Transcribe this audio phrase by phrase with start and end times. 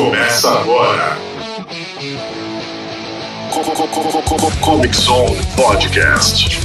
[0.00, 1.18] Começa agora.
[4.62, 6.58] Comic Zone Podcast.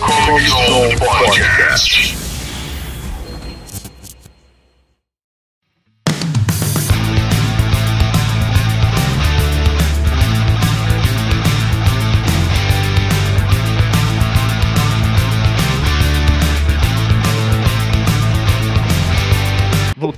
[0.00, 2.17] Comic Zone Podcast.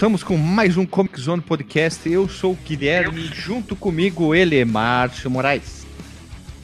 [0.00, 2.10] Voltamos com mais um Comic Zone Podcast.
[2.10, 5.86] Eu sou o Guilherme, junto comigo ele, Márcio Moraes.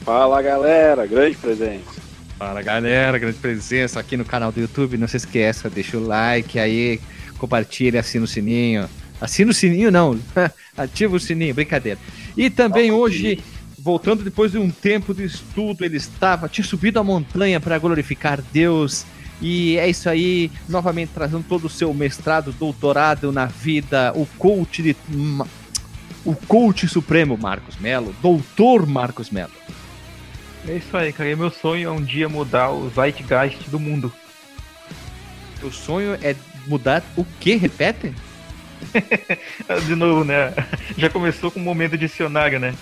[0.01, 2.01] Fala galera, grande presença.
[2.35, 4.97] Fala galera, grande presença aqui no canal do YouTube.
[4.97, 6.99] Não se esqueça, deixa o like aí,
[7.37, 8.89] compartilha, assina o sininho.
[9.21, 10.19] Assina o sininho não,
[10.75, 11.99] ativa o sininho, brincadeira.
[12.35, 13.43] E também hoje,
[13.77, 18.41] voltando depois de um tempo de estudo, ele estava, tinha subido a montanha para glorificar
[18.51, 19.05] Deus.
[19.41, 24.81] E é isso aí, novamente trazendo todo o seu mestrado, doutorado na vida, o coach
[24.81, 24.95] de.
[26.25, 29.53] O coach supremo, Marcos Melo, doutor Marcos Melo.
[30.67, 31.29] É isso aí, cara.
[31.29, 34.11] E meu sonho é um dia mudar o zeitgeist do mundo.
[35.63, 37.55] O sonho é mudar o que?
[37.55, 38.13] Repete?
[39.87, 40.53] de novo, né?
[40.97, 42.75] Já começou com o momento dicionário, né?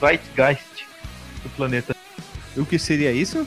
[0.00, 0.86] Zeitgeist
[1.42, 1.96] do planeta.
[2.56, 3.46] E o que seria isso?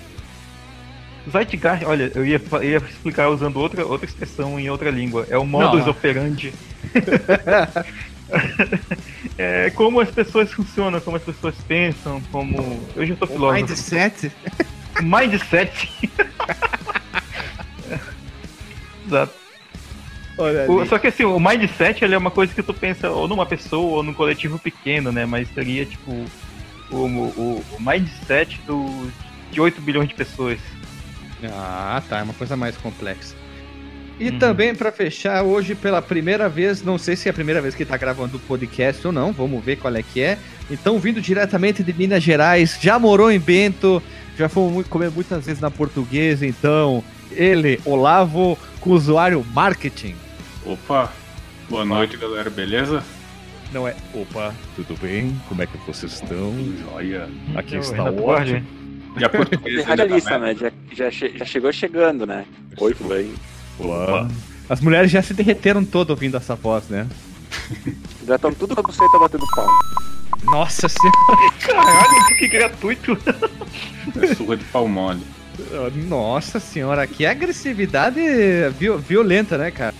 [1.29, 5.25] Zeitgeist, olha, eu ia, eu ia explicar usando outra, outra expressão em outra língua.
[5.29, 5.91] É o modus Não.
[5.91, 6.53] operandi.
[9.37, 12.79] é como as pessoas funcionam, como as pessoas pensam, como.
[12.95, 13.65] Eu tô O filósofo.
[13.65, 14.31] mindset?
[15.01, 15.89] Mindset.
[19.05, 19.33] Exato.
[20.37, 23.27] Olha O- só que assim, o mindset ele é uma coisa que tu pensa ou
[23.27, 25.25] numa pessoa ou num coletivo pequeno, né?
[25.25, 26.11] Mas seria tipo
[26.91, 29.09] o, o, o mindset do,
[29.51, 30.59] de 8 bilhões de pessoas.
[31.43, 33.35] Ah, tá, é uma coisa mais complexa.
[34.17, 34.39] E Uhum.
[34.39, 37.83] também para fechar hoje pela primeira vez, não sei se é a primeira vez que
[37.83, 40.37] tá gravando o podcast ou não, vamos ver qual é que é.
[40.71, 44.01] Então, vindo diretamente de Minas Gerais, já morou em Bento,
[44.37, 50.15] já fomos muito, comer muitas vezes na portuguesa, então, ele, Olavo, com o usuário marketing.
[50.65, 51.11] Opa,
[51.69, 53.03] boa noite galera, beleza?
[53.73, 55.35] Não é, opa, tudo bem?
[55.49, 56.53] Como é que vocês estão?
[56.89, 57.27] Joia.
[57.55, 58.63] Aqui É o está o Borges.
[59.17, 60.55] E a portuguesa radialista, né?
[60.55, 62.45] Já, já, che- já chegou chegando, né?
[62.77, 63.33] Oi, tudo bem?
[63.79, 64.27] Olá.
[64.69, 67.07] As mulheres já se derreteram todo ouvindo essa voz, né?
[68.27, 69.67] Já estão tudo com a buceta batendo pau.
[70.45, 71.53] Nossa senhora.
[71.61, 73.17] Caralho, que gratuito!
[74.21, 75.21] É surra de pau mole.
[76.07, 78.19] Nossa senhora, que agressividade
[78.79, 79.93] viol- violenta, né, cara?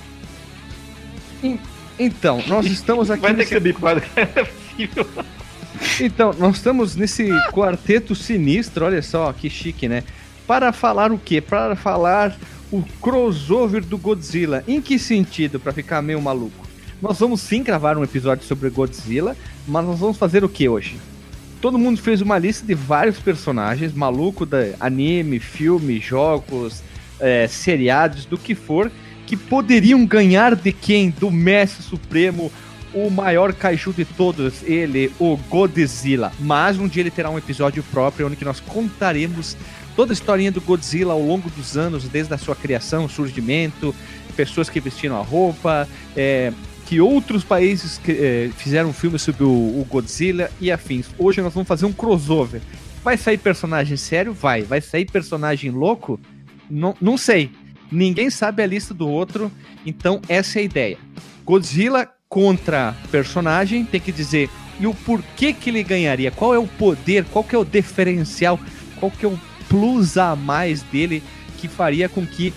[1.44, 1.60] En-
[2.00, 3.22] Então, nós estamos aqui.
[3.22, 5.08] Vai ter nesse- que ser bipado, é possível.
[6.00, 10.04] Então, nós estamos nesse quarteto sinistro, olha só, que chique, né?
[10.48, 11.42] Para falar o quê?
[11.42, 12.38] Para falar
[12.72, 14.64] o crossover do Godzilla.
[14.68, 15.60] Em que sentido?
[15.60, 16.66] Para ficar meio maluco.
[17.02, 19.36] Nós vamos sim gravar um episódio sobre Godzilla,
[19.68, 20.98] mas nós vamos fazer o que hoje?
[21.62, 26.84] Todo mundo fez uma lista de vários personagens, maluco da anime, filme, jogos,
[27.20, 28.92] é, seriados, do que for,
[29.26, 31.10] que poderiam ganhar de quem?
[31.10, 32.52] Do Mestre Supremo,
[32.96, 36.32] o maior kaiju de todos, ele, o Godzilla.
[36.40, 39.58] Mas um dia ele terá um episódio próprio onde nós contaremos
[39.98, 43.94] toda a historinha do Godzilla ao longo dos anos, desde a sua criação, surgimento,
[44.36, 46.54] pessoas que vestiram a roupa, é,
[46.86, 51.08] que outros países que, é, fizeram filmes sobre o, o Godzilla e afins.
[51.18, 52.62] Hoje nós vamos fazer um crossover.
[53.04, 54.34] Vai sair personagem sério?
[54.34, 54.62] Vai.
[54.62, 56.20] Vai sair personagem louco?
[56.70, 57.52] Não, não sei.
[57.92, 59.52] Ninguém sabe a lista do outro,
[59.86, 60.98] então essa é a ideia.
[61.46, 66.68] Godzilla contra personagem, tem que dizer e o porquê que ele ganharia, qual é o
[66.68, 68.60] poder, qual que é o diferencial,
[69.00, 71.24] qual que é o plus a mais dele
[71.58, 72.54] que faria com que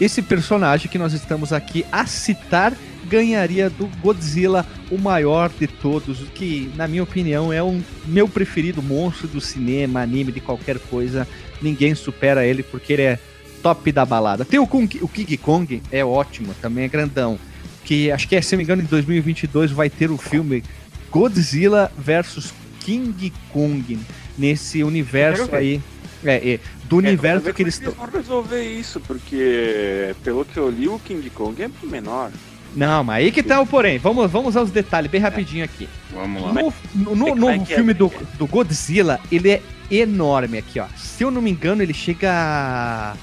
[0.00, 2.74] esse personagem que nós estamos aqui a citar
[3.06, 8.26] ganharia do Godzilla, o maior de todos, o que, na minha opinião, é um meu
[8.26, 11.28] preferido monstro do cinema, anime, de qualquer coisa.
[11.60, 13.18] Ninguém supera ele porque ele é
[13.62, 14.44] top da balada.
[14.44, 17.38] Tem o, Kong, o King Kong, é ótimo, também é grandão.
[17.84, 20.62] Que acho que, é, se não me engano, em 2022 vai ter o filme
[21.10, 23.98] Godzilla versus King Kong
[24.38, 25.80] nesse universo aí.
[26.24, 30.56] É, é, do universo Vamos ver que eles é vão resolver isso, porque pelo que
[30.56, 32.30] eu li, o King Kong é menor.
[32.74, 33.98] Não, mas aí que tá o porém.
[33.98, 35.88] Vamos, vamos aos detalhes bem rapidinho aqui.
[36.12, 36.52] Vamos lá.
[36.52, 37.64] No, no- no é é?
[37.64, 40.86] filme do, do Godzilla, ele é enorme aqui, ó.
[40.96, 43.16] Se eu não me engano, ele chega a,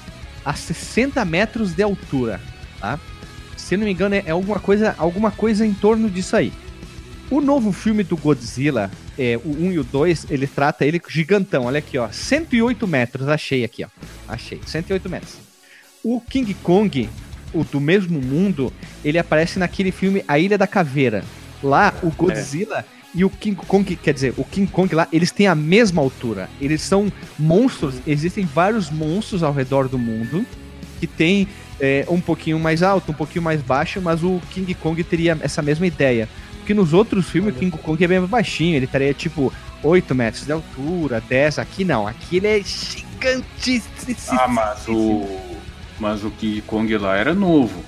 [0.44, 2.40] a 60 metros de altura,
[2.80, 2.98] tá?
[3.70, 6.52] Se eu não me engano, é, é alguma coisa, alguma coisa em torno disso aí.
[7.30, 11.66] O novo filme do Godzilla, é, o 1 e o 2, ele trata ele gigantão.
[11.66, 12.08] Olha aqui, ó.
[12.10, 13.88] 108 metros, achei aqui, ó.
[14.26, 15.34] Achei, 108 metros.
[16.02, 17.08] O King Kong,
[17.54, 18.72] o do mesmo mundo,
[19.04, 21.22] ele aparece naquele filme A Ilha da Caveira.
[21.62, 22.84] Lá, o Godzilla
[23.14, 26.50] e o King Kong, quer dizer, o King Kong lá, eles têm a mesma altura.
[26.60, 27.06] Eles são
[27.38, 30.44] monstros, existem vários monstros ao redor do mundo
[31.00, 31.48] que tem
[31.80, 35.62] é, um pouquinho mais alto, um pouquinho mais baixo, mas o King Kong teria essa
[35.62, 36.28] mesma ideia.
[36.58, 39.50] Porque nos outros filmes o King Kong é bem baixinho, ele estaria tipo
[39.82, 41.58] 8 metros de altura, 10.
[41.58, 44.38] Aqui não, aqui ele é gigantíssimo.
[44.38, 45.26] Ah, mas o.
[45.98, 47.82] Mas o King Kong lá era novo.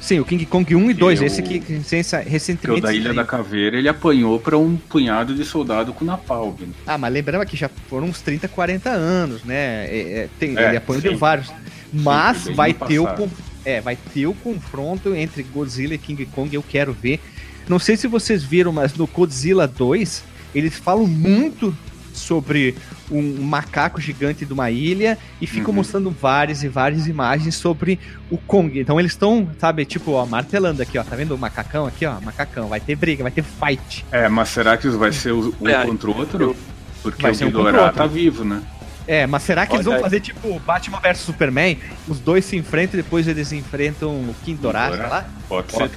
[0.00, 2.80] Sim, o King Kong 1 e 2, eu- esse aqui recensa- Porque o recentemente.
[2.82, 6.54] da Ilha da Caveira ele apanhou pra um punhado de soldado com napalm.
[6.60, 6.68] né?
[6.86, 9.86] Ah, mas lembrando que já foram uns 30, 40 anos, né?
[9.86, 9.88] É,
[10.24, 11.16] é, tem, É, ele apanhou de sim.
[11.16, 11.50] vários.
[11.94, 13.18] Mas Sim, vai ter, o, passado.
[13.18, 13.28] con-
[13.64, 17.20] é, vai ter o confronto entre Godzilla e King Kong, eu quero ver.
[17.68, 20.24] Não sei se vocês viram, mas no Godzilla 2,
[20.54, 21.74] eles falam muito
[22.12, 22.76] sobre
[23.10, 25.76] um macaco gigante de uma ilha e ficam Uhum.
[25.76, 27.98] mostrando várias e várias imagens sobre
[28.30, 28.78] o Kong.
[28.78, 32.20] Então eles estão, sabe, tipo, ó, martelando aqui, ó, tá vendo o macacão aqui, ó,
[32.20, 34.04] macacão, vai ter briga, vai ter fight.
[34.12, 36.56] É, mas será que vai ser o- um É, contra o outro?
[37.02, 37.96] Porque Vai o um Ghidorah o outro.
[37.96, 38.62] tá vivo, né?
[39.06, 40.10] É, mas será que eles Olha vão aí.
[40.10, 41.78] fazer tipo Batman vs Superman?
[42.08, 44.88] Os dois se enfrentam e depois eles enfrentam o King Ghidorah.
[44.88, 45.24] lá?
[45.48, 45.90] Pode Ó, ser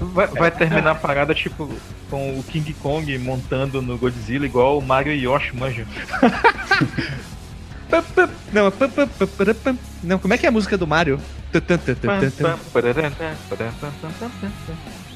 [0.00, 1.70] Vai, vai terminar a parada, tipo,
[2.10, 5.86] com o King Kong montando no Godzilla igual o Mario e Yoshi, manja.
[8.52, 9.78] Não, pam, pam, pam, pam, pam.
[10.02, 11.20] não, como é que é a música do Mario?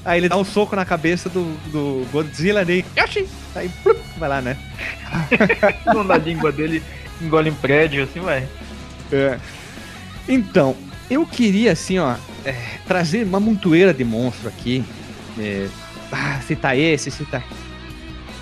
[0.05, 2.85] Aí ele dá um soco na cabeça do, do Godzilla ali.
[2.97, 3.29] Yoshi!
[3.55, 4.57] Aí plup, vai lá, né?
[5.87, 6.83] Não na língua dele,
[7.21, 8.47] engole em prédio, assim, vai.
[9.13, 9.39] É.
[10.29, 10.77] Então,
[11.11, 12.55] eu queria assim, ó, é,
[12.87, 14.85] trazer uma montoeira de monstro aqui.
[15.39, 15.69] É,
[16.13, 17.45] ah, citar esse, citar.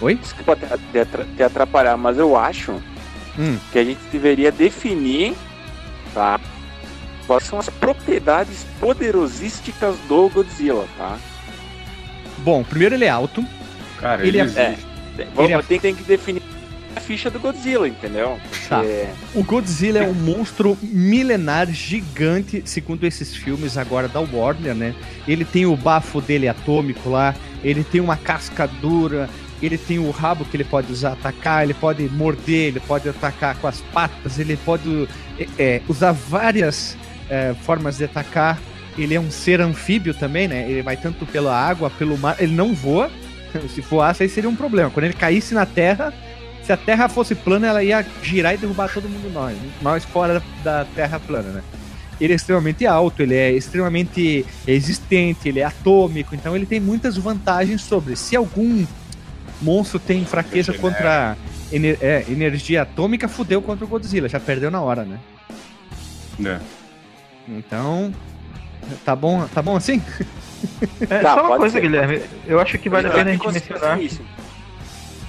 [0.01, 0.15] Oi?
[0.17, 2.73] Desculpa te, te atra- te atrapalhar, mas eu acho
[3.39, 3.59] Hum.
[3.73, 5.35] que a gente deveria definir,
[6.15, 6.41] tá?
[7.27, 11.19] Quais são as propriedades poderosísticas do Godzilla, tá?
[12.39, 13.45] Bom, primeiro ele é alto.
[14.01, 14.87] Cara, Ele ele, é- existe.
[15.35, 16.43] Vamos, é- tem, tem que definir
[17.01, 18.39] ficha do Godzilla, entendeu?
[18.69, 18.85] Tá.
[18.85, 24.95] É, O Godzilla é um monstro milenar gigante, segundo esses filmes agora da Warner, né?
[25.27, 29.29] Ele tem o bafo dele atômico lá, ele tem uma casca dura,
[29.63, 33.57] ele tem o rabo que ele pode usar atacar, ele pode morder, ele pode atacar
[33.57, 35.09] com as patas, ele pode
[35.39, 36.97] é, é, usar várias
[37.31, 38.59] é, formas de atacar.
[38.99, 40.71] Ele é um ser anfíbio também, né?
[40.71, 43.11] Ele vai tanto pela água, pelo mar, ele não voa.
[43.75, 44.91] Se voasse, aí seria um problema.
[44.91, 46.13] Quando ele caísse na terra,
[46.67, 49.57] se a Terra fosse plana, ela ia girar e derrubar todo mundo nós.
[49.81, 51.63] Nós fora da Terra plana, né?
[52.21, 57.17] Ele é extremamente alto, ele é extremamente existente, ele é atômico, então ele tem muitas
[57.17, 58.17] vantagens sobre.
[58.17, 58.85] Se algum
[59.61, 60.89] monstro tem fraqueza Genérico.
[60.89, 61.37] contra
[61.71, 65.19] ener- é, energia atômica, fudeu contra o Godzilla, já perdeu na hora, né?
[66.45, 66.59] É.
[67.49, 68.13] Então,
[69.05, 70.03] tá bom, tá bom assim?
[71.09, 73.47] É, Tá, só uma coisa, ser, Guilherme, eu acho que vale a pena a gente
[73.53, 73.99] mencionar.
[73.99, 74.25] difícil.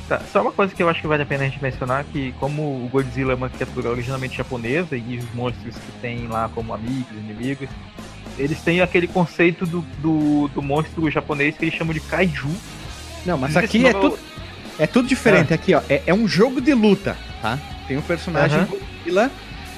[0.07, 2.31] Tá, só uma coisa que eu acho que vale a pena a gente mencionar, que
[2.39, 6.73] como o Godzilla é uma criatura originalmente japonesa e os monstros que tem lá como
[6.73, 7.67] amigos, inimigos,
[8.37, 12.49] eles têm aquele conceito do, do, do monstro japonês que eles chamam de kaiju.
[13.25, 14.17] Não, mas aqui é tudo,
[14.79, 15.53] é tudo diferente.
[15.53, 17.59] Aqui, ó, é, é um jogo de luta, tá?
[17.85, 18.67] Tem um personagem Aham.
[18.67, 19.31] Godzilla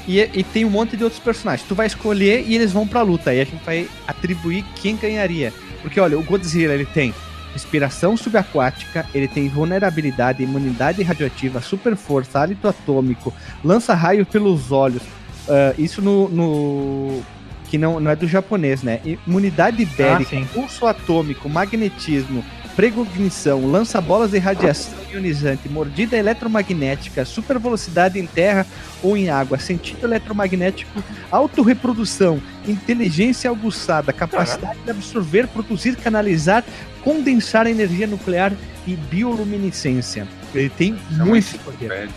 [0.07, 1.67] e, e tem um monte de outros personagens.
[1.67, 3.31] Tu vai escolher e eles vão pra luta.
[3.31, 5.51] Aí a gente vai atribuir quem ganharia.
[5.81, 7.13] Porque, olha, o Godzilla, ele tem
[7.53, 15.01] respiração subaquática, ele tem vulnerabilidade, imunidade radioativa, super força, hálito atômico, lança raio pelos olhos.
[15.47, 17.21] Ah, isso no, no-
[17.69, 18.99] que não, não é do japonês, né?
[19.27, 20.45] Imunidade bélica, sim.
[20.51, 22.43] pulso atômico, magnetismo,
[22.75, 28.65] precognição, lança bolas de radiação ionizante, mordida eletromagnética, super velocidade em terra
[29.03, 36.63] ou em água, sentido eletromagnético, autorreprodução, inteligência aguçada, capacidade de absorver, produzir, canalizar,
[37.03, 38.51] condensar energia nuclear
[38.87, 40.27] e bioluminescência.
[40.55, 42.09] Ele tem Chama muito poder.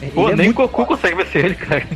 [0.00, 1.86] É, Pô, é nem muito Goku consegue vencer ele, cara.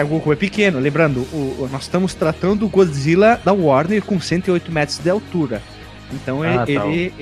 [0.00, 0.78] É, o Goku é pequeno.
[0.78, 5.62] Lembrando, o- o- nós estamos tratando do Godzilla da Warner com 108 metros de altura.
[6.12, 6.54] Então ele.
[6.54, 6.86] Ah, tá.
[6.88, 7.12] ele-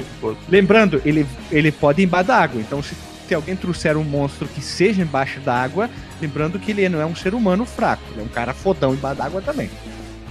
[0.48, 2.60] lembrando, ele, ele pode ir embaixo da água.
[2.60, 2.94] Então, se,
[3.26, 5.88] se alguém trouxer um monstro que seja embaixo da água,
[6.20, 9.16] lembrando que ele não é um ser humano fraco, ele é um cara fodão embaixo
[9.18, 9.70] da água também.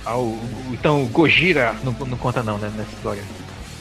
[0.05, 0.39] ah, o- o-
[0.73, 3.23] então o Gojira não, não conta não, né, nessa história.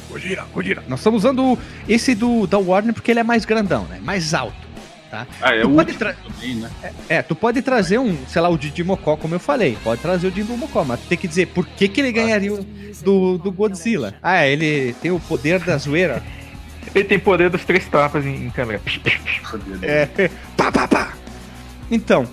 [0.09, 0.83] Gojira, Gojira.
[0.89, 3.99] Nós estamos usando esse do da Warner porque ele é mais grandão, né?
[4.03, 4.62] Mais alto.
[5.13, 6.71] Ah, é Tu o pode também, né?
[7.09, 9.77] É, tu pode trazer um, sei lá, o Didi Mocó, como eu falei.
[9.85, 12.53] Pode trazer o Didi Mocó, mas tu tem que dizer por que, que ele ganharia
[12.55, 12.67] o-
[13.05, 14.15] do, do Godzilla.
[14.23, 16.23] Ah, ele tem o poder da zoeira.
[16.95, 18.81] Ele tem poder dos três tapas em, em câmera.
[19.83, 20.07] É.
[20.57, 21.13] pá, pá, pá.
[21.91, 22.27] Então,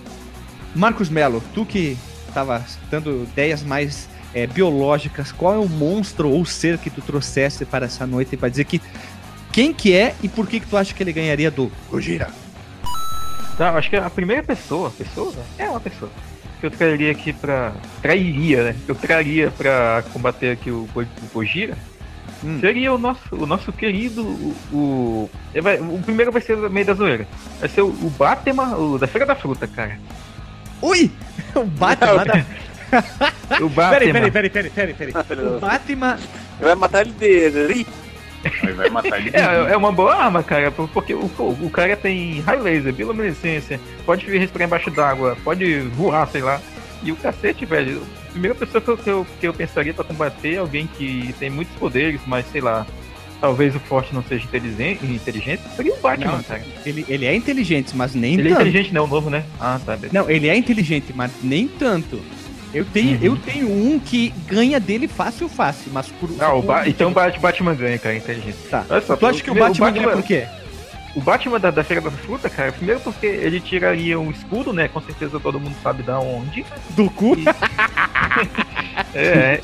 [0.74, 1.96] Marcos Melo, tu que
[2.32, 7.64] tava dando ideias mais é, biológicas, qual é o monstro ou ser que tu trouxesse
[7.64, 8.80] para essa noite para dizer que
[9.52, 12.28] quem que é e por que que tu acha que ele ganharia do Gojira?
[13.60, 15.34] Tá, acho que a primeira pessoa, pessoa?
[15.58, 16.10] É uma pessoa.
[16.58, 17.72] Que eu traria aqui pra.
[18.00, 18.76] Trairia, né?
[18.86, 21.76] Que eu traria pra combater aqui o, o Gojira.
[22.42, 22.58] Hum.
[22.58, 24.22] Seria o nosso, o nosso querido.
[24.22, 27.28] O, o, vai- o primeiro vai ser meio da zoeira.
[27.58, 29.98] Vai ser o, o Batman, o da Feira da Fruta, cara.
[30.80, 31.10] Ui!
[31.54, 32.46] O Batman da...
[33.60, 33.90] O Batman.
[33.98, 35.46] Peraí, peraí, peraí, peraí, peraí, peraí.
[35.46, 36.18] O Batman...
[36.58, 37.86] Vai matar ele de.
[38.62, 39.30] Aí vai matar ele.
[39.34, 43.80] É, é uma boa arma, cara, porque o, o, o cara tem raio laser, bioluminescência,
[44.06, 46.60] pode respirar embaixo d'água, pode voar, sei lá.
[47.02, 50.04] E o cacete, velho, a primeira pessoa que eu, que eu, que eu pensaria pra
[50.04, 52.86] combater é alguém que tem muitos poderes, mas sei lá,
[53.40, 56.62] talvez o forte não seja inteligente, inteligente seria o Batman, Não, cara.
[56.84, 58.60] Ele, ele é inteligente, mas nem Ele é tanto.
[58.66, 59.44] inteligente, não, o novo, né?
[59.58, 59.98] Ah, tá.
[60.12, 62.20] Não, ele é inteligente, mas nem tanto.
[62.72, 63.24] Eu tenho, Uhum.
[63.24, 66.30] eu tenho um que ganha dele fácil, fácil, mas por...
[66.38, 68.56] Ah, o Ba- então o Bat- Batman ganha, cara, inteligente.
[68.70, 68.84] Tá.
[68.88, 70.46] Olha só, Tu acha que o primeiro, Batman, ganha por quê?
[71.16, 74.86] O Batman da, da Feira da Fruta, cara, primeiro porque ele tiraria um escudo, né?
[74.86, 76.64] Com certeza todo mundo sabe da onde.
[76.90, 77.34] Do cu?
[79.14, 79.60] É,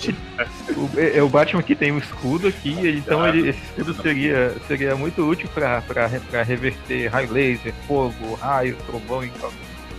[0.77, 4.97] o, é o Batman que tem um escudo aqui, então ele, esse escudo seria, seria
[4.97, 9.31] muito útil pra, pra, pra reverter raio laser, fogo, raio, trovão e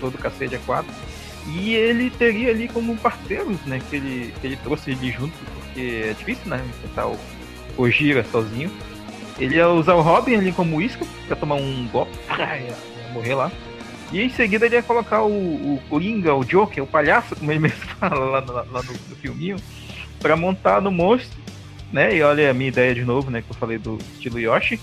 [0.02, 0.92] todo o cacete a quatro.
[1.48, 6.04] E ele teria ali como parceiros, né, que ele, que ele trouxe ele junto, porque
[6.10, 8.70] é difícil, né, enfrentar o, Gira sozinho.
[9.40, 12.76] Ele ia usar o Robin ali como isca pra tomar um golpe, ia
[13.14, 13.52] morrer lá.
[14.12, 15.30] E em seguida ele ia colocar o,
[15.76, 19.16] o Coringa, o Joker, o palhaço, como ele mesmo fala lá, no- lá no, no
[19.16, 19.58] filminho,
[20.20, 21.38] pra montar no monstro,
[21.92, 22.16] né?
[22.16, 23.42] E olha a minha ideia de novo, né?
[23.42, 24.80] Que eu falei do estilo Yoshi.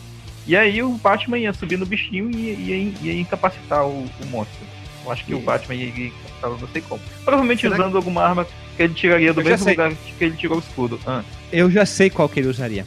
[0.46, 4.26] E aí o Batman ia subir no bichinho e ia, ia, ia incapacitar o, o
[4.30, 4.64] monstro.
[5.04, 5.40] Eu acho que o.
[5.40, 7.00] Batman ia, ia não sei como.
[7.24, 10.56] Provavelmente Será usando alguma arma que ele tiraria do Eu mesmo lugar que ele tirou
[10.58, 10.98] o escudo.
[11.06, 12.86] Ah, Eu já sei qual que ele usaria.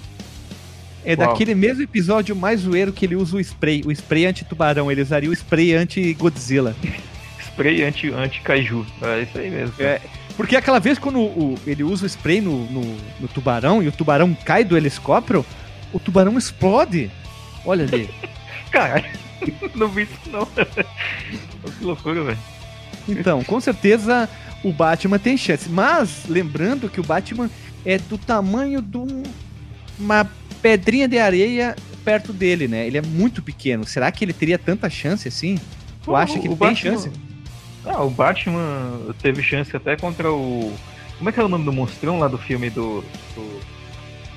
[1.06, 1.30] É Qual?
[1.30, 3.82] daquele mesmo episódio mais zoeiro que ele usa o spray.
[3.86, 4.92] O spray anti-tubarão.
[4.92, 6.76] Ele usaria o spray anti-Godzilla.
[7.40, 8.86] spray anti- anti-kaiju.
[9.02, 9.74] é isso aí mesmo.
[9.80, 10.02] É,
[10.36, 12.82] Porque aquela vez quando o- ele usa o spray no, no,
[13.22, 15.46] no tubarão e o tubarão cai do helicóptero,
[15.94, 17.10] o tubarão explode.
[17.66, 18.10] Olha ali.
[18.70, 19.06] Caralho,
[19.76, 20.46] não vi isso não.
[21.78, 22.38] que loucura, velho.
[23.08, 24.30] Então, com certeza
[24.64, 25.70] o Batman tem chance.
[25.70, 27.50] Mas, lembrando que o Batman
[27.86, 29.24] é do tamanho de um-
[30.00, 30.30] uma
[30.62, 32.86] pedrinha de areia perto dele, né?
[32.88, 33.86] Ele é muito pequeno.
[33.86, 35.60] Será que ele teria tanta chance assim?
[36.04, 37.12] Tu acha que ele tem Batman- chance?
[37.86, 40.74] Ah, o Batman teve chance até contra o.
[41.18, 43.02] Como é que é o nome do monstrão lá do filme do.
[43.36, 43.60] do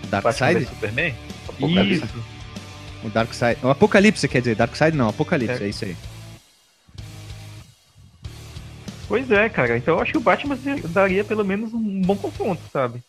[0.08, 0.66] Darkseid?
[0.66, 1.14] Superman?
[1.48, 2.04] Apocalipse.
[2.04, 2.24] Isso.
[3.02, 3.58] O Darkseid.
[3.62, 4.54] O Apocalipse, quer dizer.
[4.56, 5.66] Darkseid não, Apocalipse, É.
[5.66, 5.96] é isso aí.
[9.08, 9.76] Pois é, cara.
[9.76, 10.56] Então eu acho que o Batman
[10.90, 13.02] daria pelo menos um bom confronto, sabe?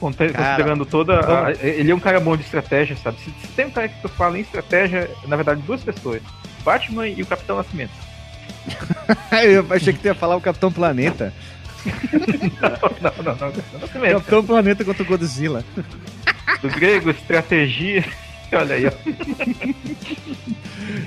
[0.00, 1.20] Conte- Cara, Considerando toda.
[1.48, 3.18] a- ele é um cara bom de estratégia, sabe?
[3.20, 6.20] Se, se tem um cara que tu fala em estratégia, na verdade, duas pessoas:
[6.64, 7.92] Batman e o Capitão Nascimento.
[9.44, 11.32] Eu achei que tu ia falar o Capitão Planeta.
[11.84, 13.52] não, não, não.
[13.52, 14.12] Capitão Nascimento.
[14.14, 15.64] Capitão Planeta contra o Godzilla.
[16.60, 18.04] Do grego, estratégia.
[18.52, 18.92] Olha aí, ó.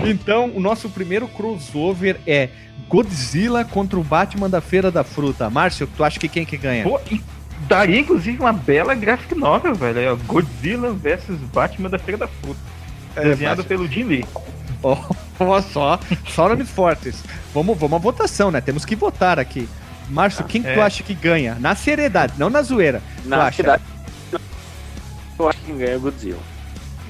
[0.06, 2.50] Então, o nosso primeiro crossover é
[2.88, 5.50] Godzilla contra o Batman da Feira da Fruta.
[5.50, 6.84] Márcio, tu acha que quem que ganha?
[6.84, 7.22] Pô, e
[7.68, 10.14] daria inclusive uma bela graphic novel, velho.
[10.14, 12.60] Ó, Godzilla vs Batman da Feira da Fruta.
[13.16, 13.64] Desenhado Márcio.
[13.66, 14.26] pelo Jim Lee.
[14.84, 14.98] Ó,
[15.40, 17.24] ó, só, só nomes fortes.
[17.54, 18.62] Vamos, vamos à votação, né?
[18.62, 19.68] Temos que votar aqui.
[20.10, 20.84] Márcio, quem que tu é.
[20.84, 21.56] acha que ganha?
[21.60, 23.02] Na seriedade, não na zoeira.
[23.26, 23.64] Na Tu acha?
[23.64, 23.84] verdade,
[25.40, 26.55] eu acho que quem ganha é o Godzilla.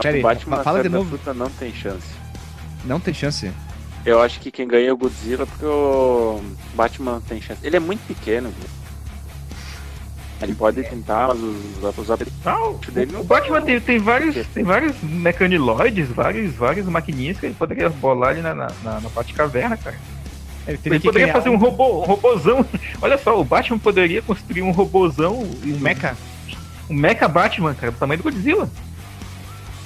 [0.02, 1.10] Pera aí, o Batman fa- fala de novo.
[1.10, 2.08] Fruta não tem chance.
[2.84, 3.52] Não tem chance.
[4.06, 6.40] Eu acho que quem ganha é o Godzilla porque o
[6.76, 7.60] Batman não tem chance.
[7.66, 8.50] Ele é muito pequeno.
[8.50, 8.70] viu?
[10.42, 12.08] Ele pode tentar, mas os, os
[12.94, 17.56] dele não o Batman tem, tem vários tem vários mecaniloides, vários, várias maquininhas que ele
[17.56, 19.96] poderia bolar ali na, na, na, na parte caverna, cara.
[20.68, 22.66] Ele Ele que poderia fazer um robô, um robôzão.
[23.02, 26.18] Olha só, o Batman poderia construir um robôzão, um mecha.
[26.90, 28.70] um mecha Batman, cara, do tamanho do Godzilla.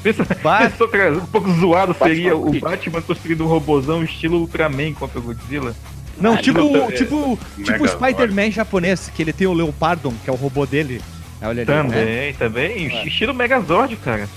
[0.03, 2.59] Pensa, Ba- pensou que era um pouco zoado Batman seria o.
[2.59, 5.75] Batman construindo um robôzão estilo Ultraman contra o Godzilla.
[6.19, 7.87] Não, Ah, tipo, não, é- tipo, tipo o.
[7.87, 11.01] Spider-Man japonês, que ele tem o Leopardon, que é o robô dele.
[11.41, 12.33] Olha ali, Também, né?
[12.33, 12.87] também.
[12.87, 13.07] Ué.
[13.07, 14.27] Estilo Megazord, cara.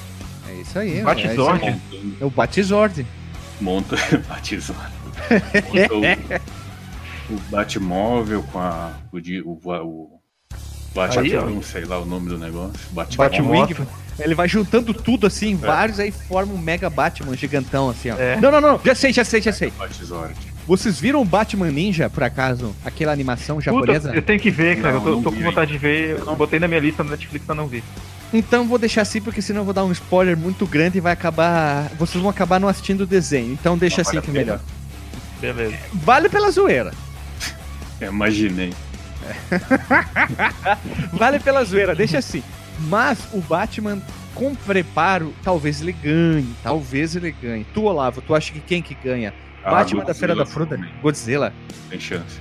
[0.49, 0.99] É isso aí.
[0.99, 1.65] é Batizord.
[1.65, 1.71] aí.
[1.73, 3.07] Montando, É o Batizord.
[3.61, 3.97] monta,
[4.29, 4.93] batizado.
[5.73, 6.41] Monta
[7.31, 8.93] o, o Batmóvel com a.
[9.13, 10.12] O, o, o
[10.95, 12.73] Batman, sei lá o nome do negócio.
[12.91, 13.67] Batmóvel.
[13.67, 13.87] Batwing.
[14.19, 18.17] Ele vai juntando tudo assim, vários, aí forma um mega Batman gigantão assim, ó.
[18.17, 18.39] É.
[18.41, 19.73] Não, não, não, já sei, já sei, já sei.
[20.67, 22.75] Vocês viram o Batman Ninja, por acaso?
[22.85, 24.15] Aquela animação Puta, japonesa?
[24.15, 24.95] eu tenho que ver, cara.
[24.95, 26.19] Não, eu tô, não tô com vontade de ver.
[26.19, 27.83] Eu botei na minha lista no Netflix pra não ver.
[28.33, 31.13] Então vou deixar assim, porque senão eu vou dar um spoiler muito grande e vai
[31.13, 31.91] acabar.
[31.99, 33.53] Vocês vão acabar não assistindo o desenho.
[33.53, 34.61] Então deixa Não assim vale que é melhor.
[35.41, 35.77] Beleza.
[35.93, 36.93] Vale pela zoeira.
[38.01, 38.73] É, imaginei.
[41.13, 42.43] Vale pela zoeira, deixa assim.
[42.89, 44.01] Mas o Batman,
[44.35, 46.49] com preparo, talvez ele ganhe.
[46.63, 47.67] Talvez ele ganhe.
[47.73, 49.33] Tu, Olavo, tu acha que quem que ganha?
[49.65, 50.77] Ah, Batman da Feira da Godzilla Fruta?
[50.77, 50.93] também.
[51.01, 51.53] Godzilla?
[51.89, 52.41] Tem chance.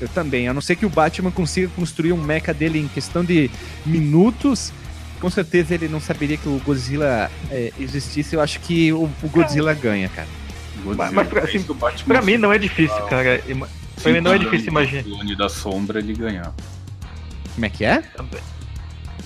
[0.00, 0.46] Eu também.
[0.48, 3.50] A não ser que o Batman consiga construir um mecha dele em questão de
[3.86, 4.72] minutos.
[5.20, 8.34] Com certeza ele não saberia que o Godzilla é, existisse.
[8.34, 10.28] Eu acho que o, o Godzilla ganha, cara.
[10.84, 11.64] Godzilla, mas pra- é assim,
[12.06, 13.40] Pra mim não é difícil, cara.
[14.02, 15.02] Pra mim não é difícil imaginar.
[15.02, 16.52] O clone da sombra ele ganhar.
[17.54, 18.00] Como é que é?
[18.16, 18.40] também.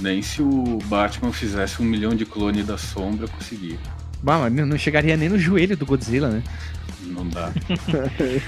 [0.00, 3.78] Nem se o Batman fizesse um milhão de clone da sombra, conseguia.
[4.22, 6.42] Bah, mas não chegaria nem no joelho do Godzilla, né?
[7.02, 7.50] Não dá.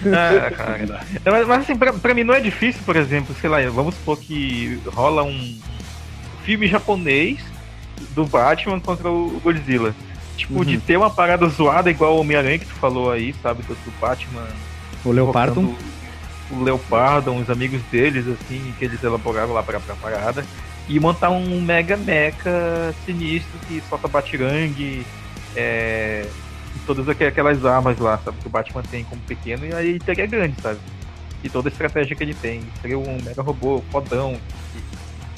[0.06, 0.78] Ah, cara.
[0.78, 1.04] Não dá.
[1.30, 4.18] Mas, mas, assim, pra, pra mim não é difícil, por exemplo, sei lá, vamos supor
[4.18, 5.58] que rola um
[6.44, 7.40] filme japonês
[8.14, 9.94] do Batman contra o Godzilla.
[10.36, 10.64] Tipo, Uhum.
[10.64, 13.62] de ter uma parada zoada igual o Homem-Aranha que tu falou aí, sabe?
[13.62, 14.46] Do, do Batman.
[15.04, 15.54] O Leopardo.
[15.54, 15.78] colocando
[16.50, 20.44] O Leopardo, os amigos deles, assim, que eles elaboraram lá pra, pra parada.
[20.88, 25.06] E montar um mega mecha sinistro que solta batirangue,
[25.56, 26.26] é,
[26.76, 28.36] e todas aqu- aquelas armas lá, sabe?
[28.42, 30.78] Que o Batman tem como pequeno, e aí teria grande, sabe?
[31.42, 32.62] E toda a estratégia que ele tem.
[32.82, 34.36] Seria um mega robô fodão.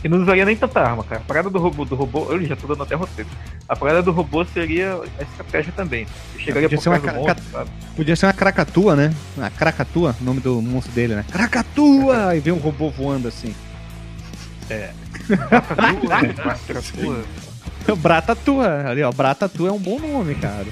[0.07, 1.21] E, não usaria nem tanta arma, cara.
[1.21, 3.29] A parada do robô, do robô, eu já tô dando até roteiro.
[3.69, 6.07] A parada do robô seria a estratégia também.
[6.35, 7.71] Eu chegaria Podia por ser uma ca- monstro, sabe?
[7.97, 9.13] Podia ser uma Krakatoa, né?
[9.43, 11.25] A Krakatoa, o nome do monstro dele, né?
[11.31, 12.37] Krakatoa!
[12.37, 13.53] E vem um robô voando assim.
[17.85, 20.67] Tua, Bratatua, ali ó, Bratatua é um bom nome, cara.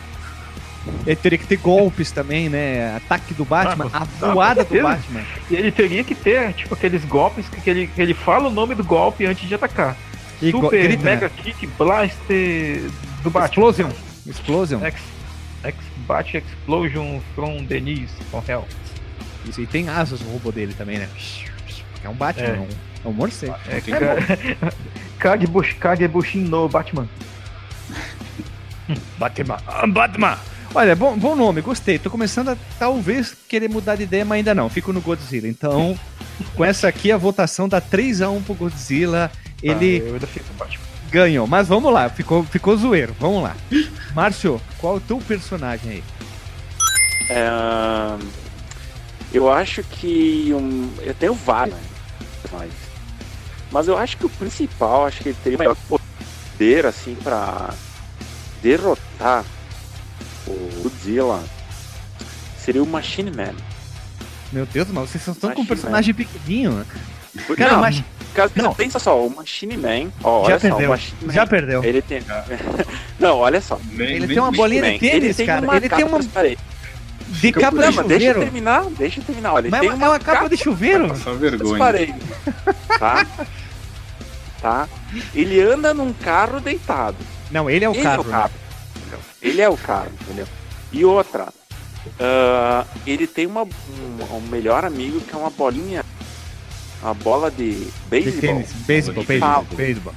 [1.07, 2.95] Ele teria que ter golpes também, né?
[2.97, 4.83] Ataque do Batman, Ah, a voada do.
[4.83, 5.23] Batman.
[5.50, 8.75] E ele teria que ter, tipo, aqueles golpes que ele, que ele fala o nome
[8.75, 9.97] do golpe antes de atacar.
[10.42, 11.35] E Super grita, Mega né?
[11.42, 12.83] Kick Blaster
[13.23, 13.47] do Batman.
[13.70, 13.90] Explosion.
[14.27, 14.81] Explosion.
[14.85, 15.01] X,
[15.62, 18.66] X Bat Explosion from Denise from Hell.
[19.47, 21.09] Isso, e tem asas o robô dele também, né?
[22.03, 22.51] É um Batman, É.
[22.57, 22.68] é um,
[23.05, 23.55] é um morcego.
[23.68, 24.73] É, Ka-
[25.18, 27.09] Kagebush, Kagebushin no Batman.
[29.18, 29.59] Batman.
[29.88, 30.38] Batman.
[30.74, 32.00] Olha, bom, bom nome, gostei.
[32.00, 34.68] Tô começando a talvez querer mudar de ideia, mas ainda não.
[34.68, 35.46] Fico no Godzilla.
[35.46, 35.96] Então,
[36.56, 39.30] com essa aqui, a votação dá 3x1 pro Godzilla.
[39.62, 40.44] Ele Ah, eu ainda fico
[41.12, 41.46] ganhou.
[41.46, 43.14] Mas vamos lá, ficou, ficou zoeiro.
[43.20, 43.56] Vamos lá.
[44.16, 46.04] Márcio, qual é o teu personagem aí?
[47.30, 47.48] É,
[49.32, 51.76] eu acho que um, eu tenho vários,
[52.52, 52.72] mas,
[53.70, 57.72] mas eu acho que o principal, acho que ele teria o maior poder assim para
[58.60, 59.44] derrotar
[60.46, 61.42] o Godzilla
[62.59, 63.54] seria o Machine Man.
[64.52, 66.72] Meu Deus, mas vocês estão com um Machine personagem pequenininho.
[66.72, 66.85] né?
[67.46, 68.02] Porque, Cara, não, mas
[68.33, 68.72] caso- não.
[68.74, 70.88] pensa só, o Machine Man, ó, já olha só, o perdeu.
[70.90, 71.85] Machine Man, Já perdeu.
[71.85, 72.22] ele tem
[73.18, 73.78] Não, olha só.
[73.90, 75.62] Nem- Ele tem uma bolinha de Man, tênis, ele tem cara.
[75.62, 78.40] uma Ele tem capa uma de capa de mas deixa eu chuveiro.
[78.40, 79.52] terminar, deixa eu terminar.
[79.54, 81.09] Olha, ele Mas tem é uma, é uma capa de chuveiro.
[81.09, 81.70] Passar vergonha.
[81.70, 82.14] Disparei.
[82.98, 83.26] Tá?
[84.61, 84.88] Tá?
[85.35, 87.16] Ele anda num carro deitado.
[87.50, 88.22] Não, ele é o Ele carro.
[88.22, 88.50] é o carro.
[89.14, 89.20] Entendeu?
[89.42, 90.46] Ele é o carro, entendeu?
[90.92, 91.53] E outra,
[92.20, 96.05] ah, ele tem uma, um, um melhor amigo que é uma bolinha,
[97.03, 100.14] uma bola de De beisebol tênis, beisebol, beisebol,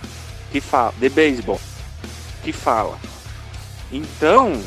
[0.52, 1.62] que fala, de beisebol,
[2.44, 3.00] que fala.
[3.92, 4.62] Então,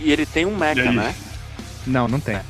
[0.00, 1.14] e ele tem um mecha, né?
[1.86, 2.40] Não, não tem.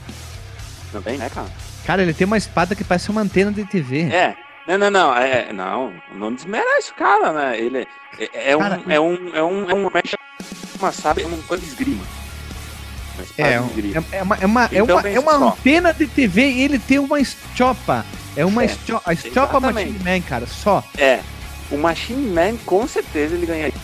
[0.93, 1.45] Não tem mecha?
[1.85, 4.03] Cara, ele tem uma espada que parece uma antena de TV.
[4.03, 4.37] É.
[4.67, 7.59] Não, não, não, é, não, não desmerece o cara, né?
[7.59, 7.87] Ele
[8.19, 10.17] é, é Cara, um, é um, é um, é um mecha,
[10.91, 12.03] sabe, é uma coisa de esgrima.
[13.15, 14.05] Uma É, de esgrima.
[14.11, 16.63] é, é uma, é uma, é Então uma, pensa é uma antena de TV e
[16.63, 18.05] ele tem uma estiopa.
[18.35, 19.61] É uma É, estiopa, a estiopa.
[19.61, 20.83] Machine Man, cara, só.
[20.97, 21.21] É,
[21.71, 23.75] o Machine Man com certeza ele ganharia.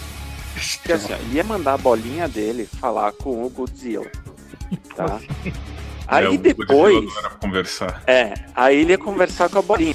[0.55, 4.11] Porque assim, ó, ele ia mandar a bolinha dele falar com o Godzilla.
[4.97, 5.21] Tá?
[5.45, 5.53] É,
[6.09, 7.05] Aí o depois.
[7.23, 8.03] Não conversar.
[8.07, 9.95] É, aí ele ia conversar com a bolinha.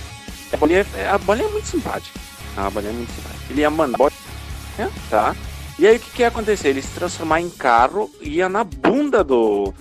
[0.53, 2.19] A bolinha, a bolinha é muito simpática.
[2.55, 3.43] A bolinha é muito simpática.
[3.49, 5.35] Ele ia mandar a bolinha, tá?
[5.79, 6.69] E aí o que, que ia acontecer?
[6.69, 9.73] Ele se transformar em carro, ia na bunda do,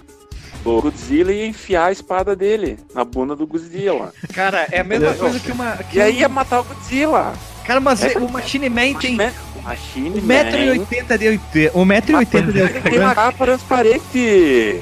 [0.64, 4.12] do Godzilla e ia enfiar a espada dele na bunda do Godzilla.
[4.33, 5.72] Cara, é a mesma coisa que uma.
[5.76, 7.33] que E aí ia matar o Godzilla.
[7.66, 8.18] Cara, mas É.
[8.18, 9.16] o Machine Man tem
[9.62, 10.35] Machine Man.
[10.35, 11.72] 1,80m de altura.
[11.72, 13.14] 1,80m de Ele tem uma altura.
[13.14, 14.81] capa transparente.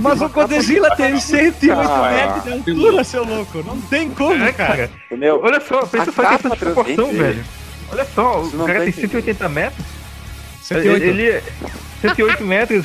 [0.00, 3.62] Mas o Godzilla tem 108 Ah, metros de altura, seu louco.
[3.62, 4.90] Não tem como, É, cara.
[5.06, 5.40] Entendeu?
[5.44, 7.44] Olha só, pensa só capa de proporção, velho.
[7.92, 9.10] Olha só, o cara tem entendendo.
[9.12, 9.86] 180 metros.
[10.66, 11.04] 108.
[11.04, 11.42] Ele é
[12.00, 12.84] 108 metros.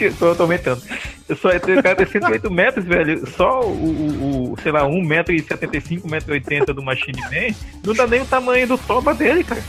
[0.00, 0.82] eu tô, tô aumentando.
[1.40, 3.26] Só é ter, o cara tem 108 metros, velho.
[3.36, 7.54] Só o, o, o, sei lá, 1,75m, 1,80m do Machine Man
[7.84, 9.62] não dá nem o tamanho do toba dele, cara.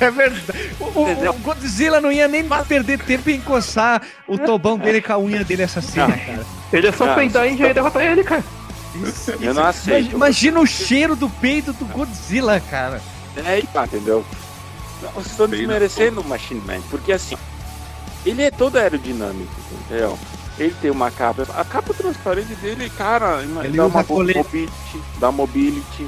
[0.00, 0.70] É verdade.
[0.80, 0.84] O,
[1.30, 5.44] o- Godzilla não ia nem perder tempo em encoçar o tobão dele com a unha
[5.44, 6.44] dele assassina, cara.
[6.72, 8.44] Ele é só peidar e já ia derrotar ele, cara.
[9.40, 9.96] Eu não aceito.
[9.98, 13.00] Imagina, imagina o cheiro do peito do Godzilla, cara.
[13.36, 14.24] É tá, entendeu?
[15.02, 17.36] Não, Vocês estão desmerecendo o Machine Man, porque assim,
[18.24, 19.52] ele é todo aerodinâmico,
[19.84, 20.18] entendeu?
[20.58, 21.46] Ele tem uma capa.
[21.54, 24.68] A capa transparente dele, cara, Ele dá uma mobility,
[25.18, 26.06] dá mobility.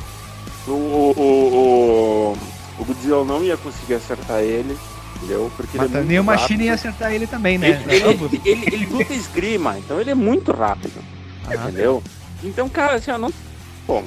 [0.67, 2.39] O, o, o, o,
[2.79, 4.77] o Godzilla não ia conseguir acertar ele,
[5.17, 5.51] entendeu?
[5.57, 6.63] Porque Mas ele é nem o Machine rápido.
[6.65, 7.83] ia acertar ele também, né?
[7.87, 8.33] Ele, ele, Ambos.
[8.45, 11.03] ele, ele luta esgrima, então ele é muito rápido,
[11.47, 12.03] Ah, entendeu?
[12.43, 13.33] Então, cara, assim, eu não.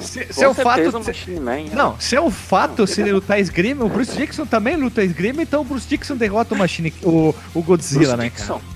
[0.00, 0.92] Se- com se é o fato
[1.40, 1.52] Man.
[1.72, 5.02] é- Não, se é o fato se ele lutar esgrima, o Bruce Dixon também luta
[5.02, 8.54] esgrima, então o Bruce Dixon derrota o, Machine, o, o Godzilla, Bruce né, Dixon.
[8.60, 8.72] cara?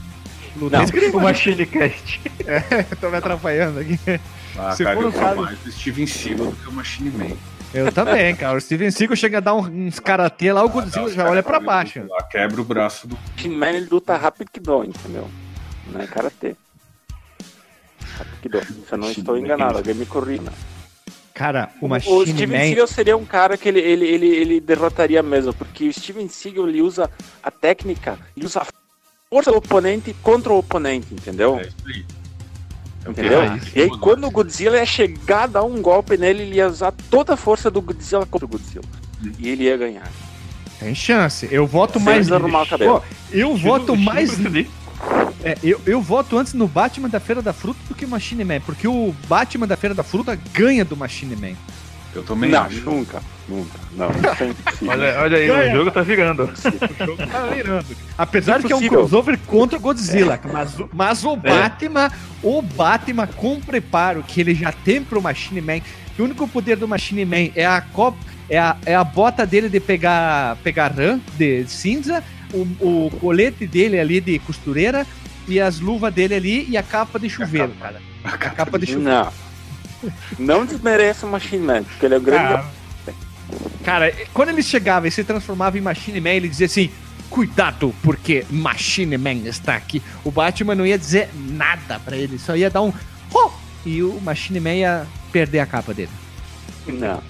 [0.57, 2.21] Luta Não, esgrima, O Machine Cast.
[3.01, 3.99] tô me atrapalhando aqui.
[4.59, 7.37] Ah, Se cara, for eu caso- mais do Steven Seagal do que o Machine Man.
[7.75, 8.57] Eu também, cara.
[8.57, 11.43] O Steven Seagal chega a dar um- uns karatê lá, o Godzilla Os já olha
[11.43, 12.03] pra baixo.
[12.09, 13.19] Lá, quebra o braço do.
[13.37, 15.29] Machine Man ele luta rápido que dói, entendeu?
[15.93, 16.57] Não é karatê.
[18.17, 18.63] Rápido que dói.
[18.65, 20.51] Se eu não estou enganado, alguém me corrija.
[21.37, 22.65] Cara, o O Machine Steven Man.
[22.65, 26.67] Seagal seria um cara que ele, ele, ele, ele derrotaria mesmo, porque o Steven Seagal
[26.67, 27.11] ele usa
[27.43, 28.67] a técnica, ele usa a
[29.29, 31.59] força do oponente contra o oponente, entendeu?
[31.59, 32.05] É isso aí.
[33.05, 33.47] É o Entendeu?
[33.47, 33.77] faz.
[33.77, 36.95] E aí, quando o Godzilla ia chegar a dar um golpe nele, ele ia usar
[37.11, 38.85] toda a força do Godzilla contra o Godzilla.
[39.39, 40.11] E ele ia ganhar.
[40.81, 41.47] Tem chance.
[41.51, 42.27] Eu voto Sem mais.
[42.27, 42.93] desarrumar o cabelo.
[42.93, 44.39] Ó, eu voto mais.
[45.51, 48.45] É, eu, eu voto antes no Batman da Feira da Fruta do que o Machine
[48.45, 48.61] Man.
[48.61, 51.57] Porque o Batman da Feira da Fruta ganha do Machine Man.
[52.15, 52.81] Eu também não, acho.
[52.89, 53.79] nunca, nunca.
[53.93, 54.89] Não, é.
[54.89, 55.73] Olha, olha aí, Ganha.
[55.75, 56.47] o jogo tá virando.
[57.31, 57.87] Tá virando.
[58.17, 60.41] Apesar de que é um crossover contra o Godzilla.
[60.51, 62.11] Mas, o- mas o Batman,
[62.43, 65.81] o Batman com preparo que ele já tem pro Machine Man,
[66.15, 68.17] que o único poder do Machine Man é a copa,
[68.49, 72.63] é a, é a bota dele de pegar, pegar rã de cinza, o,
[73.07, 75.07] o colete dele ali de costureira
[75.49, 78.01] e as luvas dele ali e a capa de chuveiro, cara.
[78.25, 79.11] A capa de chuveiro.
[79.11, 79.33] Não.
[80.39, 82.49] Não desmereça o Machine Man, porque ele é o grande.
[82.49, 82.65] Cara,
[83.85, 86.91] cara, quando ele chegava e se transformava em Machine Man, ele dizia assim:
[87.31, 90.03] Cuidado, porque Machine Man está aqui.
[90.25, 92.93] O Batman não ia dizer nada pra ele, só ia dar um.
[93.33, 93.51] "Oh!"
[93.85, 96.11] E o Machine Man ia perder a capa dele.
[96.87, 97.23] Não.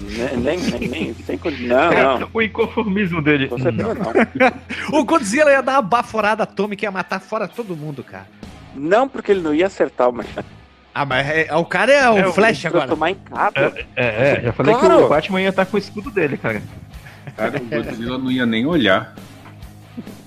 [0.00, 2.28] Nem, nem, nem, nem sem con- Não, não.
[2.32, 3.48] O inconformismo dele.
[3.48, 4.98] Com certeza não.
[5.00, 8.26] O Godzilla ia dar uma baforada atômica e ia matar fora todo mundo, cara.
[8.74, 10.44] Não, porque ele não ia acertar o Machine
[10.94, 12.88] Ah, mas é- o cara é o É, Flash agora.
[12.88, 13.72] tomar em capa.
[13.94, 15.04] É, é, já falei que Claro.
[15.04, 16.62] o Batman ia estar com o escudo dele, cara.
[17.36, 19.14] Cara, o Godzilla não ia nem olhar.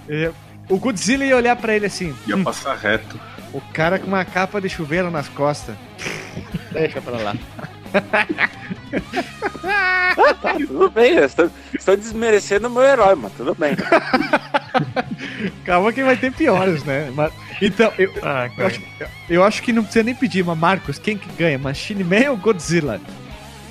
[0.08, 0.32] É,
[0.70, 3.20] O Godzilla ia olhar pra ele assim: Ia "Hum, passar reto.
[3.52, 5.76] O cara com uma capa de chuveiro nas costas.
[6.72, 7.36] Deixa pra lá.
[9.64, 11.16] Tá, tudo bem.
[11.18, 13.76] Estou, estou desmerecendo o meu herói, mas tudo bem.
[15.66, 17.12] Calma que vai ter piores, né?
[17.16, 18.82] Mas- então, eu, Ah, eu, acho,
[19.30, 21.58] eu acho que não precisa nem pedir, mas Marcos, quem que ganha?
[21.58, 23.00] Machine Man ou Godzilla?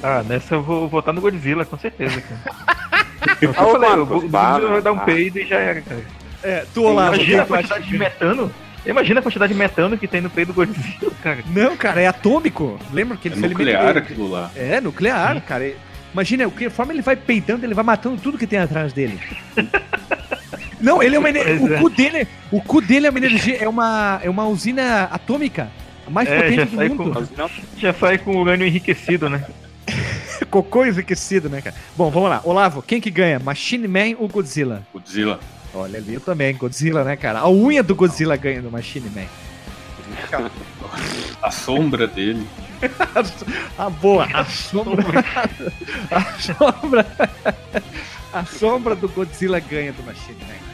[0.02, 2.72] Ah, nessa eu vou votar no Godzilla, com certeza, cara.
[3.40, 5.02] Eu Ah, falei, o Godzilla vai dar um ah.
[5.04, 6.00] peido e já era, cara.
[6.42, 8.52] É, tu, Olavo, Imagina a quantidade de metano.
[8.84, 11.38] Imagina a quantidade de metano que tem no peito do Godzilla, cara.
[11.46, 12.78] Não, cara, é atômico.
[12.92, 14.50] Lembra que É ele se alimenta nuclear aquilo lá.
[14.56, 15.66] É, nuclear, cara.
[15.66, 15.76] E-
[16.12, 19.18] Imagina, que forma ele vai peidando, ele vai matando tudo que tem atrás dele.
[20.80, 21.78] Não, ele é uma o é.
[21.78, 25.70] cu dele, o cu dele é uma energia, é uma, é uma usina atômica,
[26.06, 27.12] a mais É, potente do mundo.
[27.36, 29.44] com- Já sai com urânio enriquecido, né?
[30.50, 31.76] Cocô enriquecido, né, cara?
[31.96, 32.40] Bom, vamos lá.
[32.44, 33.38] Olavo, quem que ganha?
[33.38, 34.82] Machine Man ou Godzilla?
[34.92, 35.38] Godzilla.
[35.74, 37.40] Olha ali, eu também, Godzilla, né, cara?
[37.40, 39.26] A unha do Godzilla ganha do Machine Man.
[41.40, 42.46] A sombra dele.
[43.78, 45.24] A boa, a sombra.
[46.10, 47.06] A sombra.
[48.32, 50.72] A sombra do Godzilla ganha do Machine Man.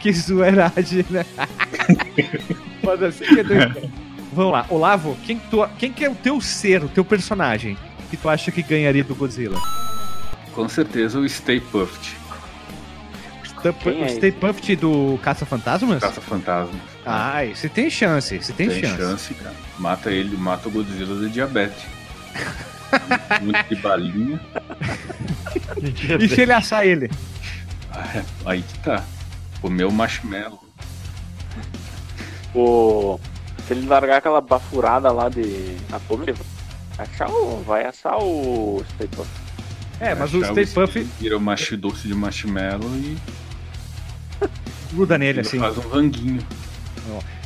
[0.00, 1.24] Que zoeiragem, né?
[2.82, 3.92] Mas assim que é doido.
[4.32, 7.76] Vamos lá, Olavo, quem, que tu, quem que é o teu ser, o teu personagem,
[8.10, 9.60] que tu acha que ganharia do Godzilla?
[10.54, 12.21] Com certeza o Stay Puft.
[13.80, 16.00] Quem é o Stay Puft do Caça-Fantasmas?
[16.00, 16.78] Caça fantasma.
[17.06, 18.96] Ah, esse tem chance, esse tem, Tem chance.
[18.96, 19.54] chance, cara.
[19.78, 21.82] Mata ele, mata o Godzilla de diabetes.
[23.42, 24.40] Muito de balinha.
[26.20, 27.10] E se ele assar ele?
[27.90, 29.04] Ah, é, Aí que tá.
[29.60, 30.62] Comeu marshmallow.
[32.54, 33.18] o,
[33.66, 35.76] se ele largar aquela bafurada lá de.
[35.88, 37.62] Na fome, ele vai achar o.
[37.62, 38.84] Vai assar o.
[38.90, 39.28] Staples.
[40.00, 43.16] É, mas o Stay Puft Vira o machi doce de marshmallow e
[44.92, 45.58] gruda nele ele assim.
[45.58, 46.40] faz um ranguinho.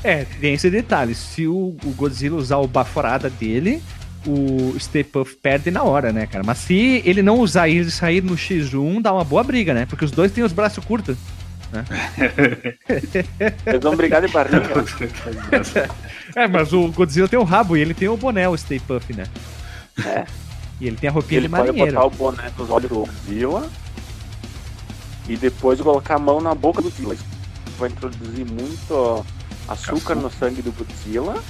[0.04, 1.14] É, tem esse detalhe.
[1.14, 3.82] Se o, o Godzilla usar o baforada dele,
[4.26, 6.44] o Stay Puff perde na hora, né, cara?
[6.44, 9.86] Mas se ele não usar e ele sair no X1, dá uma boa briga, né?
[9.86, 11.16] Porque os dois têm os braços curtos.
[13.66, 14.60] Eles vão brigar de barriga.
[16.34, 19.10] É, mas o Godzilla tem o rabo e ele tem o boné, o Stay Puff,
[19.14, 19.24] né?
[20.04, 20.26] É.
[20.78, 21.92] E ele tem a roupinha Ele de pode marinheiro.
[21.94, 23.66] botar o boné nos olhos do Godzilla
[25.28, 27.14] e depois colocar a mão na boca do Godzilla.
[27.14, 27.24] Isso
[27.78, 29.24] vai introduzir muito
[29.68, 31.42] açúcar no sangue do Godzilla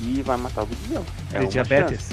[0.00, 1.02] e vai matar o Godzilla.
[1.32, 2.08] É uma diabetes.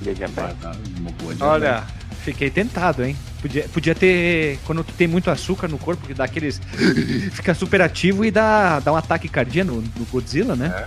[0.00, 0.62] Ele é Vai diabetes.
[0.62, 1.84] dar uma boa Olha,
[2.24, 3.16] fiquei tentado, hein?
[3.40, 4.58] Podia, podia ter.
[4.64, 6.60] Quando tu tem muito açúcar no corpo, que dá aqueles.
[7.32, 10.86] fica super ativo e dá, dá um ataque cardíaco no, no Godzilla, né?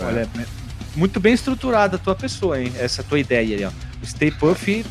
[0.00, 0.04] É.
[0.04, 0.46] Olha, é
[0.94, 2.72] muito bem estruturada a tua pessoa, hein?
[2.78, 3.70] Essa tua ideia aí, ó.
[4.02, 4.84] O Stay Puff.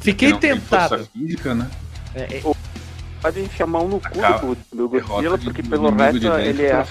[0.00, 0.96] Fiquei Não tem tentado.
[0.96, 1.68] força física, né?
[2.14, 2.42] É, é,
[3.22, 6.26] Pode enfiar a mão no cu Acaba- do, do Godzilla, de- porque pelo resto ele
[6.66, 6.84] é,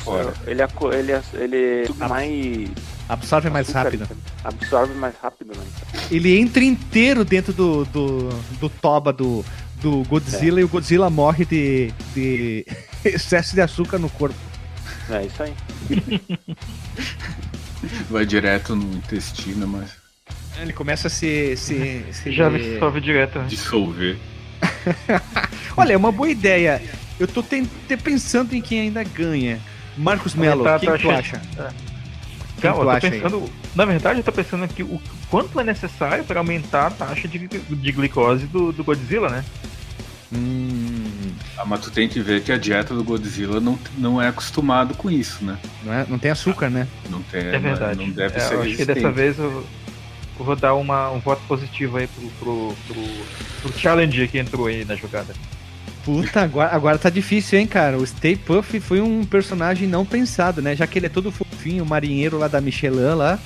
[0.47, 1.55] ele é, ele é, ele
[1.99, 2.69] é mais
[3.09, 4.07] absorve mais açúcar, rápido.
[4.45, 5.63] Absorve mais rápido, né?
[6.09, 8.29] Ele entra inteiro dentro do, do,
[8.61, 9.43] do toba do,
[9.81, 10.61] do Godzilla É.
[10.61, 12.65] e o Godzilla morre de, de
[13.03, 14.35] excesso de açúcar no corpo.
[15.09, 15.53] É isso aí.
[18.09, 19.89] Vai direto no intestino, mas
[20.61, 21.55] Ele começa a se.
[21.57, 23.39] se, se Já absorve direto.
[23.39, 23.45] né?
[23.49, 24.17] dissolver.
[25.77, 26.81] Olha, é uma boa ideia.
[27.19, 29.59] Eu tô ten- te pensando em quem ainda ganha.
[29.97, 31.41] Marcos Melo, a quem que tu taxa- acha?
[31.57, 31.67] É.
[32.59, 33.11] Quem Não, tu eu tô acha aí?
[33.21, 33.49] pensando.
[33.75, 37.47] Na verdade, eu tô pensando aqui o quanto é necessário para aumentar a taxa de,
[37.47, 39.43] de glicose do, do Godzilla, né?
[40.33, 44.27] Hum, Ah, mas tu tem que ver que a dieta do Godzilla não, não é
[44.29, 45.57] acostumado com isso, né?
[45.83, 46.87] não, é- não tem açúcar, né?
[47.09, 47.99] Não, tem, É, verdade.
[47.99, 49.65] não deve É, ser eu acho que dessa vez eu,
[50.41, 53.03] eu vou dar uma, um voto positivo aí pro, pro, pro,
[53.61, 55.33] pro Challenger que entrou aí na jogada.
[56.03, 57.95] Puta, agora, agora tá difícil, hein, cara?
[57.97, 60.75] O Stay Puff foi um personagem não pensado, né?
[60.75, 63.37] Já que ele é todo fofinho, o marinheiro lá da Michelin lá.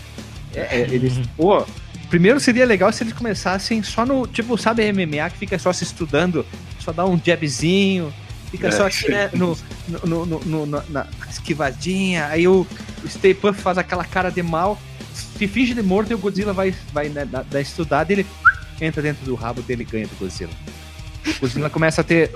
[0.54, 1.20] É, é, eles.
[1.36, 1.66] Pô,
[2.10, 4.26] primeiro seria legal se eles começassem só no.
[4.26, 6.46] Tipo, sabe MMA que fica só se estudando,
[6.80, 8.14] só dá um jabzinho,
[8.50, 8.72] fica É.
[8.72, 9.30] só aqui, né?
[9.34, 9.58] No,
[10.06, 12.28] no, no, no- no- na esquivadinha.
[12.28, 12.66] Aí o,
[13.04, 14.80] o Stay Puff faz aquela cara de mal,
[15.16, 18.26] se finge de morto e o Godzilla vai, vai né, dar, dar estudada e ele
[18.82, 20.52] entra dentro do rabo dele e ganha do Godzilla.
[21.38, 22.32] O Godzilla começa a ter.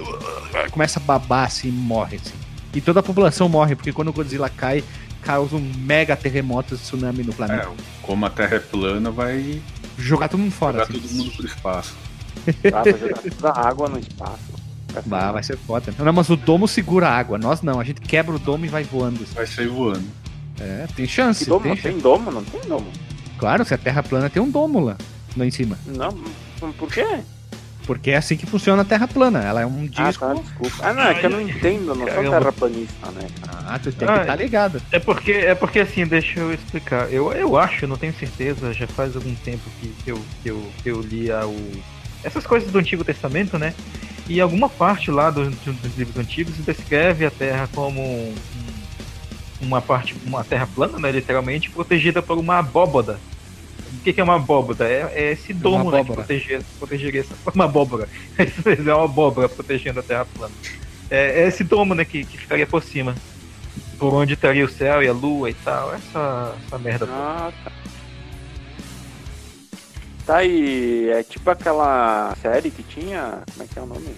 [0.71, 2.17] Começa a babar assim e morre.
[2.17, 2.33] Assim.
[2.73, 4.83] E toda a população morre, porque quando o Godzilla cai,
[5.21, 7.67] causa um mega terremoto de tsunami no planeta.
[7.67, 9.61] É, como a Terra é plana, vai
[9.97, 10.79] Jogar todo mundo fora.
[10.79, 10.99] jogar assim.
[10.99, 11.93] todo mundo pro espaço.
[12.71, 14.59] Tá, vai jogar toda a água no espaço.
[15.05, 15.93] Bah, vai ser foda.
[15.99, 17.37] Não, mas o domo segura a água.
[17.37, 17.79] Nós não.
[17.79, 19.21] A gente quebra o domo e vai voando.
[19.23, 19.33] assim.
[19.35, 20.03] Vai sair voando.
[20.59, 21.43] É, tem chance.
[21.43, 21.61] Que domo?
[21.61, 21.89] tem Não chance.
[21.93, 22.31] tem domo?
[22.31, 22.91] Não tem domo.
[23.37, 24.97] Claro, se a terra plana tem um domo lá,
[25.37, 25.77] lá em cima.
[25.85, 26.13] Não,
[26.77, 27.05] por quê?
[27.85, 29.41] Porque é assim que funciona a terra plana.
[29.41, 30.25] Ela é um Ah, disco.
[30.27, 30.75] tá, desculpa.
[30.81, 33.27] Ah, não, é que eu não entendo, eu não sou terraplanista, né?
[33.47, 34.81] Ah, tu tem que Ah, estar ligado.
[34.91, 37.11] É porque, é porque assim, deixa eu explicar.
[37.11, 40.89] Eu, eu acho, não tenho certeza, já faz algum tempo que eu, que eu, que
[40.89, 41.71] eu li a, o,
[42.23, 43.73] essas coisas do Antigo Testamento, né?
[44.27, 48.35] E alguma parte lá do- do- dos livros antigos descreve a Terra como um-
[49.61, 51.11] uma parte, uma terra plana, né?
[51.11, 53.19] Literalmente, protegida por uma abóboda.
[53.93, 54.87] O que, que é uma abóboda?
[54.87, 55.97] É, é esse domo, né?
[55.97, 56.15] Que abóbora.
[56.25, 58.07] proteger, protegeria essa uma abóbora.
[58.39, 60.53] É uma abóbora protegendo a Terra plana.
[61.09, 62.05] É, é esse domo, né?
[62.05, 63.15] Que, que ficaria por cima.
[63.97, 65.93] Por onde estaria o céu e a lua e tal.
[65.93, 67.17] Essa, essa merda toda.
[67.17, 67.71] Ah, tá.
[70.25, 73.41] Tá aí, é tipo aquela série que tinha.
[73.51, 74.15] Como é que é o nome?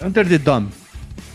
[0.00, 0.68] Under the Dome.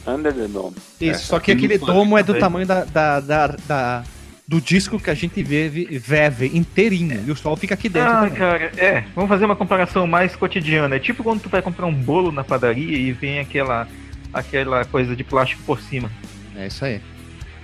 [0.06, 0.76] Under the Dome.
[1.00, 4.04] Isso, É, só que que aquele domo é do tamanho da, da, da, da-
[4.46, 7.24] do disco que a gente vive, veve inteirinho.
[7.26, 8.34] E o sol fica aqui dentro Ah, também.
[8.36, 9.06] cara, é.
[9.16, 10.96] Vamos fazer uma comparação mais cotidiana.
[10.98, 13.88] É tipo quando tu vai comprar um bolo na padaria e vem aquela,
[14.34, 16.12] aquela coisa de plástico por cima.
[16.58, 17.00] É isso aí.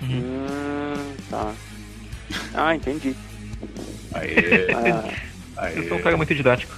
[0.02, 0.08] Uhum.
[0.20, 1.52] Hum, tá.
[2.54, 3.14] Ah, entendi.
[4.14, 4.66] Aê,
[5.56, 6.02] Ah, Eu sou um aê.
[6.02, 6.72] cara muito didático.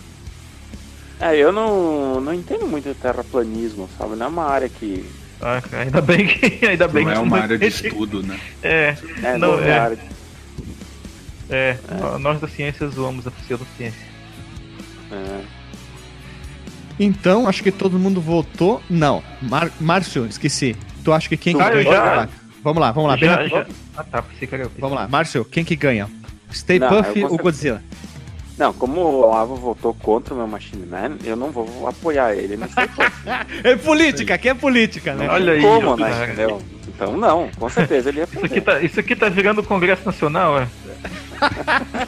[1.21, 4.17] é, eu não, não entendo muito de terraplanismo, sabe?
[4.17, 5.05] Não é uma área que.
[5.43, 6.63] Ah, cara, ainda bem que.
[6.65, 8.39] Ainda bem Não que é uma área de estudo, né?
[8.63, 9.79] É, É, Não, não, é é.
[9.79, 10.03] área de.
[11.51, 11.79] é.
[12.21, 14.07] Nós da ciência zoamos a pseudociência.
[15.11, 15.41] É.
[17.01, 18.81] Então, acho que todo mundo votou.
[18.89, 19.23] Não.
[19.41, 20.77] Mar Márcio, esqueci.
[21.05, 21.83] Tu acha que quem que ganha?
[21.83, 22.29] já- Vai.
[22.63, 23.17] Vamos lá, vamos lá.
[23.17, 23.51] bem Já- rápido.
[23.51, 24.71] já- Ah tá, pensei que era.
[24.79, 26.09] Vamos lá, Márcio, quem que ganha?
[26.53, 27.83] Stay Não, Puff ou Godzilla?
[28.59, 32.57] Não, como o Olavo votou contra o meu Machine Man, eu não vou apoiar ele.
[32.59, 32.69] Como,
[33.65, 35.27] É política, aqui é política, né?
[35.29, 36.11] Olha aí, como né?
[36.11, 36.27] cara.
[36.27, 36.63] Entendeu?
[36.89, 40.59] Então, não, com certeza ele ia Isso aqui, tá, isso aqui tá virando Congresso Nacional,
[40.61, 40.69] é?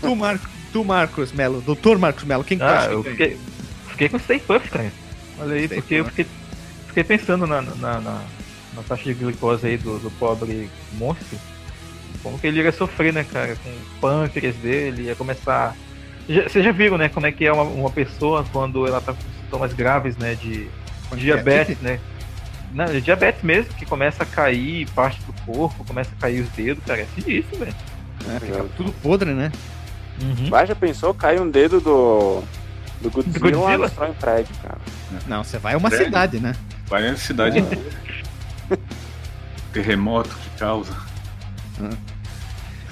[0.00, 3.30] Tu, Marco, tu, Marcos Melo, doutor Marcos Melo, quem que Ah, eu que ganha?
[3.30, 3.38] fiquei,
[3.88, 4.92] fiquei com Stay Puff, cara.
[5.38, 6.26] Olha aí, Stay porque eu fiquei,
[6.88, 11.38] fiquei pensando na, na, na, na taxa de glicose aí do, do pobre monstro,
[12.26, 13.56] como que ele iria sofrer, né, cara?
[13.56, 15.74] Com o pâncreas dele, ia começar.
[16.28, 19.12] Já- Vocês já viram, né, como é que é uma, uma pessoa quando ela tá
[19.12, 20.68] com sintomas graves, né, de
[21.16, 21.98] diabetes, né?
[22.72, 26.48] Não, de diabetes mesmo, que começa a cair parte do corpo, começa a cair os
[26.50, 27.00] dedos, cara.
[27.00, 27.74] É sinistro, velho.
[28.28, 29.52] É, fica tudo podre, né?
[30.50, 31.14] Vai, já pensou?
[31.14, 32.42] Cai um dedo do.
[33.00, 33.86] Do Godzilla, Godzilla?
[33.86, 34.78] destrói um prédio, cara.
[35.26, 36.06] Não, você vai a uma Sério?
[36.06, 36.54] cidade, né?
[36.88, 37.84] Vai na cidade inteira.
[39.72, 40.92] Terremoto que causa.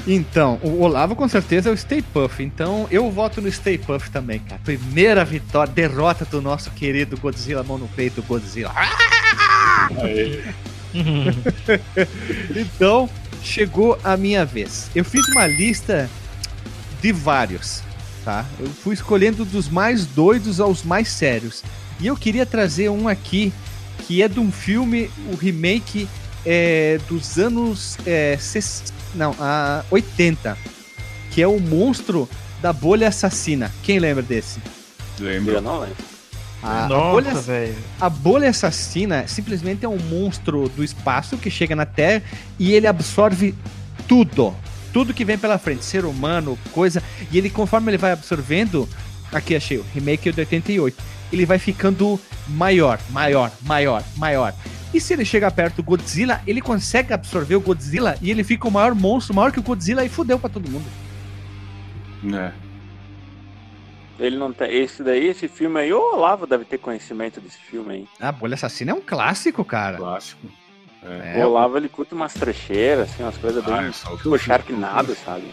[0.07, 2.43] Então, o Olavo com certeza é o Stay Puff.
[2.43, 4.61] Então, eu voto no Stay Puff também, cara.
[4.65, 8.73] Primeira vitória, derrota do nosso querido Godzilla, mão no peito, Godzilla.
[8.77, 10.43] Aí,
[12.55, 13.09] Então,
[13.43, 14.91] chegou a minha vez.
[14.95, 16.09] Eu fiz uma lista
[17.01, 17.83] de vários,
[18.25, 18.45] tá?
[18.59, 21.63] Eu fui escolhendo dos mais doidos aos mais sérios.
[22.01, 23.53] E eu queria trazer um aqui
[24.07, 26.09] que é de um filme, o remake
[26.45, 30.57] é, dos anos é, ses- não, a 80,
[31.31, 32.29] que é o monstro
[32.61, 33.71] da bolha assassina.
[33.83, 34.59] Quem lembra desse?
[35.19, 35.55] lembra?
[35.55, 35.97] Eu não lembro.
[36.63, 37.75] A, a bolha Nossa, velho.
[38.01, 42.23] a bolha assassina simplesmente é um monstro do espaço que chega na Terra
[42.59, 43.55] e ele absorve
[44.09, 44.55] tudo.
[44.93, 47.03] Tudo que vem pela frente, ser humano, coisa.
[47.31, 48.89] E ele, conforme ele vai absorvendo,
[49.33, 50.97] aqui achei o remake de 88,
[51.33, 54.55] ele vai ficando maior, maior, maior, maior.
[54.95, 58.69] E se ele chega perto do Godzilla, ele consegue absorver o Godzilla e ele fica
[58.69, 60.87] o maior monstro, maior que o Godzilla e fudeu pra todo mundo.
[62.33, 62.53] É.
[64.19, 64.73] Ele não tem.
[64.73, 68.09] Esse daí, esse filme aí, o Olavo deve ter conhecimento desse filme aí.
[68.21, 69.97] A bolha assassina é um clássico, cara.
[69.97, 70.47] Clássico.
[71.03, 71.41] É.
[71.41, 73.87] É, o Olavo ele curte umas trecheiras, assim, umas coisas Ah, bem.
[73.87, 75.45] é o que Tipo Sharknado, sabe?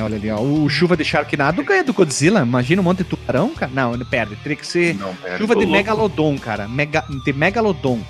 [0.00, 0.40] Olha ali, ó.
[0.40, 2.40] O chuva de Sharknado ganha do Godzilla.
[2.42, 3.70] Imagina um monte de tubarão, cara.
[3.72, 4.34] Não, ele perde.
[4.36, 5.72] Teria que ser Não, chuva de louco.
[5.72, 6.66] Megalodon, cara.
[6.68, 8.00] Mega, de Megalodon.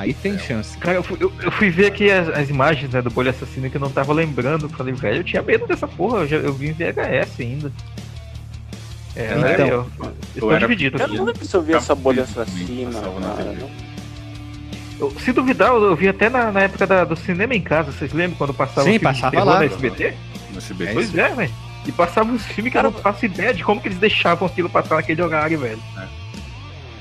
[0.00, 0.76] Aí tem chance.
[0.78, 3.68] Cara, eu fui, eu- eu fui ver aqui as, as imagens né, do Bolha Assassino
[3.68, 4.68] que eu não tava lembrando.
[4.70, 6.20] Falei, velho, eu tinha medo dessa porra.
[6.20, 7.72] Eu, já, eu vi em VHS ainda.
[9.16, 11.16] É, Então, então, eu, eu, eu estou era dividido Eu aqui.
[11.16, 13.00] não lembro se eu vi essa bolha Também assassina.
[13.00, 13.70] não.
[14.98, 17.90] Eu- se duvidar, eu, eu vi até na, na época da- do cinema em casa.
[17.92, 19.58] Vocês lembram quando passava Sim, passava lá.
[19.58, 20.14] na SBT?
[20.52, 20.90] No SBT.
[20.90, 21.52] É Pois é, velho.
[21.86, 24.68] E passava uns filmes que eu não faço ideia de como que eles deixavam aquilo
[24.68, 25.78] passar naquele horário, velho.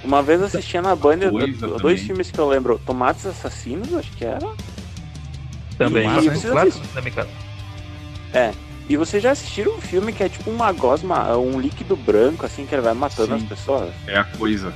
[0.03, 1.97] Uma vez assistia na Band dois também.
[1.97, 2.79] filmes que eu lembro.
[2.85, 4.47] Tomates Assassinos, acho que era.
[5.77, 6.05] Também.
[6.05, 7.29] E um no cinema em casa.
[8.89, 12.65] E vocês já assistiram um filme que é tipo uma gosma, um líquido branco, assim,
[12.65, 13.43] que ele vai matando Sim.
[13.43, 13.93] as pessoas?
[14.07, 14.73] É a coisa.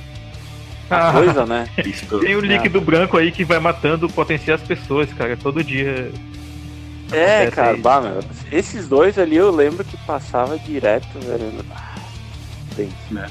[0.88, 1.68] A coisa, né?
[2.20, 5.36] Tem o líquido branco aí que vai matando potenciais pessoas, cara.
[5.36, 6.12] Todo dia.
[7.10, 8.20] É, cara, bah, meu,
[8.52, 11.64] esses dois ali eu lembro que passava direto, velho.
[11.74, 11.94] Ah,
[12.76, 12.88] Tem.
[13.10, 13.28] Né.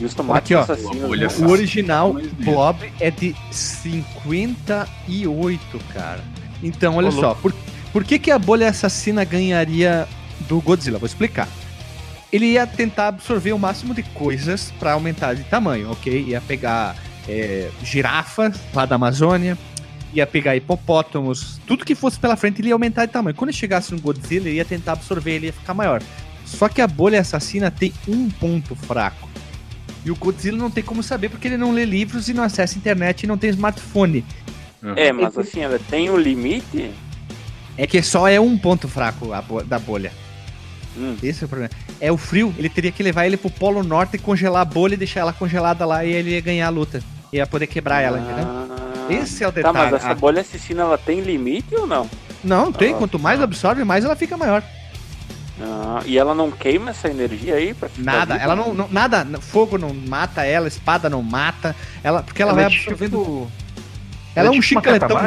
[0.00, 0.60] E os tomates Aqui, ó.
[0.62, 1.38] assassinos.
[1.38, 2.16] O original.
[2.38, 6.24] Blob é de 58, cara.
[6.62, 7.34] Então, olha só.
[7.34, 7.52] Por,
[7.92, 10.08] por que, que a bolha assassina ganharia
[10.48, 10.98] do Godzilla?
[10.98, 11.48] Vou explicar.
[12.32, 16.26] Ele ia tentar absorver o máximo de coisas pra aumentar de tamanho, ok?
[16.28, 16.96] Ia pegar
[17.28, 19.58] é, girafas lá da Amazônia,
[20.12, 23.34] ia pegar hipopótamos, tudo que fosse pela frente ele ia aumentar de tamanho.
[23.34, 26.02] Quando ele chegasse no Godzilla, ele ia tentar absorver, ele ia ficar maior.
[26.44, 29.28] Só que a bolha assassina tem um ponto fraco.
[30.04, 32.78] E o Godzilla não tem como saber porque ele não lê livros e não acessa
[32.78, 34.24] internet e não tem smartphone.
[34.82, 34.94] Uhum.
[34.96, 36.90] É, mas assim, ela tem um limite.
[37.76, 40.10] É que só é um ponto fraco a bo- da bolha.
[40.96, 41.16] Hum.
[41.22, 41.70] Esse é o problema.
[42.00, 44.94] É o frio, ele teria que levar ele pro Polo Norte e congelar a bolha
[44.94, 47.02] e deixar ela congelada lá e ele ia ganhar a luta.
[47.32, 48.44] Ia poder quebrar ela, entendeu?
[48.44, 49.78] Ah, Esse é o Tá, detalhe.
[49.92, 52.08] mas essa Ah, bolha assassina ela tem limite ou não?
[52.42, 52.94] Não, tem.
[52.94, 54.62] Ah, Quanto mais absorve, mais ela fica maior.
[55.62, 58.44] Ah, e ela não queima essa energia aí pra ficar Nada, viva?
[58.44, 61.76] ela não, não- Nada, fogo não mata ela, espada não mata.
[62.02, 63.18] Ela, porque ela, Ela vai é absorvendo.
[63.18, 63.52] tipo-
[64.34, 65.18] ela é um tipo chicletão.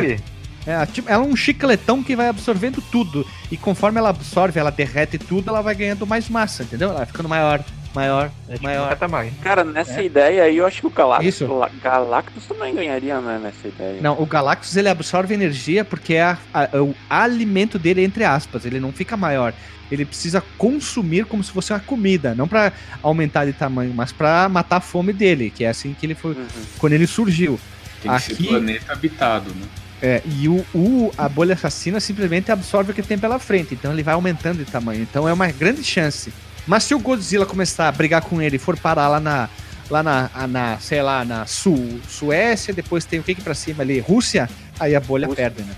[0.66, 3.28] É, tipo, ela é um chicletão que vai absorvendo tudo.
[3.52, 6.88] E conforme ela absorve, ela derrete tudo, ela vai ganhando mais massa, entendeu?
[6.90, 7.62] Ela vai ficando maior,
[7.94, 8.88] maior, É tipo maior.
[8.88, 9.32] catamari.
[9.44, 10.06] Cara, nessa É.
[10.06, 11.42] ideia aí, eu acho que o Galactus,
[11.84, 14.02] Galactus também ganharia né, nessa ideia.
[14.02, 18.66] Não, o Galactus ele absorve energia porque é a- a- o alimento dele, entre aspas,
[18.66, 19.54] ele não fica maior.
[19.94, 24.50] Ele precisa consumir como se fosse uma comida, não pra aumentar de tamanho, mas pra
[24.50, 26.46] matar a fome dele, que é assim que ele foi Uhum.
[26.80, 27.60] quando ele surgiu.
[28.02, 29.68] Tem que ser aqui- planeta habitado, né?
[30.02, 33.94] É, e o, o- a bolha assassina simplesmente absorve o que tem pela frente, então
[33.94, 35.02] ele vai aumentando de tamanho.
[35.02, 36.34] Então é uma grande chance.
[36.68, 39.50] Mas se o Godzilla começar a brigar com ele e for parar lá na,
[39.90, 43.84] lá na, na sei lá, na Su, Suécia, depois tem o que que pra cima
[43.84, 44.00] ali?
[44.00, 45.50] Rússia, aí a bolha Rússia.
[45.52, 45.74] perde, né?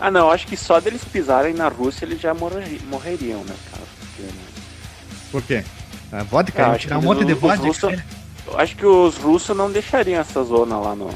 [0.00, 3.82] Ah, não, acho que só deles pisarem na Rússia eles já morreriam, né, cara?
[4.00, 4.42] Porque, né?
[5.32, 5.64] Por quê?
[6.12, 7.66] A vodka, Ah, ele acho tirar um monte de os vodka.
[7.66, 7.98] russos-
[8.46, 11.10] Eu acho que os russos não deixariam essa zona lá no,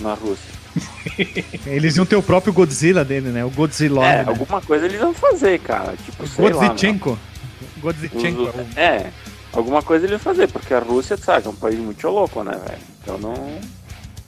[0.00, 0.50] na Rússia.
[1.66, 3.44] Eles iam ter o próprio Godzilla dele, né?
[3.44, 4.04] O Godzilla.
[4.06, 4.24] É, né?
[4.28, 5.94] alguma coisa eles vão fazer, cara.
[6.04, 6.50] Tipo, sei lá.
[6.52, 6.68] mano.
[6.68, 7.18] Godzichenko.
[7.78, 8.42] Godzichenko.
[8.42, 9.10] Os- É,
[9.52, 12.52] alguma coisa eles vão fazer, porque a Rússia, sabe, é um país muito louco, né,
[12.52, 12.78] velho?
[13.02, 13.58] Então não.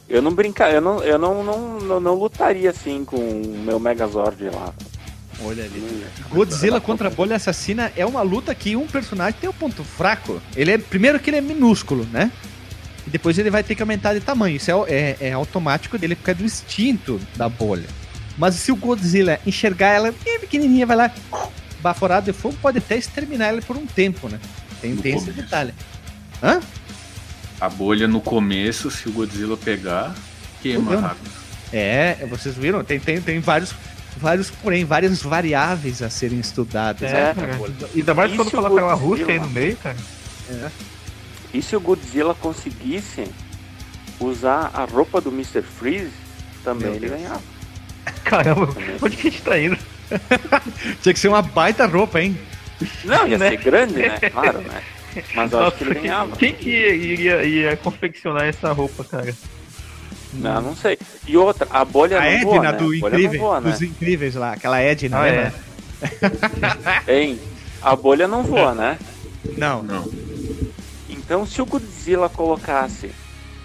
[0.09, 3.79] Eu não brincar, eu não, eu não, não, não, não lutaria assim com o meu
[3.81, 4.73] Megazord lá.
[5.45, 5.79] Olha ali.
[5.79, 6.07] Ia.
[6.29, 10.41] Godzilla contra a bolha assassina é uma luta que um personagem tem um ponto fraco.
[10.55, 12.31] Ele é primeiro que ele é minúsculo, né?
[13.07, 14.57] E depois ele vai ter que aumentar de tamanho.
[14.57, 17.89] Isso é, é- é automático dele por causa do instinto da bolha.
[18.39, 21.11] Mas se o Godzilla enxergar ela bem pequenininha, vai lá,
[21.81, 24.39] baforado de fogo, pode até exterminar ela por um tempo, né?
[24.81, 25.75] Tem, tem esse detalhe.
[26.43, 26.61] Hã?
[27.63, 30.13] A bolha no começo, se o Godzilla pegar,
[30.61, 31.31] queima Fudeu, rápido.
[31.73, 32.83] É, vocês viram?
[32.83, 33.73] Tem, tem, tem vários,
[34.17, 37.09] vários, porém, várias variáveis a serem estudadas.
[37.09, 37.59] É, né.
[37.95, 39.97] Ainda mais E quando colocar uma Godzilla- Rússia aí no meio, cara.
[41.55, 43.29] E se o Godzilla conseguisse
[44.19, 45.63] usar a roupa do Mr.
[45.63, 46.11] Freeze,
[46.65, 47.21] também Meu ele Deus.
[47.21, 47.43] ganhava.
[48.25, 49.79] Caramba, onde que a gente tá indo?
[51.01, 52.37] Tinha que ser uma baita roupa, hein?
[53.05, 53.51] Não, ia Né?
[53.51, 54.19] ser grande, né?
[54.19, 54.83] Claro, né?
[55.35, 56.37] Mas eu acho que ele quem- ganhava.
[56.37, 59.35] Quem que iria, iria confeccionar essa roupa, cara?
[60.33, 60.99] Não, não sei.
[61.27, 62.73] E outra, a bolha A não Edna voa, né?
[62.73, 63.71] do A bolha Incrível, não voa, né?
[63.71, 65.55] dos Incríveis lá, aquela Edna, Ah, lembra?
[67.07, 67.39] Hein?
[67.83, 68.99] A bolha não voa, né?
[69.57, 70.09] Não, Não.
[71.09, 73.11] Então, se o Godzilla colocasse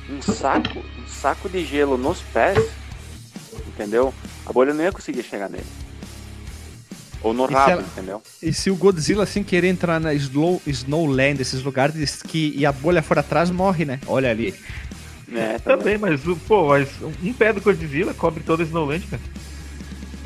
[0.09, 2.57] um saco, um saco de gelo nos pés,
[3.67, 4.13] entendeu?
[4.45, 5.65] A bolha não ia conseguir chegar nele.
[7.21, 8.21] Ou no rabo, ela- entendeu?
[8.41, 12.65] E se o Godzilla sem querer entrar na Slow, Snowland, esses lugares de esqui, e
[12.65, 13.99] a bolha for atrás, morre, né?
[14.07, 14.53] Olha ali.
[15.33, 15.97] É, também.
[15.97, 16.89] Também, mas, pô, mas
[17.23, 19.21] um pé do Godzilla cobre todo o Snowland, cara.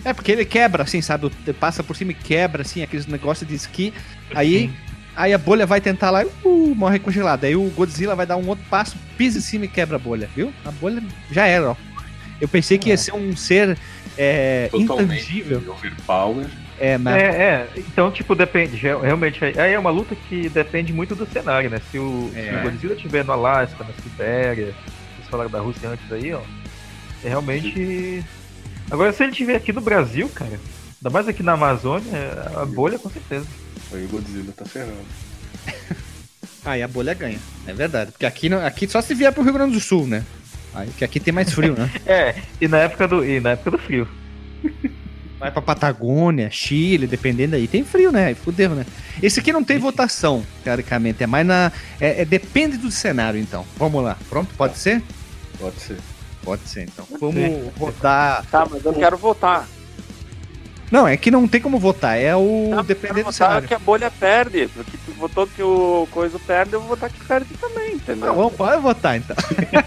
[0.03, 1.31] É, porque ele quebra, assim, sabe?
[1.59, 3.93] Passa por cima e quebra, assim, aqueles negócios de esqui.
[4.33, 4.71] Aí,
[5.15, 7.45] aí a bolha vai tentar lá e uh, morre congelada.
[7.47, 10.29] Aí o Godzilla vai dar um outro passo, pisa em cima e quebra a bolha,
[10.35, 10.51] viu?
[10.65, 11.75] A bolha já era, ó.
[12.39, 13.77] Eu pensei que ia ser um ser
[14.17, 15.63] é, Totalmente intangível.
[15.71, 16.47] overpower.
[16.81, 20.91] É, mas É, é, então, tipo, depende, real- realmente, aí é uma luta que depende
[20.91, 21.79] muito do cenário, né?
[21.91, 22.57] Se o, se É.
[22.59, 24.73] o Godzilla estiver no Alasca, na Sibéria,
[25.15, 26.41] vocês falaram da Rússia antes aí, ó,
[27.23, 28.23] é realmente...
[28.89, 32.11] Agora, se ele estiver aqui no Brasil, cara, ainda mais aqui na Amazônia,
[32.55, 33.45] a bolha com certeza.
[33.93, 34.95] Aí o Godzilla tá ferrado.
[36.65, 37.37] aí a bolha ganha.
[37.67, 38.11] É verdade.
[38.11, 40.23] Porque aqui, não- aqui só se vier pro Rio Grande do Sul, né?
[40.73, 41.89] Aí, que aqui tem mais frio, né?
[42.07, 44.07] É, e na época do, e na época do frio.
[45.41, 48.35] Vai pra Patagônia, Chile, dependendo aí, tem frio, né?
[48.35, 48.85] Fudeu, né?
[49.23, 51.23] Esse aqui não tem votação, teoricamente.
[51.23, 51.71] É mais na.
[51.99, 53.65] É, é- depende do cenário, então.
[53.75, 54.15] Vamos lá.
[54.29, 54.53] Pronto?
[54.53, 55.01] Pode ser?
[55.59, 55.97] Pode ser.
[56.43, 57.07] Pode ser, então.
[57.19, 58.45] Vamos rodar.
[58.51, 59.67] Tá, mas eu quero voltar.
[60.91, 62.19] Não, é que não tem como votar.
[62.19, 62.69] É o.
[62.75, 63.67] Tá, depender quero do votar cenário.
[63.67, 64.67] que a bolha perde.
[64.67, 68.27] Porque tu votou que o coisa perde, eu vou votar que perde também, entendeu?
[68.27, 69.35] Não, vamos, pode votar, então.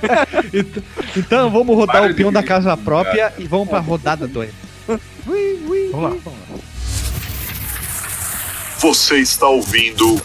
[0.53, 0.83] então.
[1.17, 4.64] então vamos rodar Para o peão da casa própria e vamos pra rodada 2.
[4.87, 6.33] Vamos lá.
[8.81, 10.21] Você está ouvindo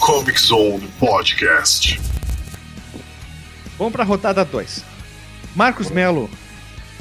[0.00, 2.00] Comic Zone Podcast.
[3.78, 4.84] Vamos pra rodada 2.
[5.54, 6.28] Marcos Melo,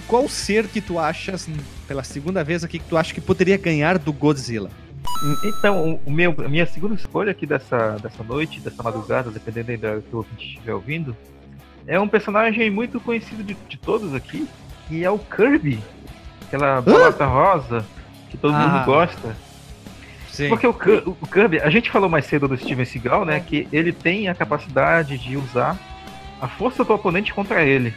[0.08, 1.48] qual ser que tu achas,
[1.88, 4.70] pela segunda vez aqui, que tu acha que poderia ganhar do Godzilla?
[5.44, 10.00] Então, o- meu, a minha segunda escolha aqui dessa, dessa noite, dessa madrugada, dependendo da
[10.02, 11.16] que o ouvinte estiver ouvindo,
[11.88, 14.48] é um personagem muito conhecido de, de todos aqui,
[14.88, 15.80] que é o Kirby.
[16.54, 17.84] Aquela bolota rosa
[18.30, 18.60] que todo Ah.
[18.68, 19.36] mundo gosta.
[20.30, 20.49] Sim.
[20.49, 20.70] Porque o,
[21.20, 23.39] o Kirby, a gente falou mais cedo do Steven Seagal, né?
[23.39, 25.76] Que ele tem a capacidade de usar
[26.39, 27.91] a força do oponente contra ele.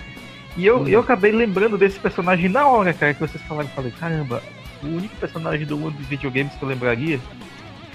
[0.56, 0.88] E eu, Hum.
[0.88, 3.68] eu acabei lembrando desse personagem na hora, cara, que vocês falaram.
[3.68, 4.42] Falei, caramba,
[4.82, 7.20] o único personagem do mundo dos videogames que eu lembraria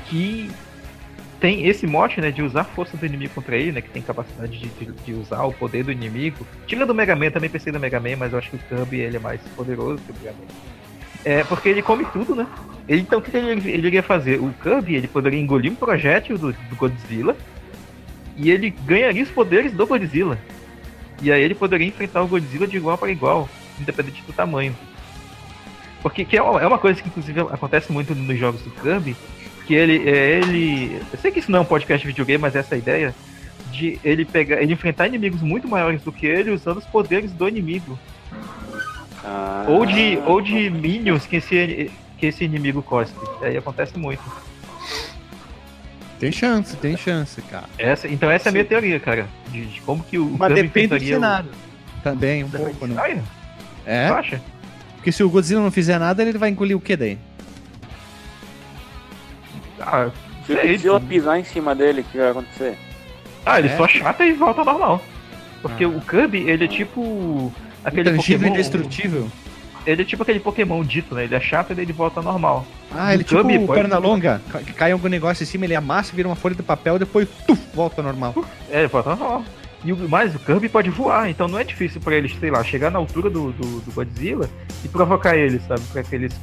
[0.10, 0.52] que
[1.42, 4.02] tem esse mote, né, de usar a força do inimigo contra ele, né, que tem
[4.02, 6.46] capacidade de, de- de usar o poder do inimigo.
[6.68, 9.00] Tira do Mega Man, também pensei no Mega Man, mas eu acho que o Kirby
[9.00, 10.46] ele é mais poderoso que o Mega Man.
[11.26, 12.48] É, porque ele come tudo, né?
[12.88, 14.40] Então o que ele, ele iria fazer?
[14.40, 17.36] O Kirby ele poderia engolir um projétil do, do Godzilla
[18.38, 20.38] e ele ganharia os poderes do Godzilla.
[21.22, 24.76] E aí ele poderia enfrentar o Godzilla de igual para igual, independente do tamanho.
[26.02, 29.16] Porque que é uma é uma coisa que inclusive acontece muito nos jogos do Kirby,
[29.66, 32.56] que ele é ele, eu sei que isso não é um podcast de videogame, mas
[32.56, 33.16] essa é a ideia
[33.72, 37.48] de ele pegar, ele enfrentar inimigos muito maiores do que ele usando os poderes do
[37.48, 37.98] inimigo.
[39.24, 43.20] Ah, Ou de, ou de minions que esse, que esse inimigo cospe.
[43.42, 44.22] Aí acontece muito.
[46.20, 47.66] Tem chance, tem chance, cara.
[47.78, 49.28] Essa, então essa é a minha teoria, cara.
[49.50, 51.50] De, de como que o Mas depende do enfrentaria o- cenário.
[52.04, 52.96] Também, um Depende pouco, né?
[52.96, 53.24] cenário?
[53.86, 54.08] É?
[54.08, 54.42] Tu acha?
[54.96, 57.18] Porque se o Godzilla não fizer nada, ele vai engolir o que daí?
[59.82, 60.10] Ah,
[60.46, 60.72] Se sei.
[60.72, 62.78] Godzilla pisar em cima dele, o que vai acontecer?
[63.46, 63.78] Ah, ele É?
[63.78, 65.02] só chata e volta ao normal.
[65.62, 65.88] Porque Ah.
[65.90, 67.52] o Kirby, ele é tipo.
[67.84, 68.54] aquele Intangível e Pokémon.
[68.56, 69.28] indestrutível.
[69.86, 71.24] Ele é tipo aquele Pokémon dito, né?
[71.24, 72.66] Ele é chato e ele volta ao normal.
[72.96, 74.40] Ah, ele é tipo Kirby o pode- perna longa,
[74.78, 78.02] cai algum negócio em cima, ele amassa, vira uma folha de papel, depois tuf, volta
[78.02, 78.36] ao normal.
[78.70, 79.44] É, ele volta ao normal.
[79.84, 82.64] E o mais, o Kirby pode voar, então não é difícil pra eles, sei lá,
[82.64, 84.48] chegar na altura do, do, do Godzilla
[84.86, 85.82] e provocar ele, sabe?
[85.92, 86.40] Pra que eles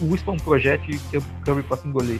[0.00, 2.18] uspam um projeto e que o Kirby possa engolir.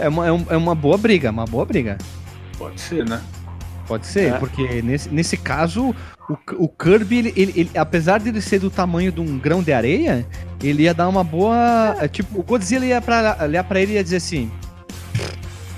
[0.00, 1.98] É uma, é um- é uma boa briga, uma boa briga.
[2.58, 3.20] Pode ser, né?
[3.86, 4.38] Pode ser, É.
[4.38, 5.94] porque nesse, nesse caso,
[6.28, 9.62] o, o Kirby, ele, ele- ele- apesar de ele ser do tamanho de um grão
[9.62, 10.26] de areia,
[10.62, 11.96] ele ia dar uma boa.
[12.00, 14.50] é, Tipo, o Godzilla ia pra, olhar pra ele e ia dizer assim.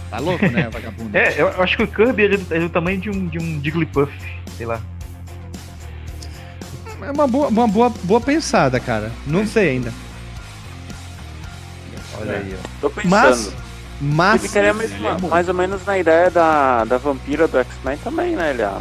[0.08, 1.10] Tá louco, né, vagabundo?
[1.16, 3.38] É, eu acho que o Kirby ele é do, é do tamanho de um, de
[3.38, 4.12] um Jigglypuff,
[4.56, 4.80] sei lá.
[7.02, 9.10] É uma boa, uma boa, boa pensada, cara.
[9.26, 9.92] Não sei ainda.
[12.20, 12.36] Olha É.
[12.38, 12.68] aí, ó.
[12.80, 13.10] Tô pensando.
[13.10, 13.52] Mas.
[14.00, 14.44] Mas.
[14.44, 17.96] ele queria mais, ele é mais ou menos na ideia da, da vampira do X-Men
[17.98, 18.50] também, né?
[18.50, 18.80] Ele, ah,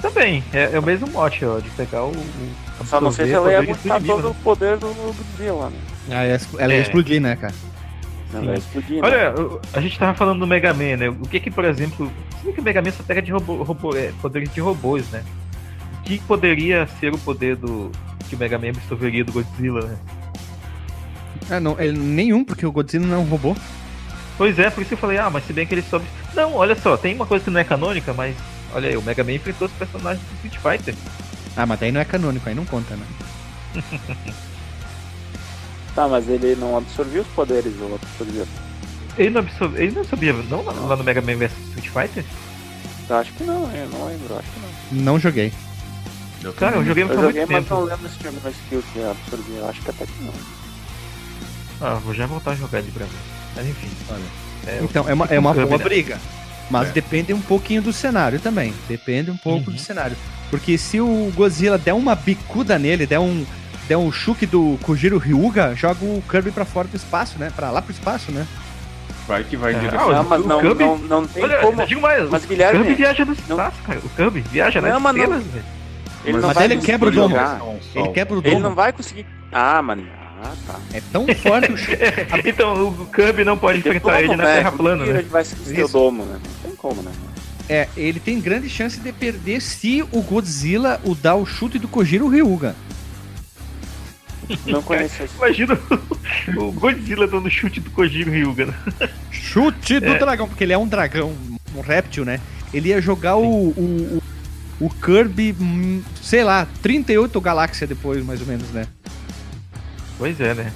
[0.00, 2.10] Também, é, é o mesmo mote, ó, de pegar o.
[2.12, 4.28] o só não sei se ela ia aguentar todo né?
[4.30, 5.76] o poder do Godzilla, né?
[6.10, 6.82] Ah, ela ia- ela ia É.
[6.82, 7.54] explodir, né, cara?
[8.32, 9.08] Ela ia explodir, né?
[9.08, 9.34] Olha,
[9.74, 11.08] a gente tava falando do Mega Man, né?
[11.10, 12.10] O que que, por exemplo,
[12.42, 15.22] se que o Mega Man só pega de robô, robô, é, poderes de robôs, né?
[15.98, 17.90] O que poderia ser o poder do
[18.30, 19.96] que o Mega Man absorveria do Godzilla, né?
[21.50, 23.54] Ah, não, ele- nenhum, porque o Godzilla não é um robô.
[24.38, 26.06] Pois é, por isso eu falei, ah, mas se bem que ele sobe.
[26.32, 28.34] Não, olha só, tem uma coisa que não é canônica, mas
[28.72, 30.94] olha aí, o Mega Man enfrentou os personagens do Street Fighter.
[31.56, 33.06] Ah, mas daí não é canônico, aí não conta, né?
[35.94, 38.46] Tá, mas ele não absorvia os poderes, ou absorvia?
[39.16, 42.24] Ele não absorvia, ele não sabia, não lá lá no Mega Man vs Street Fighter?
[43.08, 44.60] Eu acho que não, eu não lembro, acho que
[44.94, 45.02] não.
[45.02, 45.52] Não joguei.
[46.40, 47.90] Eu Cara, eu joguei Eu joguei, muito mas não tempo.
[47.90, 50.32] lembro se tinha alguma skill que absorvia, eu acho que até que não.
[51.80, 53.18] Ah, vou já voltar a jogar de Brasil.
[53.56, 54.22] Mas enfim, olha.
[54.66, 56.18] É, Então, é uma, é uma um boa briga.
[56.70, 56.92] Mas É.
[56.92, 58.74] depende um pouquinho do cenário também.
[58.88, 59.76] Depende um pouco Uhum.
[59.76, 60.16] do cenário.
[60.50, 63.44] Porque se o Godzilla der uma bicuda nele, der um,
[63.88, 67.50] der um chute do Kojiro Ryuga, joga o Kirby pra fora do espaço, né?
[67.54, 68.46] Pra lá pro espaço, né?
[69.26, 70.00] Vai que vai É, direto.
[70.00, 71.86] Ah, Não, mas não, Kirby- não, não tem Olha, como.
[71.86, 73.98] digo mais, Mas, o Guilherme, Kirby viaja no não- espaço, cara.
[74.02, 75.64] O Kirby viaja Não, nas mas não- estrelas, velho.
[76.24, 77.36] Ele Mas não Mas vai ele quebra o domo.
[77.94, 78.60] Ele quebra o Ele domo.
[78.62, 79.26] não vai conseguir.
[79.52, 80.02] Ah, mano.
[80.40, 80.78] Ah, tá.
[80.92, 81.98] É tão forte o chute.
[82.44, 84.56] Então o Kirby não pode enfrentar ele na né?
[84.56, 85.18] Terra plana, né?
[85.18, 85.88] Ele vai Isso.
[85.92, 86.38] domo, né?
[86.42, 87.10] Não tem como, né?
[87.68, 91.86] É, ele tem grande chance de perder se o Godzilla o dar o chute do
[91.88, 92.74] Kojiro Ryuga.
[94.64, 95.24] Não conheço.
[95.36, 95.78] Imagina
[96.56, 98.74] o Godzilla dando chute do Kojiro Ryuga, né?
[99.30, 100.18] Chute do É.
[100.18, 101.34] dragão, porque ele é um dragão,
[101.74, 102.40] um réptil, né?
[102.72, 104.20] Ele ia jogar o, o,
[104.80, 108.86] o, o Kirby, hum, sei lá, 38 galáxias depois, mais ou menos, né?
[110.18, 110.72] Pois é, né?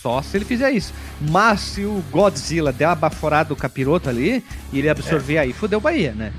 [0.00, 0.92] Só se ele fizer isso.
[1.20, 5.80] Mas se o Godzilla der uma baforada do capiroto ali e ele absorver aí, fodeu
[5.80, 6.32] Bahia, né?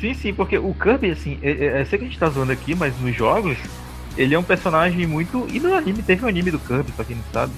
[0.00, 2.52] Sim, sim, porque o Kirby, assim, é, é, eu sei que a gente tá zoando
[2.52, 3.58] aqui, mas nos jogos,
[4.16, 5.46] ele é um personagem muito.
[5.52, 7.52] E no anime, teve um anime do Kirby, pra quem não sabe.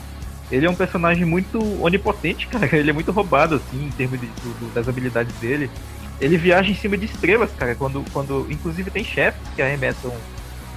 [0.51, 2.74] Ele é um personagem muito onipotente, cara.
[2.76, 5.70] Ele é muito roubado, assim, em termos de- do- das habilidades dele.
[6.18, 7.74] Ele viaja em cima de estrelas, cara.
[7.74, 10.12] Quando, quando inclusive tem chefes que arremessam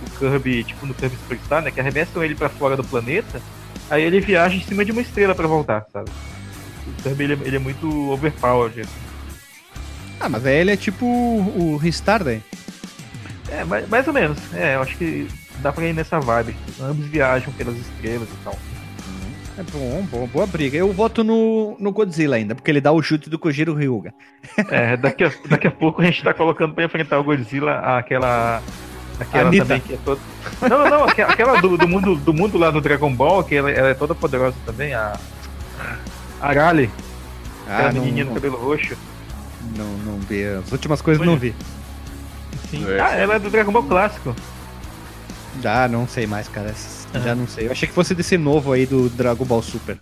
[0.03, 1.71] o Kirby, tipo no Kirby Superstar, né?
[1.71, 3.41] Que arremessam ele pra fora do planeta.
[3.89, 6.09] Aí ele viaja em cima de uma estrela pra voltar, sabe?
[6.87, 8.81] O Kirby ele, é- ele é muito overpowered.
[8.81, 8.91] assim.
[10.19, 12.41] Ah, mas aí ele é tipo o o Ristar daí.
[13.49, 14.37] É, mais, mais ou menos.
[14.53, 15.27] É, eu acho que
[15.59, 16.55] dá pra ir nessa vibe.
[16.79, 18.57] Ambos viajam pelas estrelas e tal.
[19.55, 20.75] É bom, bom, boa briga.
[20.77, 24.11] Eu voto no, no Godzilla ainda, porque ele dá o chute do Kojiro Ryuga.
[24.71, 28.63] É, daqui a, daqui a pouco a gente tá colocando pra enfrentar o Godzilla aquela.
[29.19, 29.65] Aquela Anitta.
[29.65, 30.19] também que é toda.
[30.61, 33.55] Não, não, não, aque- aquela do, do mundo, do mundo lá do Dragon Ball, que
[33.55, 35.17] ela, ela é toda poderosa também, a.
[36.41, 36.89] Arale,
[37.65, 38.95] aquela Ah, não, menininha do cabelo roxo.
[39.77, 40.43] não, não vi.
[40.45, 41.31] As últimas coisas Olha.
[41.31, 41.55] não vi.
[42.69, 42.85] Sim.
[42.91, 42.99] É.
[42.99, 44.35] Ah, ela é do Dragon Ball clássico.
[45.61, 46.73] Já não sei mais, cara.
[47.13, 47.19] Ah.
[47.19, 47.67] Já não sei.
[47.67, 49.97] Eu achei que fosse desse novo aí do Dragon Ball Super.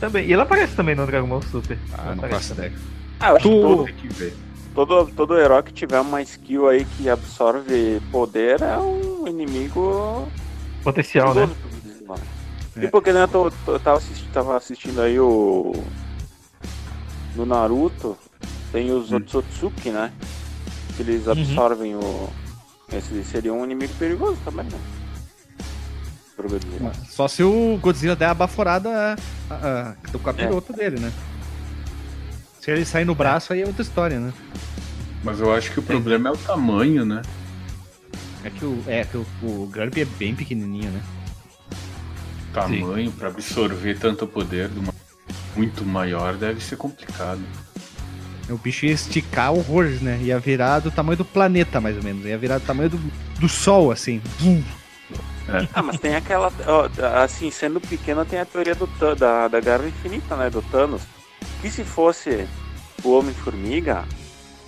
[0.00, 0.26] Também.
[0.26, 1.78] E ela aparece também no Dragon Ball Super.
[1.92, 2.72] Ah, Ela não aparece faço ideia.
[3.20, 4.34] Ah, eu acho que Tu- que ver.
[4.74, 10.28] Todo, todo herói que tiver uma skill aí que absorve poder é um inimigo
[10.82, 11.48] Potencial, né?
[12.76, 12.84] É.
[12.84, 15.72] E porque né, eu tô, tô- tava, assisti- tava assistindo aí o.
[17.36, 18.16] No Naruto,
[18.72, 19.16] tem os Hum.
[19.16, 20.10] Otsutsuki, né?
[20.96, 21.32] Que eles Uhum.
[21.32, 22.28] absorvem o.
[22.92, 24.78] Esse seria um inimigo perigoso também, né?
[26.36, 26.92] Pro Godzilla.
[27.08, 29.16] Só se o Godzilla der a baforada
[29.50, 31.12] ah, ah, do capiroto dele, né?
[32.62, 34.32] Se ele sair no braço, aí é outra história, né?
[35.24, 37.20] Mas eu acho que o problema é o tamanho, né?
[38.44, 41.02] É que o, é, que o, o Garp é bem pequenininho, né?
[42.52, 44.94] Tamanho pra absorver tanto poder de uma
[45.56, 47.40] muito maior deve ser complicado.
[48.48, 50.20] O bicho ia esticar horrores, né?
[50.22, 52.24] Ia virar do tamanho do planeta, mais ou menos.
[52.24, 52.98] Ia virar do tamanho do,
[53.40, 54.22] do Sol, assim.
[54.38, 54.62] Vum.
[55.74, 56.52] Ah, mas tem aquela.
[56.68, 56.88] ó,
[57.24, 58.86] assim, sendo pequeno, tem a teoria do,
[59.16, 60.48] da, da Guerra Infinita, né?
[60.48, 61.02] Do Thanos
[61.62, 62.46] que se fosse
[63.04, 64.04] o Homem-Formiga,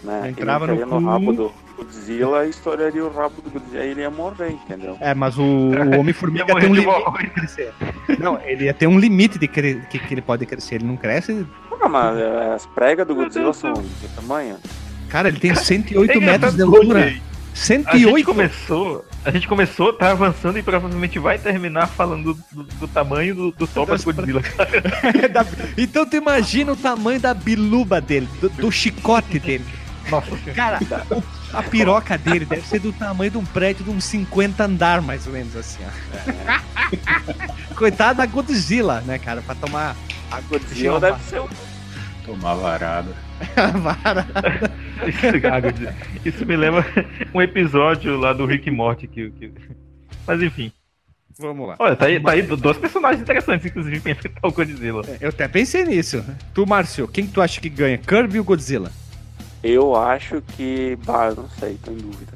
[0.02, 0.30] né?
[0.30, 3.84] Entrava ele no, no rabo do Godzilla e estouraria o rabo do Godzilla.
[3.84, 4.96] e ele ia morrer, entendeu?
[5.00, 7.10] É, mas o, o Homem-Formiga tem um limite
[8.06, 8.22] de.
[8.22, 10.76] Não, ele ia ter um limite de que, que ele pode crescer.
[10.76, 11.44] Ele não cresce.
[11.80, 14.56] Não, mas é, as pregas do Godzilla são de tamanho.
[15.08, 17.12] Cara, ele tem 108 metros de altura.
[17.54, 17.88] 108.
[17.88, 22.88] A gente começou, a gente começou, tá avançando e provavelmente vai terminar falando do, do
[22.88, 24.42] tamanho do, do topa Godzilla,
[25.22, 25.46] é, da,
[25.78, 29.64] então tu imagina o tamanho da biluba dele, do, do chicote dele.
[30.10, 30.80] Nossa Cara,
[31.10, 31.22] o,
[31.56, 35.26] a piroca dele deve ser do tamanho de um prédio de uns 50 andar, mais
[35.26, 36.30] ou menos assim, ó.
[36.30, 37.74] É.
[37.74, 39.40] Coitado da Godzilla, né, cara?
[39.40, 39.96] Pra tomar.
[40.30, 41.48] A Godzilla deve ser um.
[42.26, 43.14] Tomar varada.
[43.80, 44.72] varada.
[45.06, 46.28] Isso.
[46.28, 46.84] Isso me lembra
[47.32, 49.52] um episódio lá do Rick e Morty que, que...
[50.26, 50.72] Mas enfim.
[51.38, 51.76] Vamos lá.
[51.78, 55.02] Olha, tá aí, tá aí dois personagens interessantes, inclusive, pra enfrentar o Godzilla.
[55.20, 56.24] Eu até pensei nisso.
[56.54, 57.98] Tu, Márcio, quem que tu acha que ganha?
[57.98, 58.92] Kirby ou Godzilla?
[59.62, 60.96] Eu acho que.
[61.04, 62.32] Bah, eu não sei, tô em dúvida.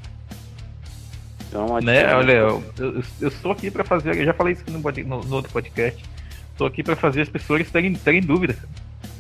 [1.53, 2.13] É uma Né?
[2.13, 5.37] Olha, eu, eu, eu estou aqui pra fazer, eu já falei isso no, no, no
[5.37, 6.03] outro podcast.
[6.51, 8.57] Estou aqui pra fazer as pessoas terem, terem dúvidas.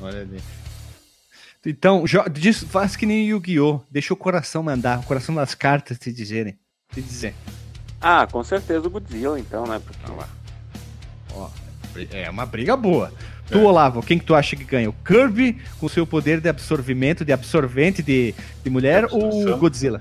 [0.01, 0.41] Olha ali.
[1.66, 3.80] Então, diz- faz que nem Yu-Gi-Oh!
[3.90, 6.56] Deixa o coração mandar, o coração das cartas te dizerem.
[6.92, 7.34] Te dizer.
[8.00, 9.80] Ah, com certeza o Godzilla, então, né?
[9.84, 9.98] Porque
[11.34, 11.48] Ó,
[12.12, 13.12] é uma briga boa.
[13.50, 14.88] Tu, Olavo, quem que tu acha que ganha?
[14.90, 19.54] O Kirby com seu poder de absorvimento, de absorvente de, de mulher ou Absorção.
[19.54, 20.00] o Godzilla?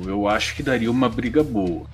[0.00, 1.86] Eu acho que daria uma briga boa.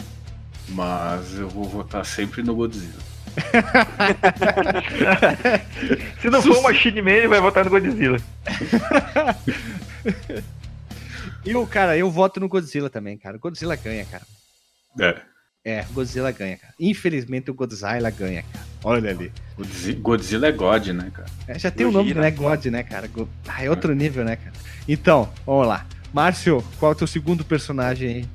[0.68, 3.02] Mas eu vou votar sempre no Godzilla.
[6.20, 8.18] Se não for o Machine Man, ele vai votar no Godzilla.
[11.44, 13.36] Eu, cara, eu voto no Godzilla também, cara.
[13.36, 14.22] O Godzilla ganha, cara.
[14.98, 15.20] É.
[15.62, 16.72] É, Godzilla ganha, cara.
[16.80, 18.64] Infelizmente o Godzilla ganha, cara.
[18.82, 19.30] Olha ali.
[19.56, 21.28] Godzi- Godzilla é God, né, cara?
[21.46, 22.20] É, já tem o nome, Gojira.
[22.22, 22.30] né?
[22.30, 23.06] God, né, cara?
[23.08, 24.52] Go- Ah, é outro nível, né, cara?
[24.88, 25.84] Então, vamos lá.
[26.14, 28.26] Márcio, qual é o teu segundo personagem aí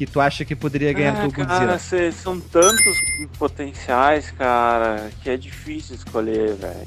[0.00, 1.78] que tu acha que poderia ganhar ah, do cara, Godzilla?
[1.78, 2.96] cê- são tantos
[3.38, 6.86] potenciais, cara, que é difícil escolher, velho.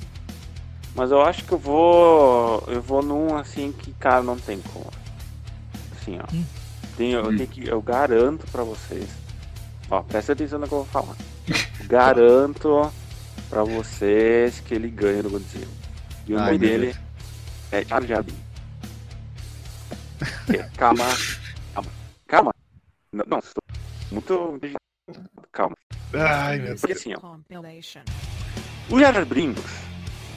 [0.96, 2.64] Mas eu acho que eu vou.
[2.68, 4.90] Eu vou num assim que, cara, não tem como.
[5.96, 6.36] Assim, ó.
[6.36, 6.44] Hum.
[6.98, 7.38] Tem, eu, Hum.
[7.38, 9.08] tenho que, eu garanto pra vocês.
[9.92, 11.16] Ó, presta atenção no que eu vou falar.
[11.86, 12.92] Garanto
[13.48, 15.68] pra vocês que ele ganha do Godzilla.
[16.26, 16.98] E o Ai, nome dele Deus.
[17.72, 18.42] é Jar Jar Binks.
[20.50, 21.43] É, Calma, calma.
[23.14, 23.64] Não, não, estou
[24.12, 24.62] muito.
[25.52, 25.76] Calma.
[26.14, 27.20] Ai, meu Porque assim, ó,
[28.90, 29.64] o Jar Jar Binks,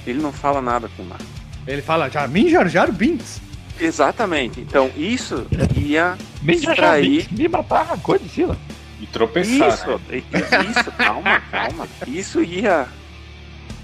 [0.06, 1.24] ele não fala nada com nada.
[1.66, 3.40] Ele fala já, Min Jar Jar Binks.
[3.80, 4.60] Exatamente.
[4.60, 7.26] Então isso ia Me Distrair.
[7.32, 8.56] me matar a Godzilla.
[9.00, 10.22] E tropeçar, Isso, né?
[10.70, 11.88] isso, calma, calma.
[12.06, 12.86] Isso ia.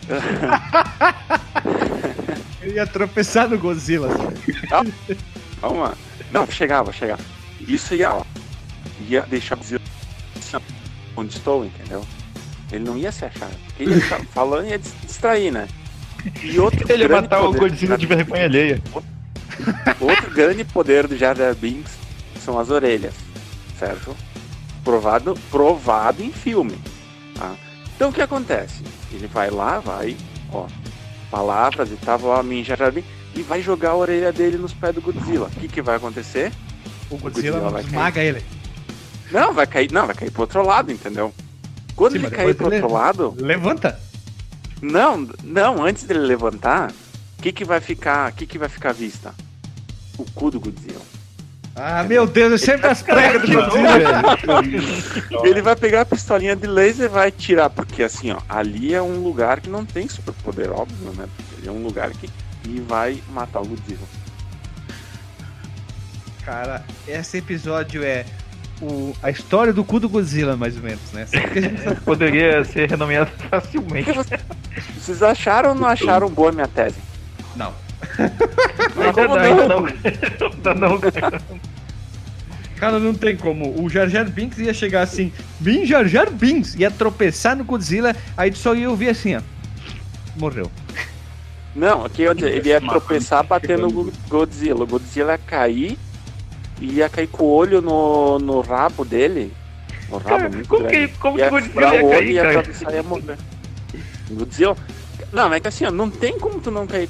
[2.62, 4.08] Ele ia tropeçar no Godzilla.
[5.60, 5.94] Calma.
[6.30, 7.18] Não, vou chegar.
[7.60, 8.24] Isso ia, ó,
[9.08, 9.82] ia deixar o Godzilla
[11.16, 12.04] onde estou, entendeu?
[12.70, 13.50] Ele não ia se achar.
[13.78, 15.68] Ele ia ficar falando e ia dis- distrair, né?
[16.42, 18.82] E outro Ele ia grande matar o poder Godzilla do de vergonha alheia.
[20.00, 21.92] Outro grande poder do Jar Jar Binks
[22.42, 23.14] são as orelhas,
[23.78, 24.16] certo?
[24.82, 26.78] Provado, provado em filme.
[27.34, 27.54] Tá?
[27.94, 28.82] Então o que acontece?
[29.12, 30.16] Ele vai lá, vai,
[30.50, 30.66] ó,
[31.30, 34.72] palavras e tal, ó, mim Jar Jar Binks, e vai jogar a orelha dele nos
[34.72, 35.46] pés do Godzilla.
[35.46, 36.50] O que, que vai acontecer?
[37.10, 38.42] O Godzilla Godzilla vai esmaga ele.
[39.32, 41.32] Não, vai cair, não, vai cair pro outro lado, entendeu?
[41.96, 43.98] Quando Sim, ele cair pro outro lado, Levanta.
[44.80, 46.90] não, não, antes dele levantar,
[47.38, 49.34] o que que vai ficar, o que que vai ficar à vista?
[50.18, 51.00] O cu do Godzilla.
[51.74, 54.38] Ah, meu Deus, é sempre as pregas do Godzilla.
[55.44, 59.00] Ele vai pegar a pistolinha de laser e vai tirar, porque assim, ó, ali é
[59.00, 61.26] um lugar que não tem superpoder, óbvio, né?
[61.58, 62.28] Ele é um lugar que
[62.68, 64.06] e vai matar o Godzilla.
[66.44, 68.24] Cara, esse episódio é
[68.82, 71.26] o, a história do cu do Godzilla, mais ou menos, né?
[72.04, 74.10] Poderia ser renomeado facilmente.
[74.98, 76.96] Vocês acharam ou não acharam boa a minha tese?
[77.56, 77.72] Não.
[78.18, 79.86] Ainda não, não.
[80.52, 81.00] Ainda não.
[82.76, 83.80] Cara, não tem como.
[83.80, 88.16] O Jar Jar Binks ia chegar assim, Min Jar Jar Binks, ia tropeçar no Godzilla,
[88.36, 89.40] aí tu só ia ouvir assim, ó.
[90.36, 90.68] Morreu.
[91.76, 94.82] Não, aqui eu ia dizer, ele ia tropeçar batendo no Go- Godzilla.
[94.82, 95.96] O Godzilla ia cair
[96.86, 99.52] ia cair com o olho no, no rabo dele.
[100.08, 101.08] O rabo Cara, muito como grande.
[101.08, 103.02] que, como que ia Godzilla furar ia o olho cair, e ia atravessar e ia
[103.02, 103.38] morrer.
[104.30, 104.76] Godzilla,
[105.32, 107.08] Não, mas é que assim, ó, não tem como tu não cair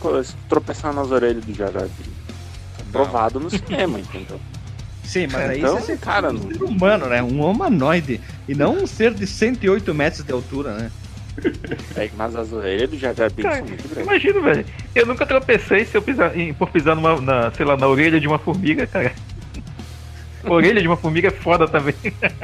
[0.48, 2.12] tropeçar nas orelhas do Jar Jar Binks.
[2.90, 4.40] Provado no cinema, entendeu?
[5.04, 7.22] Sim, mas aí Então, você cara, um não- ser humano, né?
[7.22, 8.20] Um humanoide.
[8.48, 10.90] E não um ser de 108 metros de altura, né?
[11.96, 14.04] É, mas as orelhas do Jar Jar Binks são muito grandes.
[14.06, 14.66] Imagina, velho.
[14.94, 18.20] Eu nunca tropecei se eu pisar, em- por pisar numa, na, sei lá, na orelha
[18.20, 19.12] de uma formiga, cara.
[20.45, 21.95] A orelha de uma formiga é foda também.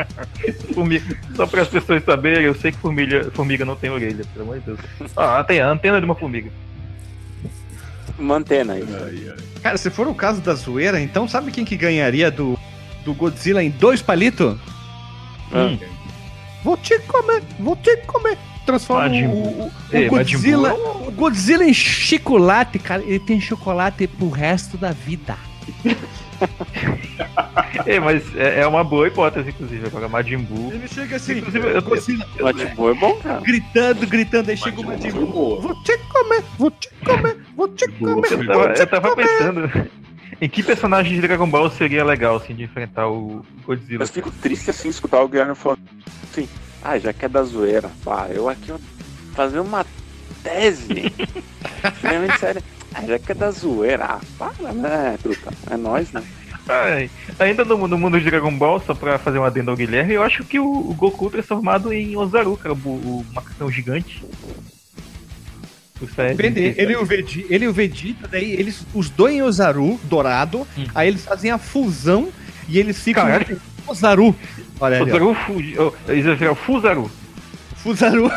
[0.75, 4.45] Formiga- Só para as pessoas saberem, eu sei que formiga, formiga não tem orelha, pelo
[4.45, 4.79] amor de Deus.
[5.17, 6.51] Ah, tem a antena de uma formiga.
[8.19, 8.83] Uma antena aí.
[8.83, 9.45] Ai, ai.
[9.63, 12.59] Cara, se for o caso da zoeira, então sabe quem que ganharia do,
[13.05, 14.57] do Godzilla em dois palitos?
[15.53, 15.77] Ah.
[16.63, 18.37] Vou te comer, vou te comer.
[18.67, 23.03] Transforma o, o, o É, Godzilla, Buu o Godzilla em chocolate, cara.
[23.03, 25.37] Ele tem chocolate pro resto da vida.
[27.87, 30.73] É, mas é, é uma boa hipótese, inclusive, agora Majin Buu.
[30.73, 33.41] Ele chega assim, Inclusive, eu tô- Godzilla O Majin Buu é bom, cara.
[33.41, 35.61] gritando, gritando, aí chega o Majin Majin Buu.
[35.61, 38.33] Vou te comer, vou te comer, vou te comer.
[38.33, 39.27] Eu vou tava, te eu tava comer.
[39.29, 39.91] pensando
[40.41, 44.03] em que personagem de Dragon Ball seria legal, assim, de enfrentar o Godzilla.
[44.03, 45.81] Eu fico triste assim escutar o Guilherme falando
[46.31, 46.49] assim,
[46.83, 48.73] ah, já que é da zoeira, pá, eu aqui
[49.35, 49.85] fazer uma
[50.43, 51.13] tese
[51.95, 52.63] extremamente séria.
[52.95, 55.53] Ah, já que é da zoeira, ah, para, né, truta?
[55.71, 56.23] É nóis, né?
[56.69, 60.15] Ai, ainda no, no mundo de Dragon Ball, só pra fazer um adendo ao Guilherme,
[60.15, 64.23] eu acho que o, o Goku transformado em Ozaru, cara, o, o macacão gigante.
[65.99, 69.99] Que- ele e o Vegeta, ele e o Vegeta, daí eles, os dois em Ozaru,
[70.05, 70.85] dourado, Hum.
[70.95, 72.29] aí eles fazem a fusão
[72.69, 73.61] e eles ficam Caralho.
[73.87, 74.35] Ozaru.
[74.79, 75.11] Olha ali.
[75.11, 77.11] Ozaru Fuji, oh, Fuzaru.
[77.77, 78.31] Fuzaru.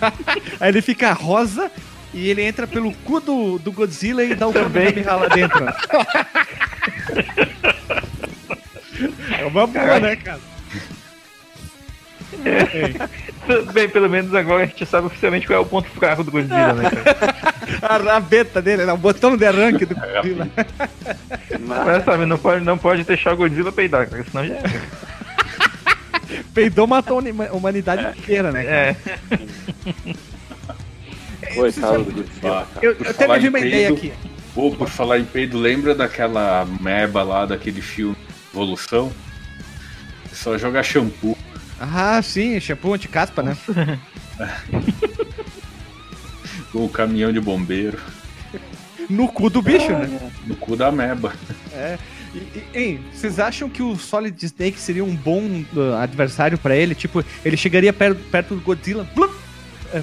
[0.58, 1.70] aí ele fica rosa
[2.14, 4.92] e ele entra pelo cu do, do Godzilla e dá o Também.
[4.92, 5.64] Kamehameha lá dentro.
[9.38, 10.40] é uma boa, né, cara?
[13.72, 16.72] Bem, pelo menos agora a gente sabe oficialmente qual é o ponto fraco do Godzilla,
[16.74, 17.42] né, cara?
[17.82, 18.92] A rabeta dele, né?
[18.92, 20.48] o botão de arranque do Godzilla.
[21.60, 24.62] Mas, sabe, não pode, não pode deixar o Godzilla peidar, cara, senão já é.
[26.54, 28.64] Peidou, matou a humanidade inteira, né?
[28.64, 28.76] cara?
[28.76, 28.96] É,
[31.54, 32.86] coitado do Godzilla, Ah, cara.
[32.86, 34.12] Eu, eu até tive em uma ideia aqui.
[34.54, 38.16] Pô, por falar em peido, lembra daquela meba lá daquele filme
[38.52, 39.10] Evolução?
[40.30, 41.36] É só jogar shampoo.
[41.80, 43.56] Ah, sim, shampoo anti-caspa, né?
[46.72, 47.98] com o caminhão de bombeiro
[49.10, 50.30] No cu do bicho, né?
[50.46, 51.32] no cu da meba.
[52.34, 56.74] E, e, hein, vocês acham que o Solid Snake seria um bom uh, adversário pra
[56.74, 56.94] ele?
[56.94, 59.32] Tipo, ele chegaria perto, perto do Godzilla, blum, uh,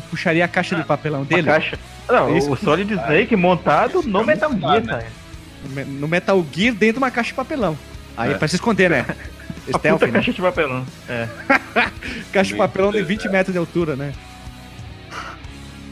[0.09, 1.77] puxaria a caixa de papelão uma dele caixa.
[2.07, 2.51] Não, Isso.
[2.51, 4.87] o Solid Snake montado no Metal Gear, né?
[4.93, 5.05] cara.
[5.63, 7.77] no Me- no Metal Gear dentro de uma caixa de papelão.
[8.17, 8.37] Aí É.
[8.37, 9.05] pra se esconder, né?
[9.73, 10.13] A Stealth, puta né?
[10.13, 10.85] caixa de papelão.
[11.07, 11.27] É,
[12.33, 14.13] Caixa de papelão de 20 metros de altura, né?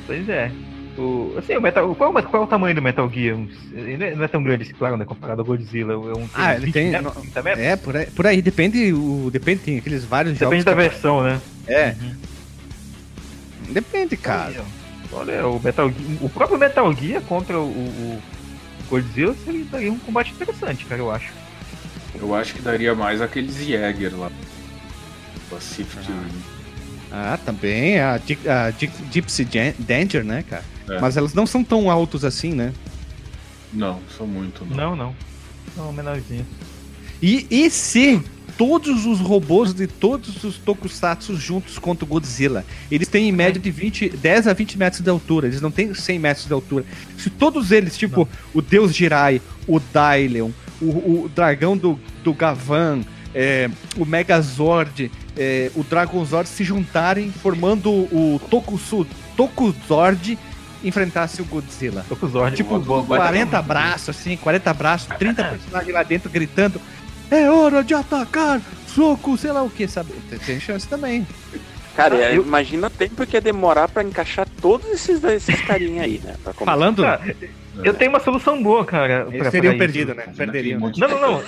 [0.05, 0.51] pois é.
[0.97, 3.37] O, assim, o Metal, qual, qual é o tamanho do Metal Gear?
[3.71, 5.05] Ele não é- é tão grande, claro, né?
[5.05, 5.93] Comparado ao Godzilla.
[5.93, 7.63] É um, Ah, ele 20 tem- metros, 30 metros?
[7.63, 10.65] É, por aí, por aí depende, o, depende, tem aqueles vários Depende jogos.
[10.65, 11.39] da que- versão, né?
[11.67, 11.93] É.
[13.69, 14.63] Depende, cara.
[15.11, 18.21] Olha, o Metal Gear, o próprio Metal Gear contra o, o
[18.89, 21.31] Godzilla seria daria um combate interessante, cara, eu acho.
[22.15, 24.31] Eu acho que daria mais aqueles Jäger lá.
[25.49, 26.41] Pacific Rim.
[27.11, 27.99] Ah, também.
[27.99, 29.47] A, a Di- Gypsy
[29.79, 30.63] Danger, né, cara?
[30.89, 30.99] É.
[30.99, 32.73] Mas elas não são tão altos assim, né?
[33.71, 34.75] Não, são muito, não.
[34.75, 35.15] Não, não.
[35.75, 36.45] Não, menorzinho.
[37.21, 38.21] E, e se
[38.57, 43.61] todos os robôs de todos os tokusatsu juntos contra o Godzilla, eles têm em média
[43.61, 46.85] de 20, 10 a 20 metros de altura, eles não têm 100 metros de altura.
[47.17, 53.01] Se todos eles, tipo o Deus Jirai, o Dylion, o, o dragão do, do Gavan,
[53.33, 60.37] é, o Megazord, é, o Dragonzord se juntarem, formando o Tokusu, Tokuzord,
[60.83, 62.05] enfrentasse o Godzilla.
[62.33, 62.57] Olhos.
[62.57, 66.81] Tipo, Boa, boa, 40 braços, assim, 40 braços, 30 personagens lá dentro gritando:
[67.29, 68.61] É hora de atacar!
[68.87, 70.11] Soco, sei lá o que, sabe?
[70.29, 71.27] Tem, tem chance também.
[71.95, 76.03] Cara, Ah, eu- imagina o tempo que ia demorar pra encaixar todos esses, esses carinha
[76.03, 76.35] aí, né?
[76.63, 77.35] Falando, Cara,
[77.83, 79.25] eu tenho uma solução boa, cara.
[79.29, 79.93] eles pra- teriam pra isso.
[79.93, 80.23] perdido, né?
[80.35, 80.79] Perderiam.
[80.79, 80.91] né?
[80.97, 81.43] Não, não, não.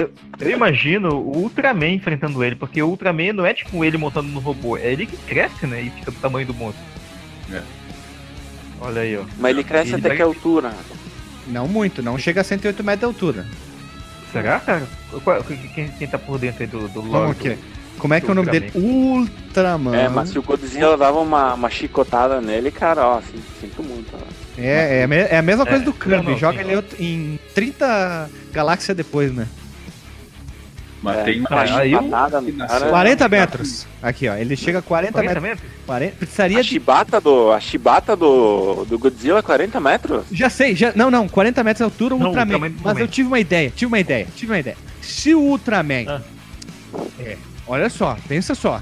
[0.00, 0.10] Eu,
[0.40, 4.38] eu imagino o Ultraman enfrentando ele, porque o Ultraman não é tipo ele montando no
[4.40, 5.82] robô, é ele que cresce, né?
[5.82, 6.82] E fica do tamanho do monstro.
[7.52, 7.60] É.
[8.80, 9.24] Olha aí, ó.
[9.38, 10.72] Mas ele cresce Ele até vai- que altura?
[11.48, 13.46] Não muito, não chega a 108 metros de altura.
[14.32, 14.82] Será, cara?
[15.74, 17.12] Quem, quem tá por dentro aí do, do lore?
[17.12, 17.58] Vamos aqui.
[17.98, 18.72] Como é que é o nome dele?
[18.74, 19.94] Ultraman.
[19.94, 24.12] É, mas se o Godzilla dava uma, uma chicotada nele, cara, ó, assim, sinto muito.
[24.14, 24.18] Ó.
[24.58, 26.36] É, é, é a mesma coisa É, do Kirby.
[26.36, 29.46] Joga ele em 30 galáxias depois, né?
[31.02, 31.22] Mas É.
[31.24, 32.88] tem uma Ah, aí eu- Patada no cara.
[32.88, 33.86] 40 metros.
[34.00, 34.34] Aqui, ó.
[34.36, 35.60] Ele chega a 40, 40 metros.
[35.64, 35.84] metros?
[35.84, 36.68] 40, precisaria A de.
[36.68, 40.24] chibata do, a chibata do, do Godzilla é 40 metros?
[40.30, 40.92] Já sei, já.
[40.94, 42.52] Não, não, 40 metros de altura, o Não, Ultraman.
[42.52, 43.00] tamanho do Mas Ultraman.
[43.00, 44.76] eu tive uma ideia, tive uma ideia, tive uma ideia.
[45.00, 46.04] Se o Ultraman.
[46.08, 46.20] Ah.
[47.18, 47.36] É,
[47.66, 48.80] olha só, pensa só.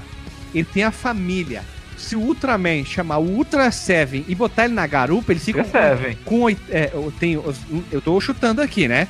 [0.53, 1.63] Ele tem a família.
[1.97, 6.09] Se o Ultraman chamar o Ultra Seven e botar ele na garupa, ficam Fica serve,
[6.09, 6.17] hein?
[6.25, 6.41] com.
[6.41, 7.43] oit- É, eu, tenho,
[7.91, 9.07] eu tô chutando aqui, né?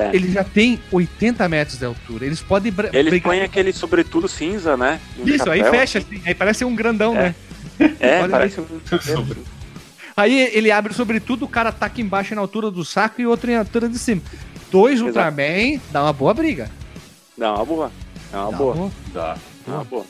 [0.00, 0.10] É.
[0.16, 2.24] Ele já tem 80 metros de altura.
[2.26, 3.20] Eles podem brigar.
[3.22, 5.00] põem aquele sobretudo cinza, né?
[5.18, 5.80] Um Isso, aí chapéu.
[5.80, 6.22] fecha assim.
[6.24, 7.22] Aí parece um grandão, É.
[7.22, 7.34] né?
[8.00, 8.66] É, Olha parece um.
[9.00, 9.40] Sobre-
[10.16, 13.56] Aí ele abre sobretudo, o cara ataca embaixo na altura do saco e outro em
[13.56, 14.20] altura de cima.
[14.70, 15.08] Dois Exato.
[15.08, 16.70] Ultraman, dá uma boa briga.
[17.38, 17.92] Não, uma boa.
[18.32, 18.74] É uma Dá boa.
[18.74, 19.36] uma Dá.
[19.66, 20.04] É uma boa.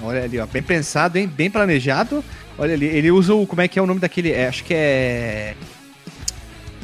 [0.00, 1.26] Olha ali, ó, bem pensado, hein?
[1.26, 2.22] Bem planejado.
[2.58, 3.46] Olha ali, ele usa o.
[3.46, 4.30] Como é que é o nome daquele?
[4.32, 5.54] é, acho que é.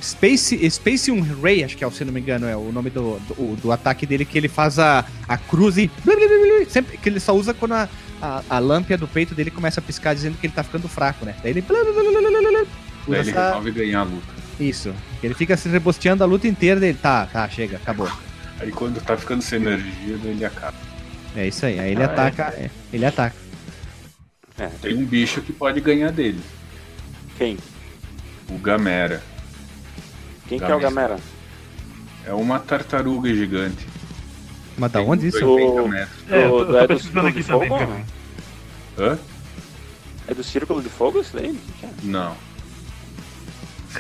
[0.02, 3.18] Space, Space um Ray, acho que é, se não me engano, é o nome do,
[3.20, 5.90] do, do ataque dele, que ele faz a, a cruz e.
[6.68, 7.88] Sempre que ele só usa quando a,
[8.20, 11.24] a, a lâmpada do peito dele começa a piscar, dizendo que ele tá ficando fraco,
[11.24, 11.34] né?
[11.42, 11.60] Daí ele.
[11.62, 11.72] Usa
[13.08, 14.42] Daí ele essa- resolve ganhar a luta.
[14.60, 14.94] Isso.
[15.22, 16.98] Ele fica se rebosteando a luta inteira dele.
[17.00, 18.10] Tá, tá, chega, acabou.
[18.60, 20.74] Aí quando tá ficando sem energia, daí ele acaba.
[21.36, 21.78] É isso aí.
[21.80, 22.54] Aí ele Ah, ataca.
[22.56, 23.34] é, ele ataca.
[24.80, 26.40] Tem um bicho que pode ganhar dele.
[27.38, 27.56] Quem?
[28.48, 29.22] O Gamera.
[30.48, 31.16] Quem que é o Gamera?
[32.26, 33.86] É uma tartaruga gigante.
[34.76, 35.44] Mas da Tem onde isso?
[35.44, 36.08] 80 metros.
[36.30, 37.68] É, eu Do- tô, é tô aqui Círculo de também.
[37.68, 37.78] Fogo?
[37.78, 38.00] cara.
[38.98, 39.18] Hã?
[40.28, 41.50] É do Círculo de Fogo isso daí?
[41.50, 41.88] O é?
[42.04, 42.36] Não.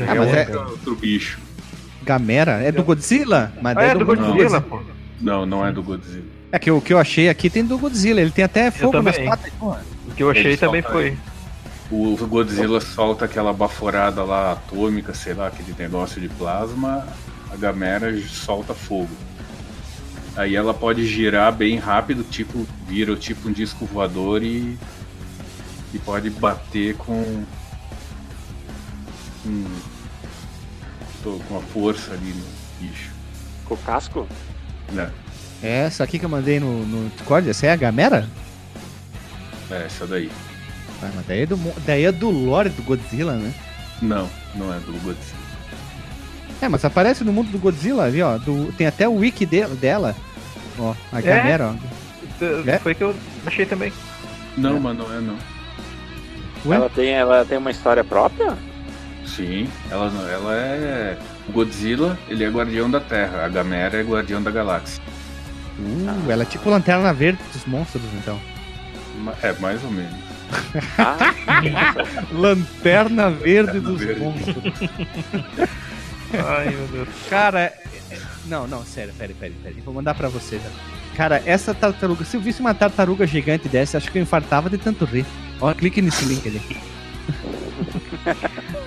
[0.00, 1.38] Ah, é, mas é- outro, outro bicho.
[2.02, 2.52] Gamera?
[2.62, 3.52] É do Godzilla?
[3.60, 4.32] Mas Ah, daí é do Godzilla.
[4.32, 4.80] Godzilla, pô.
[5.20, 6.24] Não, não é do Godzilla.
[6.50, 8.20] É que o que eu achei aqui tem do Godzilla.
[8.20, 9.52] Ele tem até fogo nas patas.
[9.58, 9.82] porra.
[10.08, 11.16] O que eu achei Ele também foi.
[11.94, 17.06] O Godzilla solta aquela baforada lá atômica, sei lá, aquele negócio de plasma.
[17.50, 19.10] A Gamera solta fogo.
[20.34, 24.78] Aí ela pode girar bem rápido, tipo, vira tipo um disco voador e.
[25.92, 27.44] E pode bater com.
[29.42, 29.64] Com,
[31.22, 32.44] tô com a força ali no
[32.80, 33.10] bicho.
[33.66, 34.26] Com o casco?
[34.90, 35.12] Né?
[35.62, 37.50] É essa aqui que eu mandei no, no Discord.
[37.50, 38.26] Essa é a Gamera?
[39.70, 40.30] É, essa daí.
[41.02, 43.52] Ah, mas daí é, do, daí é do lore do Godzilla, né?
[44.00, 45.42] Não, não é do Godzilla.
[46.60, 48.38] É, mas aparece no mundo do Godzilla ali, ó.
[48.38, 50.14] do- tem até o wiki de- dela.
[50.78, 51.22] Ó, a É?
[51.22, 52.70] Gamera, ó.
[52.70, 52.78] É?
[52.78, 53.14] Foi que eu
[53.46, 53.92] achei também.
[54.56, 55.36] Não, mas não é não.
[56.66, 56.76] Ué?
[56.76, 58.56] Ela tem, ela tem uma história própria?
[59.26, 61.18] Sim, ela, não- ela é.
[61.48, 65.02] O Godzilla, ele é guardião da Terra, a Gamera é guardião da galáxia.
[65.78, 68.38] Uh, ela é tipo lanterna verde dos monstros, então.
[69.42, 70.14] É, mais ou menos.
[70.98, 71.34] Ah,
[72.32, 74.20] Lanterna verde dos verde.
[74.20, 74.56] monstros.
[76.32, 77.08] Ai, meu Deus.
[77.28, 77.78] Cara, é-
[78.10, 79.74] é- não, não, sério, pera, pera, pera.
[79.84, 80.74] Vou mandar pra você, velho.
[81.14, 84.78] Cara, essa tartaruga, se eu visse uma tartaruga gigante dessa, acho que eu infartava de
[84.78, 85.26] tanto rir.
[85.60, 86.60] Ó, clique nesse link ali.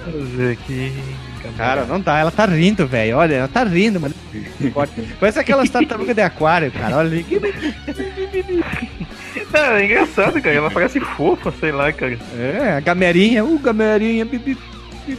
[0.06, 0.92] Vamos ver aqui.
[1.56, 3.18] Cara, não dá, ela tá rindo, velho.
[3.18, 4.16] Olha, ela tá rindo, mano.
[5.20, 6.98] Parece aquelas tartarugas de aquário, cara.
[6.98, 7.26] Olha ali.
[9.52, 10.56] Não, é engraçado, cara.
[10.56, 12.18] Ela parece fofa, sei lá, cara.
[12.38, 14.58] É, a gamerinha, uh, gamerinha, bibi.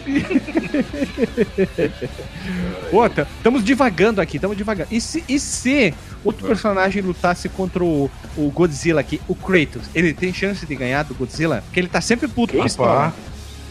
[3.15, 4.89] tá- tamo divagando aqui, tamo divagando.
[4.91, 5.95] E se, e se
[6.25, 11.03] outro personagem lutasse contra o, o Godzilla aqui, o Kratos, ele tem chance de ganhar
[11.05, 11.63] do Godzilla?
[11.67, 12.63] Porque ele tá sempre puto Quem?
[12.63, 13.15] pistola.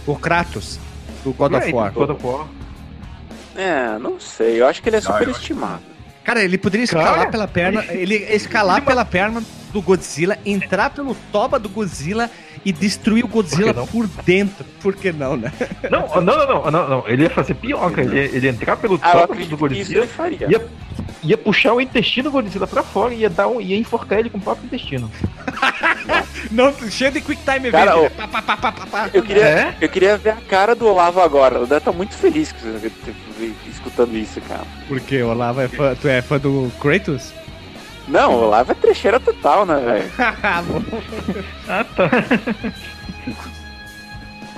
[0.06, 0.80] O Kratos,
[1.24, 1.92] do God of War.
[1.92, 2.48] God of War.
[3.56, 4.62] é, não sei.
[4.62, 5.82] Eu acho que ele é Ah, superestimado.
[6.24, 9.44] Cara, ele poderia escalar Cara, pela perna, ele escalar pela perna
[9.76, 12.32] do Godzilla, entrar pelo toba do Godzilla
[12.64, 13.86] e destruir o Godzilla não?
[13.86, 14.64] por dentro.
[14.82, 15.52] Por que não, né?
[15.92, 17.04] Não, não, não, não, não, não.
[17.10, 18.04] Ele ia fazer pior, cara.
[18.08, 20.48] Ele ia, ele ia entrar pelo Ah, topo do Godzilla, ele faria.
[20.50, 20.66] ia,
[21.24, 24.30] ia puxar o intestino do Godzilla pra fora e ia, dar um, ia enforcar ele
[24.30, 25.12] com o próprio intestino.
[26.52, 28.12] Não, cheio de quick time Cara, event.
[28.14, 28.16] ô?
[28.16, 29.10] Pá, pá, pá, pá, pá, pá.
[29.14, 29.76] Eu queria, É?
[29.82, 31.60] eu queria ver a cara do Olavo agora.
[31.60, 34.64] O Dé tá muito feliz que você- que- escutando isso, cara.
[34.88, 35.22] Por quê?
[35.22, 37.34] O Olavo é fã, tu é fã do Kratos?
[38.08, 40.12] Não, o Olavo é trecheira total, né, velho?
[41.68, 42.10] Ah, tá.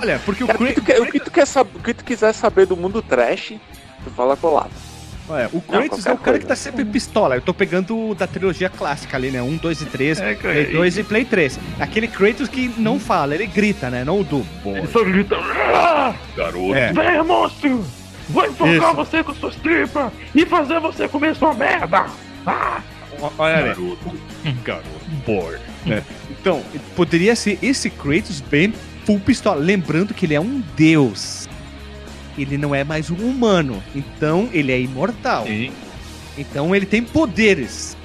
[0.00, 2.32] Olha, porque o Cara, o que quer- o que tu quer o que tu quiser
[2.32, 3.54] saber do mundo trash,
[4.04, 4.70] tu fala com o Olavo.
[5.30, 6.62] Olha, o Não, Kratos é o cara que tá coisa.
[6.62, 7.34] sempre pistola.
[7.34, 9.42] Eu tô pegando o da trilogia clássica ali, né?
[9.42, 11.58] 1, 2 e 3, É, Play e- 2 e Play 3.
[11.78, 14.04] Aquele Kratos que não fala, ele grita, né?
[14.04, 14.46] Não o do.
[14.64, 15.36] Ele só grita.
[15.36, 16.74] "Ah, Garoto.
[16.74, 16.92] É.
[16.92, 17.84] Venha, monstro!
[18.30, 18.94] Vou enforcar Isso.
[18.94, 22.06] você com suas tripas e fazer você comer sua merda!
[22.46, 22.80] Ah!
[23.38, 23.62] Olha.
[23.62, 24.12] Garoto.
[24.64, 25.10] Garoto.
[25.26, 25.58] Boy.
[26.30, 26.62] Então,
[26.94, 28.72] poderia ser esse Kratos bem
[29.04, 29.60] full pistola.
[29.60, 31.48] Lembrando que ele é um deus.
[32.36, 33.82] Ele não é mais um humano.
[33.94, 35.46] Então, ele é imortal.
[35.46, 35.72] Sim.
[36.36, 37.96] Então, ele tem poderes.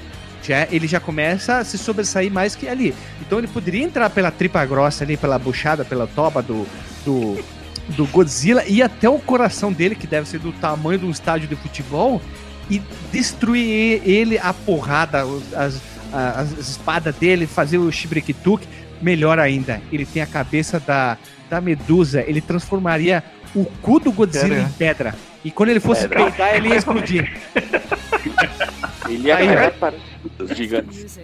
[0.43, 2.93] já, ele já começa a se sobressair mais que ali.
[3.21, 6.67] Então ele poderia entrar pela tripa grossa ali, pela buchada, pela toba do,
[7.05, 7.43] do,
[7.89, 11.47] do Godzilla e até o coração dele, que deve ser do tamanho de um estádio
[11.47, 12.21] de futebol,
[12.69, 15.81] e destruir ele a porrada, as, as,
[16.13, 18.65] as espadas dele, fazer o Shibrikituk.
[19.01, 21.17] Melhor ainda, ele tem a cabeça da,
[21.49, 23.21] da Medusa, ele transformaria
[23.53, 25.13] o cu do Godzilla em pedra.
[25.43, 26.23] E quando ele fosse Pedra.
[26.31, 27.29] peidar, ele ia explodir.
[29.09, 29.69] Ele ia Aí, né?
[29.71, 29.93] para
[30.39, 31.19] os gigantes.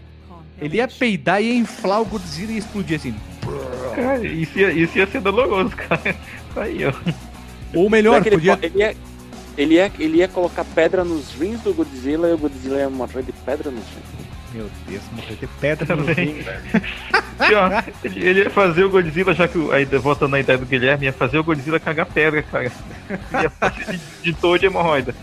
[0.62, 3.16] Ele ia peidar e ia inflar o Godzilla e ia explodir assim.
[3.96, 6.14] Cara, isso ia, isso ia ser doloroso, cara.
[6.58, 6.92] Aí, ó.
[7.74, 8.58] Ou melhor, ele, podia.
[8.58, 8.96] po- ele, ia,
[9.60, 13.24] ele, ia, ele ia colocar pedra nos rins do Godzilla e o Godzilla ia morrer
[13.24, 14.30] de pedra nos rins.
[14.54, 16.26] Meu Deus, morrer de pedra no Também.
[16.26, 16.62] rim, velho.
[17.40, 21.06] Ó, ele, ele ia fazer o Godzilla, já que aí, voltando na ideia do Guilherme,
[21.06, 22.72] ia fazer o Godzilla cagar pedra, cara.
[23.42, 25.14] Ia fazer de, de todo de hemorroida.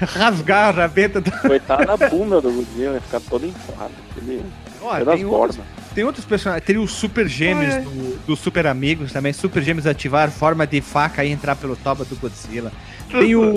[0.00, 1.30] Rasgar a rabeta do.
[1.30, 3.92] Coitado da bunda do Godzilla, ia ficar todo inflado.
[4.16, 4.44] Ele
[4.80, 5.60] Ó, tem, outros, bordas.
[5.94, 6.64] Tem outros personagens.
[6.66, 7.82] Teria os Super Gêmeos Ai.
[7.82, 9.32] do, do Super Amigos também.
[9.32, 12.72] Super Gêmeos ativar forma de faca e entrar pelo toba do Godzilla.
[13.10, 13.56] Tem o,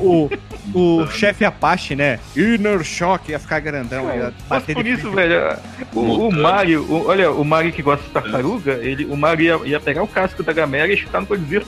[0.00, 0.30] o,
[0.74, 2.18] o, o chefe Apache, né?
[2.34, 4.04] Inner Shock, ia ficar grandão.
[4.06, 5.14] Ia Mas bater por isso, frente.
[5.16, 5.58] velho,
[5.92, 6.32] o, o.
[6.32, 10.02] Mario, o- olha, o Mario que gosta de tartaruga, ele, o Mario ia, ia pegar
[10.02, 11.64] o casco da Gamera e chutar no Godzilla.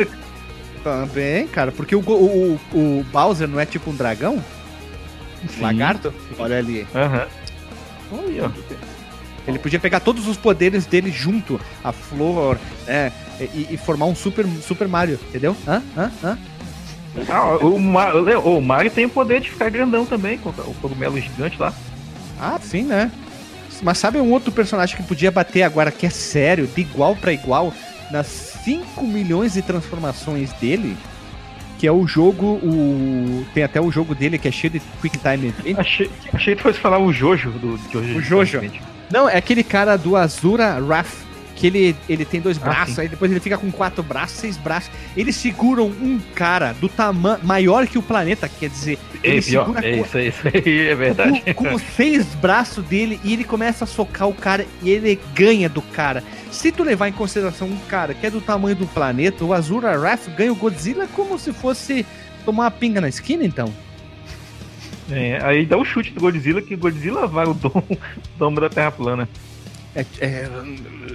[0.82, 4.42] Também, cara, porque o, o, o, Bowser não é tipo um dragão?
[5.60, 6.14] Lagarto?
[6.38, 6.86] Olha ali.
[6.94, 7.26] Aham.
[8.12, 8.48] Aí, ó.
[9.48, 13.10] Ele podia pegar todos os poderes dele junto, a flor, né?
[13.40, 15.56] E, e formar um super, super Mario, entendeu?
[15.66, 15.82] Hã?
[15.96, 16.12] Hã?
[16.22, 16.38] Hã?
[17.28, 21.58] Ah, o, o, Mario tem o poder de ficar grandão também, com o cogumelo gigante
[21.58, 21.72] lá.
[22.38, 23.10] Ah, sim, né?
[23.82, 27.32] Mas sabe um outro personagem que podia bater agora que é sério, de igual pra
[27.32, 27.72] igual,
[28.10, 30.96] nas 5 milhões de transformações dele?
[31.78, 33.46] Que é o jogo, o.
[33.54, 35.78] Tem até o jogo dele que é cheio de Quick Time Event.
[35.78, 38.18] Achei, achei que fosse falar o Jojo do Jojo.
[38.18, 38.60] O Jojo.
[39.10, 43.00] Não, é aquele cara do Azura Wrath, que ele, ele tem dois Ah, braços, sim.
[43.00, 44.90] aí depois ele fica com quatro braços, seis braços.
[45.16, 49.84] Eles seguram um cara do tamanho maior que o planeta, quer dizer, ele É, segura
[49.84, 51.42] é com- isso, é isso aí, é verdade.
[51.54, 55.68] com, com seis braços dele e ele começa a socar o cara e ele ganha
[55.68, 56.22] do cara.
[56.52, 59.98] Se tu levar em consideração um cara que é do tamanho do planeta, o Azura
[59.98, 62.06] Wrath ganha o Godzilla como se fosse
[62.44, 63.74] tomar uma pinga na esquina, então.
[65.10, 67.82] É, aí dá o chute do Godzilla, que o Godzilla vai o dom,
[68.38, 69.28] domo da Terra plana.
[69.94, 70.48] É, é,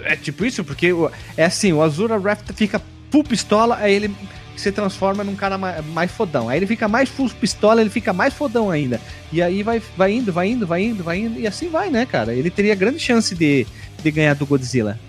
[0.05, 2.81] é tipo isso, porque o- é assim, o Azura Wrath fica
[3.11, 4.15] full pistola, aí ele
[4.57, 6.49] se transforma num cara mais, mais fodão.
[6.49, 8.99] Aí ele fica mais full pistola, ele fica mais fodão ainda.
[9.31, 12.05] E aí vai, vai indo, vai indo, vai indo, vai indo, e assim vai, né,
[12.05, 12.33] cara?
[12.33, 13.65] Ele teria grande chance de,
[14.03, 14.99] de ganhar do Godzilla.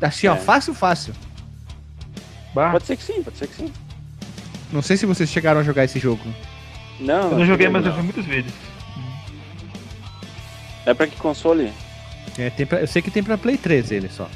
[0.00, 0.38] Assim, ó, É.
[0.38, 1.14] fácil, fácil.
[2.54, 3.72] Bah, Pode ser que sim, pode ser que sim.
[4.72, 6.22] Não sei se vocês chegaram a jogar esse jogo.
[7.00, 7.96] Não, eu não joguei, mas eu não.
[7.98, 8.54] vi muitos vídeos.
[10.86, 11.72] É pra que console?
[12.38, 14.28] É, tem pra- eu sei que tem pra Play 3 ele só.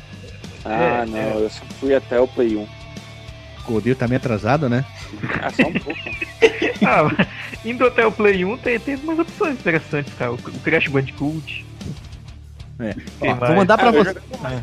[0.64, 1.32] Ah, É, não, é.
[1.36, 2.62] eu só fui até o Play 1.
[2.62, 4.84] O Godil tá meio atrasado, né?
[5.42, 6.00] Ah, só um pouco.
[6.86, 7.26] Ah,
[7.64, 10.32] indo até o Play 1 tem, tem umas opções interessantes, cara.
[10.32, 11.64] O, o Crash Bandicoot.
[12.78, 12.94] É.
[13.22, 14.16] Ó, vou mandar pra Ah, eu vocês.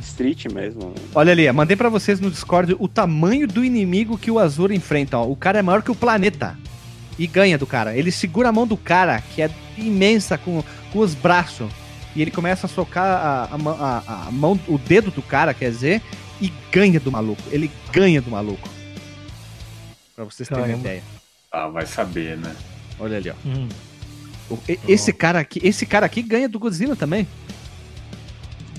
[0.05, 0.93] Street mesmo.
[1.15, 5.17] Olha ali, mandei pra vocês no Discord o tamanho do inimigo que o Azura enfrenta.
[5.17, 5.25] Ó.
[5.27, 6.55] O cara é maior que o planeta.
[7.17, 7.95] E ganha do cara.
[7.95, 11.69] Ele segura a mão do cara, que é imensa, com, com os braços.
[12.15, 15.53] E ele começa a socar a, a, mão- a- a mão, o dedo do cara,
[15.53, 16.01] quer dizer,
[16.41, 17.41] e ganha do maluco.
[17.51, 18.67] Ele ganha do maluco.
[20.15, 20.87] Pra vocês terem uma Caramba.
[20.87, 21.03] ideia.
[21.51, 22.55] Ah, vai saber, né?
[22.99, 23.33] Olha ali, ó.
[23.45, 23.67] Hum.
[24.49, 27.27] O- e- Esse cara aqui, esse cara aqui ganha do Godzilla também.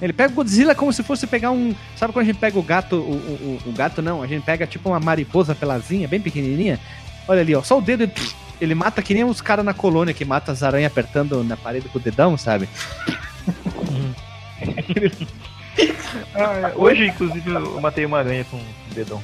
[0.03, 1.75] Ele pega o Godzilla como se fosse pegar um.
[1.97, 2.97] Sabe quando a gente pega o gato.
[2.97, 6.79] O, o- o gato não, a gente pega tipo uma mariposa pelazinha, bem pequenininha.
[7.29, 7.63] Olha ali, ó.
[7.63, 8.03] Só o dedo.
[8.05, 8.13] Ele,
[8.61, 11.89] ele mata que nem os caras na colônia que mata as aranhas apertando na parede
[11.89, 12.69] com o dedão, sabe?
[16.35, 16.73] Ah, é.
[16.77, 19.21] Hoje, inclusive, eu matei uma aranha com o dedão.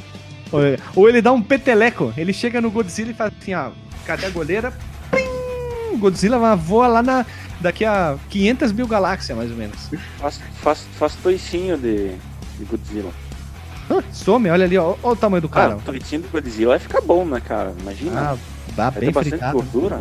[0.51, 0.61] Ou,
[0.97, 2.13] ou ele dá um peteleco.
[2.17, 3.71] Ele chega no Godzilla e faz assim, ó.
[4.05, 4.73] Cadê a goleira?
[5.11, 5.99] Plim!
[5.99, 7.25] Godzilla vai- voa lá na.
[7.61, 9.91] Daqui a 500 mil galáxias, mais ou menos.
[10.19, 12.09] Faz, faz, faz toicinho de,
[12.59, 13.13] de Godzilla.
[14.13, 14.95] Some, olha ali, ó.
[15.03, 15.69] Olha o tamanho do cara.
[15.71, 17.75] Cara, o toicinho do Godzilla vai ficar bom, né, cara?
[17.81, 18.21] Imagina.
[18.33, 18.37] Ah,
[18.77, 19.53] dá vai bem ter bastante fritado.
[19.55, 20.01] gordura.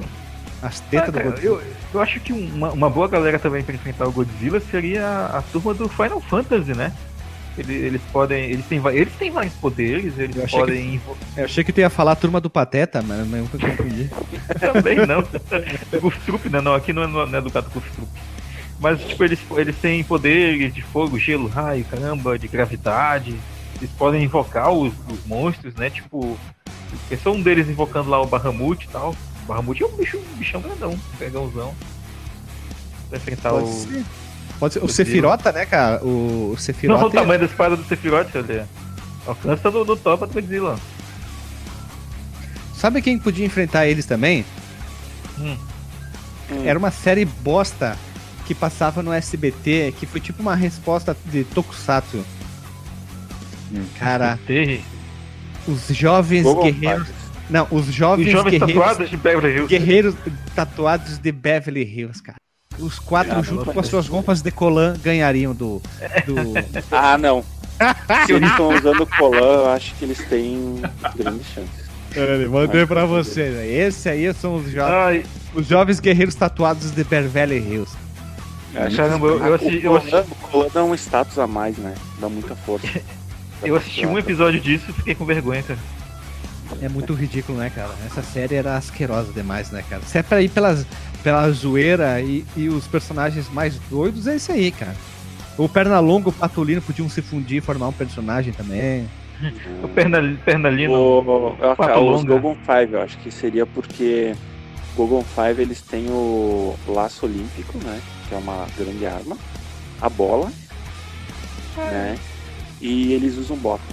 [0.61, 1.55] As tetas Ah, do Godzilla.
[1.55, 1.63] eu,
[1.93, 5.41] eu acho que uma, uma boa galera também pra enfrentar o Godzilla seria a, a
[5.41, 6.91] turma do Final Fantasy, né?
[7.57, 8.43] Eles, eles podem.
[8.51, 11.79] Eles têm, eles têm vários poderes, eles Eu achei podem invo- Eu achei que tu
[11.81, 14.09] ia falar a turma do Pateta, mas eu confundi.
[14.59, 15.23] também não.
[15.99, 16.61] Goof Troop, né?
[16.61, 17.69] Não, aqui não é, não é do gato.
[18.79, 23.35] Mas, tipo, eles, eles têm poderes de fogo, gelo, raio, caramba, de gravidade.
[23.81, 25.89] Eles podem invocar os, os monstros, né?
[25.89, 26.37] Tipo,
[27.07, 29.15] pensou um deles invocando lá o Bahamut e tal.
[29.43, 31.73] O Bahamut é um bicho, um bichão grandão, um pegãozão.
[33.09, 33.73] Pra enfrentar Pode o.
[33.73, 34.05] ser.
[34.59, 34.79] Pode ser.
[34.81, 36.03] O o Sefirota, né, cara?
[36.03, 37.05] O Não, Sefirota.
[37.05, 38.67] o tamanho da espada do Sephiroth, olha.
[39.25, 40.77] Alcança no, no topa do Godzilla.
[42.75, 44.45] Sabe quem podia enfrentar eles também?
[45.39, 45.57] Hum.
[46.51, 46.63] Hum.
[46.65, 47.97] Era uma série bosta
[48.45, 52.23] que passava no SBT, que foi tipo uma resposta de Tokusatsu.
[53.97, 54.39] Cara,
[55.67, 57.07] os jovens Google guerreiros.
[57.49, 58.73] Não, os Os jovens, jovens guerreiros.
[58.83, 59.67] tatuados de Beverly Hills.
[59.67, 60.15] Guerreiros
[60.55, 62.37] tatuados de Beverly Hills, cara.
[62.77, 65.81] Os quatro, Ah, junto com as suas roupas de colã, ganhariam do.
[66.25, 66.35] do...
[66.91, 67.43] Ah, não.
[68.25, 70.81] Se eles estão usando colã, eu acho que eles têm
[71.15, 71.89] grandes chances.
[72.15, 73.53] Olha, mandei pra vocês.
[73.55, 73.67] né?
[73.67, 77.91] Esse aí são os, jo Ai, os jovens guerreiros tatuados de Beverly Hills.
[78.73, 81.39] Eu acho Caramba, eu- eu que assisti- o eu colã, o colã dá um status
[81.39, 81.95] a mais, né?
[82.19, 82.87] Dá muita força.
[83.63, 85.79] eu assisti um episódio disso e fiquei com vergonha, cara.
[86.81, 87.89] É muito ridículo, né, cara?
[88.05, 90.01] Essa série era asquerosa demais, né, cara?
[90.03, 90.85] Se é pra ir pelas,
[91.23, 94.95] pela zoeira e, e os personagens mais doidos, é isso aí, cara.
[95.57, 99.09] O Pernalonga e o Patolino podiam se fundir e formar um personagem também.
[99.83, 100.93] O perna, Pernalino.
[100.93, 102.33] O, eu, Papo cara, os longa.
[102.33, 104.33] Gogon 5, eu acho que seria porque
[104.95, 107.99] Gogon 5 eles têm o laço olímpico, né?
[108.27, 109.37] Que é uma grande arma,
[110.01, 110.51] a bola,
[111.77, 112.17] né?
[112.81, 113.83] E eles usam bota.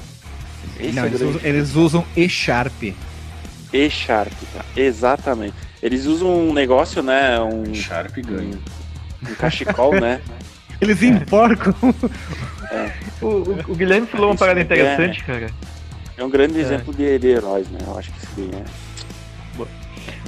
[0.78, 2.82] Esse Não, é eles, usam, eles usam E-Sharp.
[3.72, 4.64] E Sharp, tá?
[4.76, 5.54] Exatamente.
[5.82, 7.38] Eles usam um negócio, né?
[7.40, 8.58] Um, Sharp ganha.
[9.28, 10.20] um cachecol, né?
[10.80, 11.74] Eles enforcam.
[13.22, 15.50] O, o- o Guilherme falou uma parada é, interessante, cara.
[16.18, 16.60] É um grande É.
[16.60, 17.78] exemplo de, de heróis, né?
[17.86, 18.62] Eu acho que seria.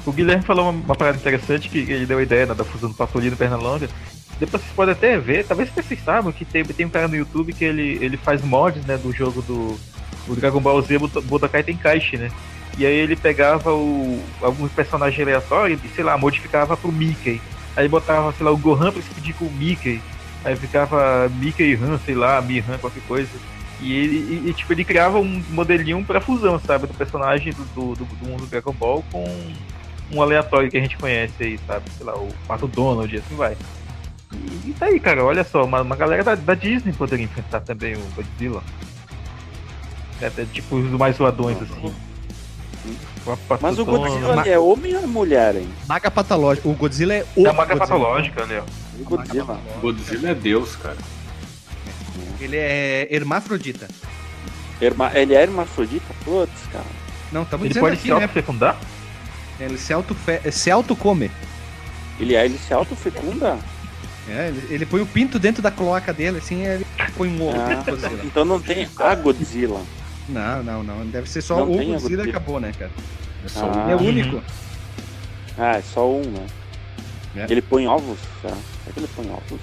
[0.06, 2.88] O Guilherme falou uma, uma parada interessante que ele deu a ideia né, da fusão
[2.88, 3.90] do Patolino e Pernalonga.
[4.38, 7.52] Depois vocês podem até ver, talvez vocês saibam que tem, tem um cara no YouTube
[7.52, 9.78] que ele, ele faz mods né, do jogo do
[10.28, 12.30] o Dragon Ball Z Budo- Budokai Tenkaichi, né?
[12.76, 17.40] E aí ele pegava o, alguns personagens aleatórios e, sei lá, modificava pro Mickey.
[17.74, 20.00] Aí botava, sei lá, o Gohan pra se pedir com o Mickey.
[20.44, 23.30] Aí ficava Mickey Han, sei lá, Mi-Han, qualquer coisa.
[23.80, 26.86] E ele, e, tipo, ele criava um modelinho pra fusão, sabe?
[26.86, 29.24] Do personagem do, do, do, do mundo do Dragon Ball com
[30.12, 31.84] um aleatório que a gente conhece aí, sabe?
[31.96, 33.56] Sei lá, o Pato Donald e assim vai.
[34.32, 37.94] E, tá aí, cara, olha só, uma, uma galera da, da Disney poderia enfrentar também
[37.94, 38.62] o Godzilla.
[40.20, 41.94] É, até, tipo, os mais zoadões, assim.
[43.46, 45.68] Pato Mas o Godzilla ele é homem ou é mulher, hein?
[45.86, 46.68] Maga patológico.
[46.70, 47.46] O Godzilla é o.
[47.46, 47.98] É uma marca Godzilla.
[47.98, 48.62] patológica, né?
[48.98, 49.60] O Godzilla.
[49.80, 50.96] Godzilla é Deus, cara.
[52.40, 53.88] Ele é hermafrodita.
[54.80, 56.06] Herma- Ele é hermafrodita?
[56.24, 56.84] Putz, cara.
[57.32, 58.14] Não, estamos Ele dizendo pode aqui, se né?
[58.14, 58.78] autofecundar?
[59.60, 60.16] Ele se, auto
[60.52, 61.30] se autocome.
[62.18, 63.58] Ele, é, ele se autofecunda?
[64.28, 67.56] É, ele, ele põe o pinto dentro da cloaca dele, assim, ele põe um ovo.
[67.58, 67.84] Ah,
[68.24, 69.80] então não tem a Godzilla.
[70.28, 71.06] Não, não, não.
[71.06, 72.90] Deve ser só Não o Godzilla e acabou, né, cara?
[73.44, 73.82] É só Ah.
[73.84, 74.42] Ele é o único.
[75.56, 76.46] Ah, é só um, né?
[77.36, 77.46] É.
[77.50, 78.18] Ele põe ovos?
[78.42, 78.54] Será?
[78.54, 79.60] Será que ele põe ovos?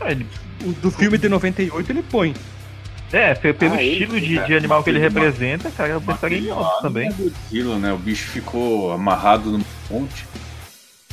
[0.00, 0.26] Ah, ele-
[0.64, 2.34] O do filme de 98 ele põe.
[3.12, 6.38] É, pe- pelo Ah, ele- estilo de, de animal que ele representa, cara, eu pensaria
[6.38, 7.08] em outros também.
[7.08, 7.92] É Godzilla, né?
[7.92, 10.26] O bicho ficou amarrado no monte.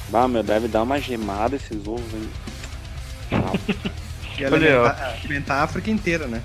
[0.09, 2.29] Bah, meu, deve dar uma gemada esses ovos, hein?
[4.39, 6.43] E Olha, alimentar, alimentar a África inteira, né?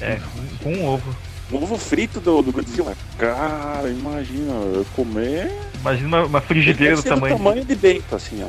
[0.00, 0.18] É,
[0.62, 1.14] com um ovo.
[1.52, 2.96] Ovo frito do, do Godzilla.
[3.18, 5.52] Cara, imagina, eu comer.
[5.80, 7.36] Imagina uma, uma frigideira do ser do tamanho.
[7.36, 8.48] tamanho de Bento, assim, ó.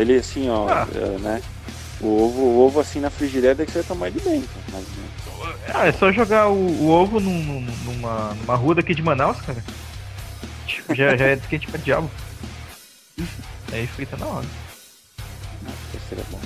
[0.00, 0.86] Ele assim, ó, Ah.
[0.94, 1.42] é, né?
[2.00, 4.48] O ovo, o ovo assim na frigideira deve ser do tamanho de Bento.
[4.72, 5.64] Mas, né?
[5.74, 9.40] Ah, é só jogar o, o ovo num- num- numa, numa rua daqui de Manaus,
[9.40, 9.62] cara.
[10.64, 12.08] Tipo, já, já é quente pra diabo.
[13.72, 14.46] Aí frita na hora.
[15.94, 16.40] Esse seria bom.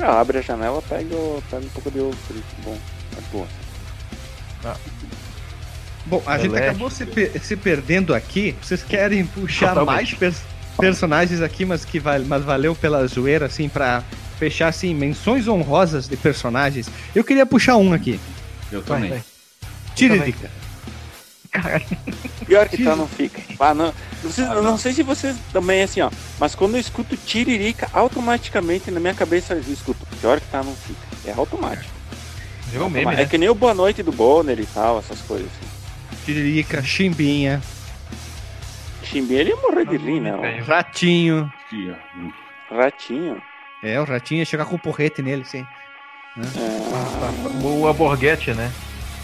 [0.00, 2.44] Ah, abre a janela, pega, o- pega um pouco de ovo frito.
[2.64, 2.78] Bom,
[3.16, 3.46] é boa.
[6.06, 6.68] Bom, a gente Celeste.
[6.68, 8.56] acabou se, per- se perdendo aqui.
[8.62, 9.94] Vocês querem puxar Totalmente.
[9.94, 10.42] mais pers-
[10.78, 14.02] personagens aqui, mas que val- mas valeu pela zoeira, assim, pra
[14.38, 16.88] fechar, assim, menções honrosas de personagens.
[17.14, 18.18] Eu queria puxar um aqui.
[18.70, 19.10] Eu Vai, também.
[19.10, 19.22] vai.
[19.94, 20.50] Tiririca.
[21.52, 21.84] Caralho.
[22.46, 23.40] Pior que tá, não fica.
[23.60, 26.10] Ah, não, não, sei, eu não sei se vocês também, assim, ó.
[26.40, 30.04] Mas quando eu escuto tiririca, automaticamente na minha cabeça eu escuto.
[30.20, 31.00] Pior que tá, não fica.
[31.26, 31.92] É automático.
[32.68, 33.26] Virou meme, é né?
[33.26, 36.24] que nem o Boa Noite do Bonner e tal, essas coisas assim.
[36.24, 37.60] Tiririca, Chimbinha,
[39.02, 40.30] Chimbinha, ele ia morrer de rir, né?
[40.66, 41.52] Ratinho.
[42.70, 43.42] Ratinho.
[43.82, 45.66] É, o Ratinho ia chegar com o porrete nele, sim.
[46.38, 48.72] É, O Alborguete, né?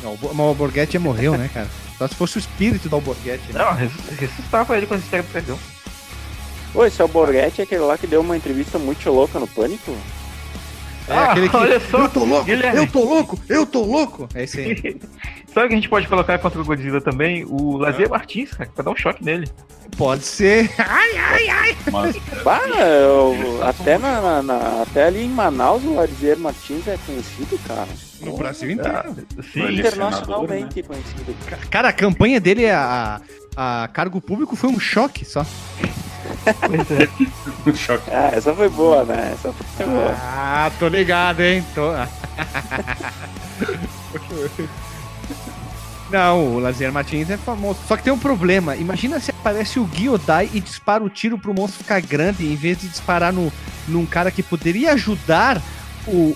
[0.02, 1.68] Não, o Bo- mas o Alborguete morreu, né, cara?
[1.98, 3.52] Só se fosse o espírito do Alborguete.
[3.52, 3.58] Né?
[3.64, 5.58] Não, ressus- ressuscitava ele quando cara perdeu.
[6.74, 9.96] Ô, esse Alborguete é aquele lá que deu uma entrevista muito louca no Pânico?
[11.08, 11.56] É Ah, aquele que.
[11.56, 12.78] olha só, eu tô louco, Guilherme.
[12.80, 14.28] eu tô louco, eu tô louco.
[14.34, 15.00] É esse aí.
[15.54, 17.44] Sabe o que a gente pode colocar contra o Godzilla também?
[17.48, 19.48] O Lazier Martins, cara, pra dar um choque nele.
[19.96, 20.70] Pode ser.
[21.90, 27.58] Mas Bah, eu- até, na, na- até ali em Manaus o Lazier Martins é conhecido,
[27.66, 27.88] cara.
[28.20, 29.26] No Brasil Ah, inteiro.
[29.52, 31.36] sim, Ele é Internacionalmente conhecido.
[31.70, 33.20] Cara, a campanha dele a,
[33.56, 35.46] a cargo público foi um choque só.
[36.66, 37.08] pois é.
[37.70, 38.10] um choque.
[38.10, 39.30] Ah, essa foi boa, né?
[39.34, 40.14] Essa foi boa.
[40.20, 41.64] Ah, tô ligado, hein?
[41.74, 41.92] Tô...
[46.10, 47.78] Não, o Lazier Martins é famoso.
[47.86, 48.74] Só que tem um problema.
[48.76, 52.78] Imagina se aparece o Gyodai e dispara o tiro pro monstro ficar grande, em vez
[52.80, 53.52] de disparar no,
[53.86, 55.60] num cara que poderia ajudar
[56.08, 56.34] o,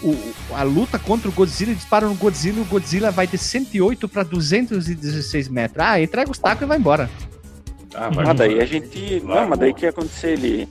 [0.51, 1.74] o- a luta contra o Godzilla.
[1.74, 5.85] Dispara no Godzilla e o Godzilla vai de 108 pra 216 metros.
[5.85, 7.09] Ah, entrega os tacos e vai embora.
[7.94, 9.20] Ah, vai Ah, daí a gente.
[9.24, 9.81] Não, mas daí o vai.
[9.81, 10.32] que ia acontecer?
[10.32, 10.69] Ele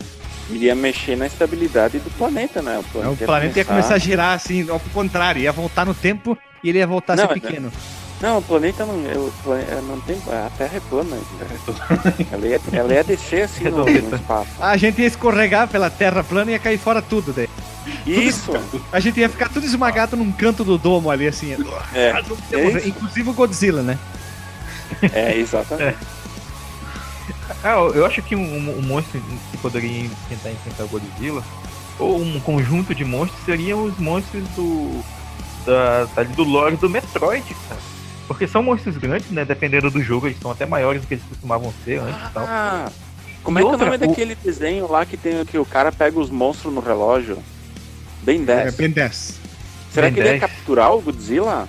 [0.49, 2.79] iria mexer na estabilidade do planeta, né?
[2.79, 6.79] O planeta ia começar a girar assim, ao contrário, ia voltar no tempo e ele
[6.79, 7.71] ia voltar a ser pequeno.
[7.71, 8.00] Não,
[8.37, 8.95] o planeta não.
[8.95, 9.31] O
[9.87, 10.15] não tem.
[10.27, 11.17] A Terra é plana.
[12.31, 14.49] Ela ia, ela ia descer assim no, no espaço.
[14.59, 17.49] A gente ia escorregar pela terra plana e ia cair fora tudo, daí.
[18.05, 18.51] Isso!
[18.91, 21.55] A gente ia ficar tudo esmagado num canto do domo ali, assim.
[21.93, 22.11] É,
[22.51, 22.87] é isso.
[22.89, 23.97] Inclusive o Godzilla, né?
[25.13, 25.97] é exatamente.
[27.63, 29.21] Ah, eu acho que um, um- um monstro
[29.51, 31.43] que poderia tentar enfrentar o Godzilla,
[31.99, 35.01] ou um conjunto de monstros, seriam os monstros do.
[35.65, 37.80] Da, ali do lore do Metroid, cara.
[38.33, 39.43] Porque são monstros grandes, né?
[39.45, 42.43] Dependendo do jogo, eles são até maiores do que eles costumavam ser antes e tal.
[42.47, 42.91] Ah,
[43.43, 45.57] como E é que é o outra, nome o- daquele desenho lá que tem que
[45.57, 47.37] o cara pega os monstros no relógio?
[48.23, 48.67] Bem 10.
[48.67, 49.39] É, Ben 10.
[49.91, 50.41] Será Ben que ele ia 10.
[50.41, 51.67] capturar o Godzilla?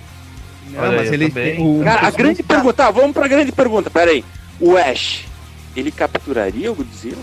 [0.69, 1.27] Não, Olha, mas eu ele.
[1.29, 1.59] também.
[1.59, 2.73] O, Cara, a grande pergunta.
[2.73, 3.89] Tá, vamos pra grande pergunta.
[3.89, 4.23] Pera aí.
[4.59, 5.25] O Ash,
[5.75, 7.17] ele capturaria o Godzilla?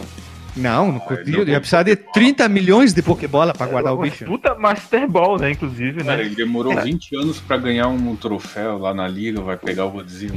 [0.60, 3.96] Não, no Ah, Ele não ia precisar de 30 milhões de Pokébola pra guardar o
[3.96, 4.24] Uma bicho.
[4.24, 5.50] Puta Master Ball, né?
[5.52, 6.24] Inclusive, Cara, né?
[6.24, 10.34] ele demorou 20 anos pra ganhar um troféu lá na liga, vai pegar o Godzilla.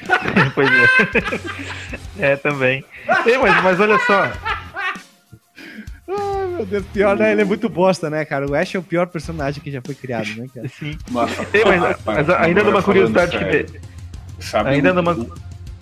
[0.54, 0.68] pois
[2.18, 2.32] é.
[2.32, 2.84] é, também.
[3.26, 4.32] Ei, mas, mas olha só.
[6.08, 7.32] Ai, meu Deus, pior, né?
[7.32, 8.46] Ele é muito bosta, né, cara?
[8.48, 10.66] O Ash é o pior personagem que já foi criado, né, cara?
[10.66, 13.66] Assim, Mas, Ei, mas- mas ainda numa curiosidade que
[14.38, 15.26] Sabe ainda um, numa-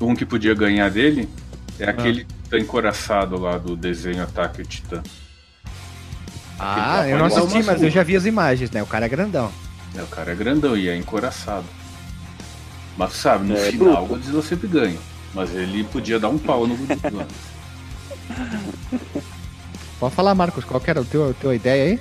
[0.00, 1.28] um que podia ganhar dele?
[1.78, 2.43] É aquele Ah.
[2.54, 5.02] Que tá encoraçado lá do desenho Ataque ao Titã.
[6.58, 8.82] Ah, Aquele eu não assisti, mas eu já vi as imagens, né?
[8.82, 9.50] O cara é grandão.
[9.96, 11.66] É, o cara é grandão e é encoraçado.
[12.96, 14.98] Mas sabe, no É, final o Godzilla sempre ganha.
[15.34, 17.26] Mas ele podia dar um pau no Godzilla.
[19.98, 22.00] Pode falar, Marcos, qual que era a tua, a tua ideia aí?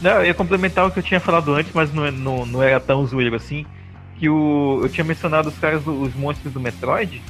[0.00, 2.62] Não, eu ia complementar o que eu tinha falado antes, mas não, é- não, não
[2.62, 3.64] era tão zoeiro assim.
[4.18, 7.20] Que o, eu tinha mencionado os caras, os monstros do Metroid.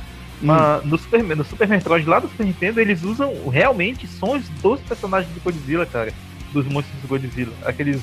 [0.43, 4.81] Mas no Super, no Super Metroid lá do Super Nintendo, eles usam realmente sons dos
[4.81, 6.13] personagens do Godzilla, cara.
[6.53, 7.53] Dos monstros do Godzilla.
[7.65, 8.01] Aqueles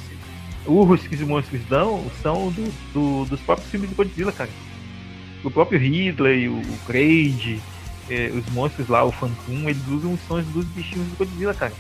[0.66, 4.50] urros que os monstros dão são do, do- dos próprios filmes do Godzilla, cara.
[5.44, 7.62] O próprio Ridley, o, o Kraid,
[8.10, 11.74] eh, os monstros lá, o Phantom, eles usam os sons dos bichinhos do Godzilla, cara.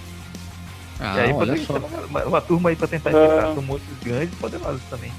[0.99, 1.77] Ah, e aí olha só.
[1.77, 3.13] uma, uma- uma turma aí pra tentar Ah.
[3.25, 3.53] enfrentar.
[3.55, 5.11] São monstros grandes e poderosos também.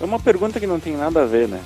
[0.00, 1.60] É uma pergunta que não tem nada a ver, né?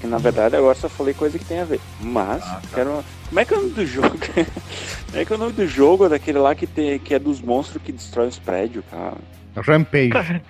[0.00, 1.80] Que na verdade agora só falei coisa que tem a ver.
[2.00, 2.68] Mas, Ah, tá.
[2.74, 3.04] quero.
[3.28, 4.16] Como é que é o nome do jogo?
[4.18, 7.40] Como é que é o nome do jogo daquele lá que, tem, que é dos
[7.40, 9.14] monstros que destrói os prédios, cara?
[9.56, 10.42] Rampage.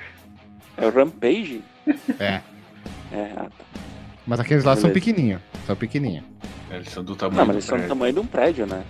[0.77, 1.62] É o Rampage?
[2.18, 2.40] É.
[3.12, 3.51] É, ah, tá.
[4.27, 4.94] Mas aqueles lá são Beleza.
[5.06, 5.40] pequenininhos.
[5.66, 6.24] São pequenininhos.
[6.70, 8.82] Eles são do tamanho Não, mas do eles são do tamanho de um prédio, né?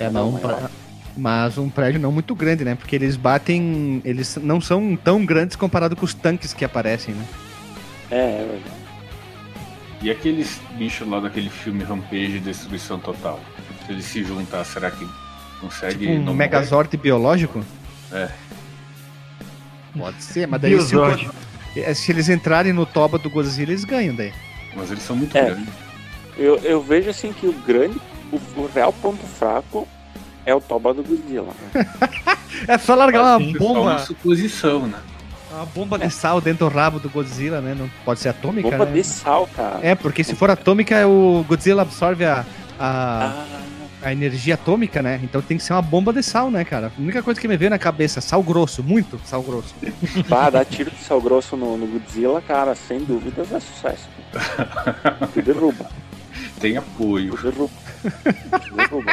[0.00, 0.32] É, Não, não.
[0.40, 0.58] maior.
[0.60, 0.70] pra-
[1.16, 2.74] Mas um prédio não muito grande, né?
[2.74, 4.00] Porque eles batem.
[4.04, 7.24] Eles não são tão grandes comparado com os tanques que aparecem, né?
[8.10, 8.77] É, é verdade.
[10.00, 13.40] E aqueles bichos lá daquele filme Rampage Destruição Total?
[13.86, 15.06] Se eles se juntar, será que
[15.60, 17.64] consegue Tipo um não Megazord biológico?
[18.12, 18.28] É.
[19.96, 21.04] Pode ser, mas daí se, o
[21.76, 24.32] é, se eles entrarem no toba do Godzilla, eles ganham daí.
[24.76, 25.44] Mas eles são muito É.
[25.46, 25.68] grandes.
[26.36, 27.98] Eu, eu vejo assim que o grande,
[28.32, 29.88] o, o real ponto fraco
[30.46, 31.52] é o Toba do Godzilla.
[31.74, 31.86] né?
[32.66, 34.98] É só largar uma Assim, Isso é uma bomba, suposição, né?
[35.58, 37.74] Uma bomba de sal dentro do rabo do Godzilla, né?
[37.78, 38.92] Não pode ser atômica, Bomba né?
[38.92, 39.80] de sal, cara.
[39.82, 42.44] É, porque se for atômica, o Godzilla absorve a,
[42.78, 43.46] a, Ah,
[44.02, 45.20] a energia atômica, né?
[45.22, 46.92] Então tem que ser uma bomba de sal, né, cara?
[46.96, 49.74] A única coisa que me veio na cabeça, sal grosso, muito sal grosso.
[50.28, 54.08] pá, dar tiro de sal grosso no, no Godzilla, cara, sem dúvidas é sucesso.
[55.34, 55.90] Tu derruba,
[56.60, 57.34] Tem apoio.
[57.36, 57.72] tu derruba.
[58.68, 59.12] Tu derruba.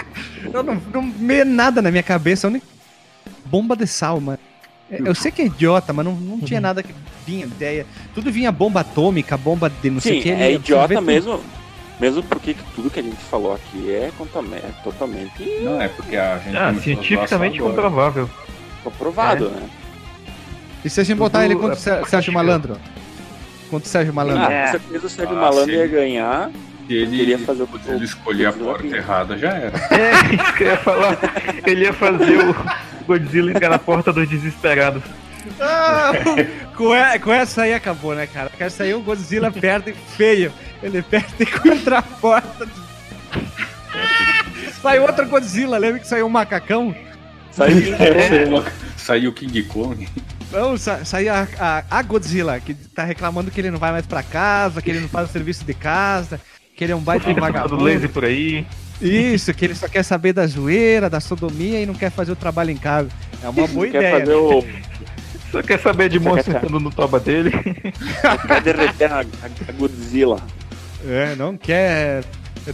[0.54, 2.66] Eu não, não veio nada na minha cabeça, a única...
[3.46, 4.40] bomba de sal, mano.
[4.92, 6.94] É, Eu sei que é idiota, mas não, não tinha nada que
[7.26, 7.86] vinha ideia.
[8.14, 10.30] Tudo vinha bomba atômica, bomba de não sei o Sim, que.
[10.32, 11.42] é ele idiota mesmo,
[12.00, 16.16] mesmo porque que tudo que a gente falou aqui é, é totalmente Não é porque
[16.16, 18.30] a gente Ah, cientificamente comprovável.
[18.84, 19.68] comprovado, né?
[20.84, 22.78] E se a gente botar ele contra o é porque Sérgio Malandro?
[23.72, 24.44] Contra o Sérgio Malandro.
[24.44, 24.66] Ah, É.
[24.66, 25.80] com certeza o Sérgio Ah, Malandro sim.
[25.80, 26.52] ia ganhar.
[26.88, 29.76] Se ele, Queria fazer o- se ele escolher a o- porta errada, já era.
[29.90, 31.18] É, isso que eu ia falar.
[31.66, 32.56] Ele ia fazer o
[33.06, 35.04] Godzilla entrar na porta dos desesperados.
[35.60, 36.12] Ah,
[36.76, 38.50] com, essa aí acabou, né, cara?
[38.50, 40.52] Com essa aí o Godzilla perde feio.
[40.82, 42.68] Ele perde contra a porta.
[44.82, 46.96] Sai outro Godzilla, lembra que saiu um macacão?
[47.52, 47.96] Saiu
[48.98, 50.08] Saiu o King Kong.
[50.52, 54.06] Não, sa saiu a, a, a Godzilla, que tá reclamando que ele não vai mais
[54.06, 56.40] pra casa, que ele não faz o serviço de casa,
[56.76, 57.84] que ele é um baita todo vagabundo.
[57.84, 58.66] laser por aí.
[59.02, 62.36] Isso, que ele só quer saber da zoeira, da sodomia e não quer fazer o
[62.36, 63.10] trabalho em casa.
[63.44, 64.20] É uma boa quer ideia.
[64.20, 64.66] fazer o.
[65.52, 67.52] Só quer saber de monstro entrando no toba dele.
[68.48, 70.38] Quer derreter a, a- Godzilla.
[71.08, 72.24] É, não quer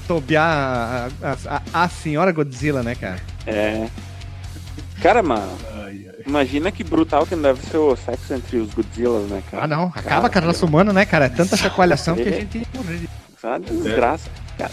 [0.08, 3.20] tobiar a, a, a- a senhora Godzilla, né, cara?
[3.46, 3.88] É.
[5.02, 6.16] Cara, mano, Ai, ai.
[6.28, 9.64] imagina que brutal que não deve ser o sexo entre os Godzillas, né, cara?
[9.64, 9.92] Ah, não.
[9.96, 11.26] Acaba com a raça humana, né, cara?
[11.26, 13.02] É tanta chacoalhação que a gente ia morrer.
[13.44, 14.72] É uma desgraça, cara.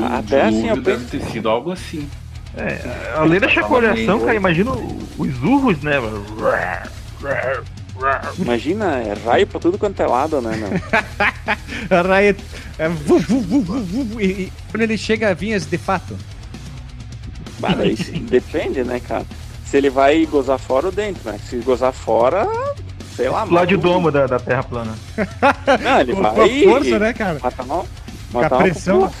[0.00, 1.10] O Até assim, eu deve penso.
[1.10, 2.08] ter sido algo assim.
[2.56, 5.98] É, além da chacoalhação, cara, imagina os urros, né?
[5.98, 6.24] mano?
[8.38, 10.70] Imagina, é raio pra tudo quanto é lado, né, meu?
[11.98, 12.36] A raia
[12.78, 16.16] é vu, vu, vu, vu, vu, vu, e, e quando ele chega, vinhas de fato.
[17.96, 19.24] Sim, depende, né, cara?
[19.64, 21.38] Se ele vai gozar fora ou dentro, né?
[21.48, 22.46] Se gozar fora,
[23.16, 24.94] sei lá, Explode o mata um- domo da, da Terra plana.
[25.82, 26.34] Não, ele Com, vai.
[26.34, 27.38] com a força, né, cara?
[27.42, 27.84] Matar uma,
[28.34, 29.12] a pressão.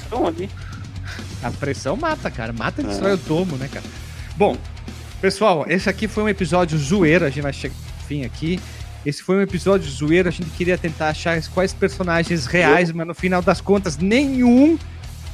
[1.42, 2.52] A pressão mata, cara.
[2.52, 3.84] Mata e destrói o domo, né, cara?
[4.36, 4.56] Bom,
[5.20, 7.24] pessoal, esse aqui foi um episódio zoeiro.
[7.24, 8.60] A gente vai chegar no fim aqui.
[9.04, 10.28] Esse foi um episódio zoeiro.
[10.28, 14.78] A gente queria tentar achar quais personagens reais, mas no final das contas, nenhum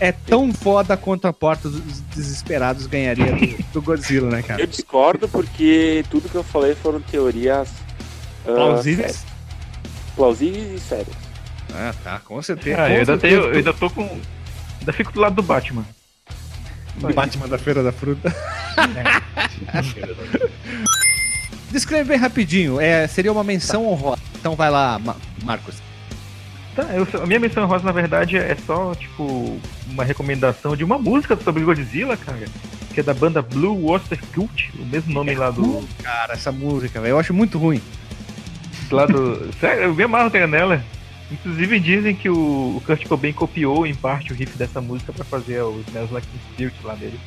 [0.00, 4.62] é tão foda quanto a Porta dos Desesperados ganharia do, do Godzilla, né, cara?
[4.62, 7.68] Eu discordo porque tudo que eu falei foram teorias
[8.46, 9.16] ah, Plausíveis?
[9.16, 9.26] sérias.
[10.14, 11.27] plausíveis e sérias.
[11.74, 12.82] Ah, tá, com certeza.
[12.82, 14.20] Ah, com eu ainda, tenho, eu ainda tô com.
[14.80, 15.84] Ainda fico do lado do Batman.
[17.14, 18.34] Batman da Feira da Fruta.
[21.70, 22.80] Descreve bem rapidinho.
[22.80, 24.20] É, seria uma menção honrosa.
[24.38, 25.76] Então vai lá, Ma- Marcos.
[26.74, 30.98] Tá, eu, a minha menção rosa, na verdade, é só, tipo, uma recomendação de uma
[30.98, 32.46] música sobre Godzilla, cara.
[32.94, 35.86] Que é da banda Blue Oyster Cult, o mesmo nome lá do.
[36.02, 37.82] Cara, essa música, velho, eu acho muito ruim.
[38.90, 39.50] Lá do.
[39.60, 40.82] Sério, eu me amarro nela.
[41.30, 45.24] Inclusive dizem que o, o Kurt Cobain copiou em parte o riff dessa música pra
[45.24, 46.40] fazer o Smells Like Teen
[46.70, 47.20] Spirit lá dele.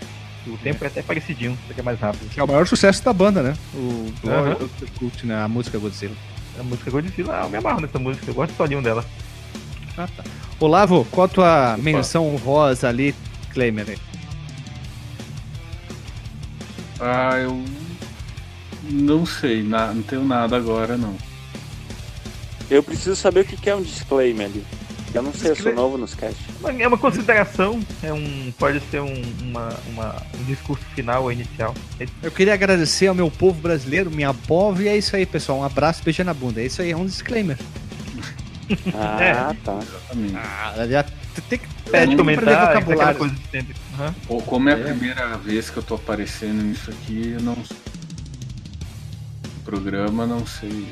[0.47, 2.27] O tempo é até parecidinho, só que é mais rápido.
[2.31, 3.53] Que é o maior sucesso da banda, né?
[3.75, 4.53] O Aham.
[4.59, 5.43] o- Cult, né?
[5.43, 6.15] A música Godzilla.
[6.59, 9.05] A música Godzilla, ah, eu me amarro nessa música, eu gosto do solinho dela.
[9.95, 10.23] Ah, tá.
[10.59, 13.13] Olavo, qual a tua menção honrosa ali,
[13.53, 13.87] Claimer?
[13.89, 13.97] aí?
[16.99, 17.63] Ah, eu
[18.89, 21.15] não sei, na- não tenho nada agora não.
[22.71, 24.63] Eu preciso saber o que é um disclaimer ali.
[25.13, 26.37] Eu não sei, eu sou novo nos cast.
[26.61, 31.31] Mas É uma consideração, é um, pode ser um, uma, uma- um discurso final ou
[31.33, 31.75] inicial.
[31.99, 35.59] É Eu queria agradecer ao meu povo brasileiro, minha povo, e é isso aí, pessoal.
[35.59, 36.61] Um abraço, beijo na bunda.
[36.61, 37.57] É isso aí, é um disclaimer.
[38.95, 39.79] Ah, tá.
[39.81, 40.35] Exatamente.
[40.37, 41.03] Ah, já
[41.49, 43.19] tem que Pede comentar, aquela vocabulário.
[43.19, 43.75] coisa de sempre.
[43.95, 44.15] Aham.
[44.25, 47.57] Pô, como é a primeira vez que eu tô aparecendo nisso aqui, eu não
[49.65, 50.87] programa, não sei.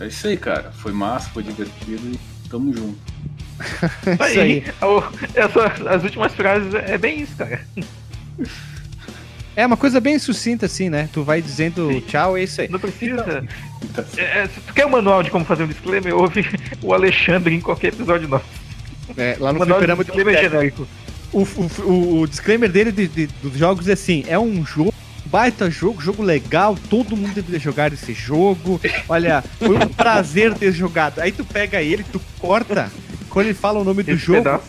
[0.00, 0.70] É isso aí, cara.
[0.72, 2.18] Foi massa, foi divertido e
[2.48, 2.98] tamo junto.
[4.06, 4.64] É isso aí.
[4.82, 5.02] o-
[5.34, 7.60] essa- as últimas frases é é bem isso, cara.
[9.56, 11.08] É uma coisa bem sucinta assim, né?
[11.12, 12.00] Tu vai dizendo Sim.
[12.02, 12.68] tchau, é isso aí.
[12.68, 13.44] Não precisa.
[13.92, 16.46] Tá É, é, se tu quer um manual de como fazer um disclaimer, ouve
[16.80, 18.44] o Alexandre em qualquer episódio nosso.
[19.16, 20.86] É, lá no fliperama de disclaimer genérico.
[21.32, 24.94] o, o, o- o disclaimer dele de- de- dos jogos é assim: é um jogo,
[25.30, 28.80] baita jogo, jogo legal, todo mundo deveria jogar esse jogo.
[29.08, 31.20] Olha, foi um prazer ter jogado.
[31.20, 32.90] Aí tu pega ele, tu corta,
[33.28, 34.64] quando ele fala o nome do Esse jogo, pedaço.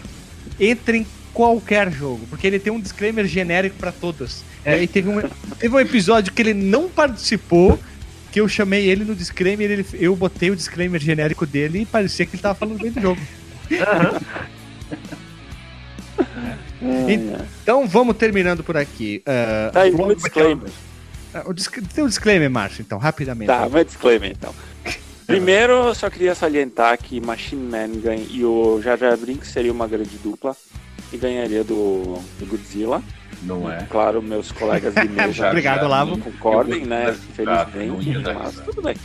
[0.60, 4.44] entra em qualquer jogo, porque ele tem um disclaimer genérico pra todos.
[4.66, 4.78] É.
[4.78, 5.22] E aí teve um,
[5.58, 7.80] teve um episódio que ele não participou.
[8.32, 12.28] Que eu chamei ele no disclaimer, ele, eu botei o disclaimer genérico dele e parecia
[12.28, 13.20] que ele tava falando bem do jogo.
[16.82, 17.46] Aham.
[17.64, 19.22] Então vamos terminando por aqui.
[19.26, 20.70] Ah, Tá, e meu disclaimer.
[21.34, 21.78] Ah, O disc...
[21.94, 23.48] Tem um disclaimer, Márcio, então, rapidamente.
[23.48, 24.54] Tá, meu disclaimer então.
[25.28, 29.72] Primeiro, eu só queria salientar que Machine Man ganha, e o Jar Jar Binks seria
[29.72, 30.56] uma grande dupla
[31.14, 33.04] e ganharia do, do Godzilla.
[33.44, 33.86] Não é?
[33.90, 36.18] Claro, meus colegas de mesa Já- Obrigado, já Lavo.
[36.18, 37.16] concordem, né?
[37.30, 38.96] Infelizmente, mas tudo bem.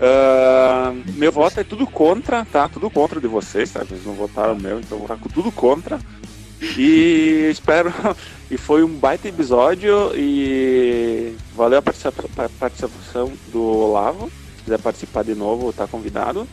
[0.00, 2.68] Ah, meu voto é tudo contra, tá?
[2.68, 3.82] Tudo contra de vocês, tá?
[3.88, 5.98] Eles não votaram o meu, então eu vou votar com tudo contra.
[6.76, 7.92] E espero.
[8.50, 14.30] E foi um baita episódio e valeu a participa- pa- participação do Olavo.
[14.64, 16.46] quiser participar de novo, tá convidado.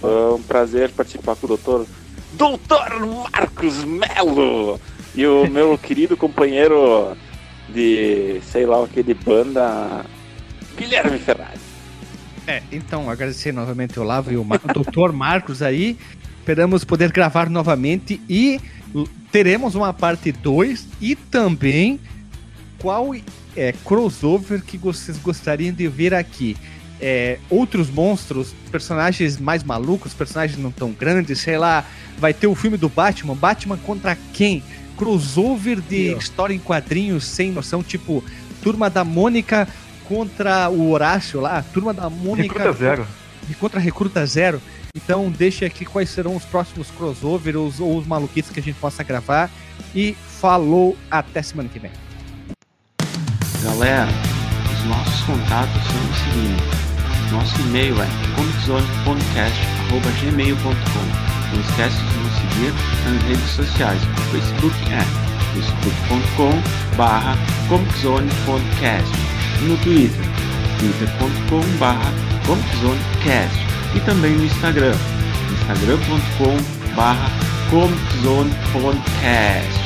[0.00, 1.86] Foi um prazer participar com o doutor
[2.32, 4.80] Doutor Marcos Melo
[5.14, 7.16] e o meu querido companheiro
[7.68, 10.04] de, sei lá, aquele banda,
[10.76, 11.58] Guilherme Ferrari.
[12.46, 14.60] É, então, agradecer novamente o Olavo e o, Mar...
[14.64, 15.96] o doutor Marcos aí.
[16.40, 18.60] Esperamos poder gravar novamente e
[19.30, 22.00] teremos uma parte 2 e também
[22.78, 23.14] qual
[23.56, 26.56] é, crossover que vocês gostariam de ver aqui.
[26.98, 31.84] É, outros monstros, personagens mais malucos, personagens não tão grandes, sei lá.
[32.18, 34.62] Vai ter o filme do Batman, Batman contra quem?
[34.96, 38.24] Crossover de história em quadrinhos sem noção, tipo
[38.62, 39.68] Turma da Mônica
[40.08, 42.58] contra o Horácio lá, Turma da Mônica.
[42.58, 43.06] Recruta Zero.
[43.60, 44.60] Contra Recruta Zero.
[44.96, 49.04] Então deixe aqui quais serão os próximos crossovers ou os maluquices que a gente possa
[49.04, 49.50] gravar.
[49.94, 51.90] E falou, até semana que vem.
[53.62, 54.08] Galera,
[54.72, 56.64] os nossos contatos são os seguintes.
[57.30, 61.04] Nosso e-mail é comiczonepodcast.gmail.com
[61.52, 62.72] Não esquece de nos seguir
[63.04, 64.00] nas redes sociais.
[64.02, 65.02] O Facebook é
[65.54, 66.52] facebook.com
[66.96, 67.36] barra
[69.60, 70.24] e no Twitter,
[70.78, 72.12] twitter.com barra
[73.96, 74.94] e também no Instagram,
[75.52, 76.56] instagram.com
[76.94, 77.30] barra
[77.70, 79.80] comiczonepodcast.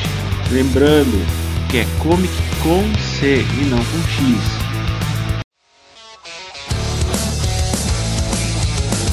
[0.51, 1.25] Lembrando
[1.69, 4.37] que é comic com C e não com X.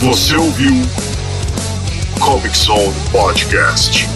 [0.00, 0.74] Você ouviu
[2.20, 4.06] Comic Zone Podcast.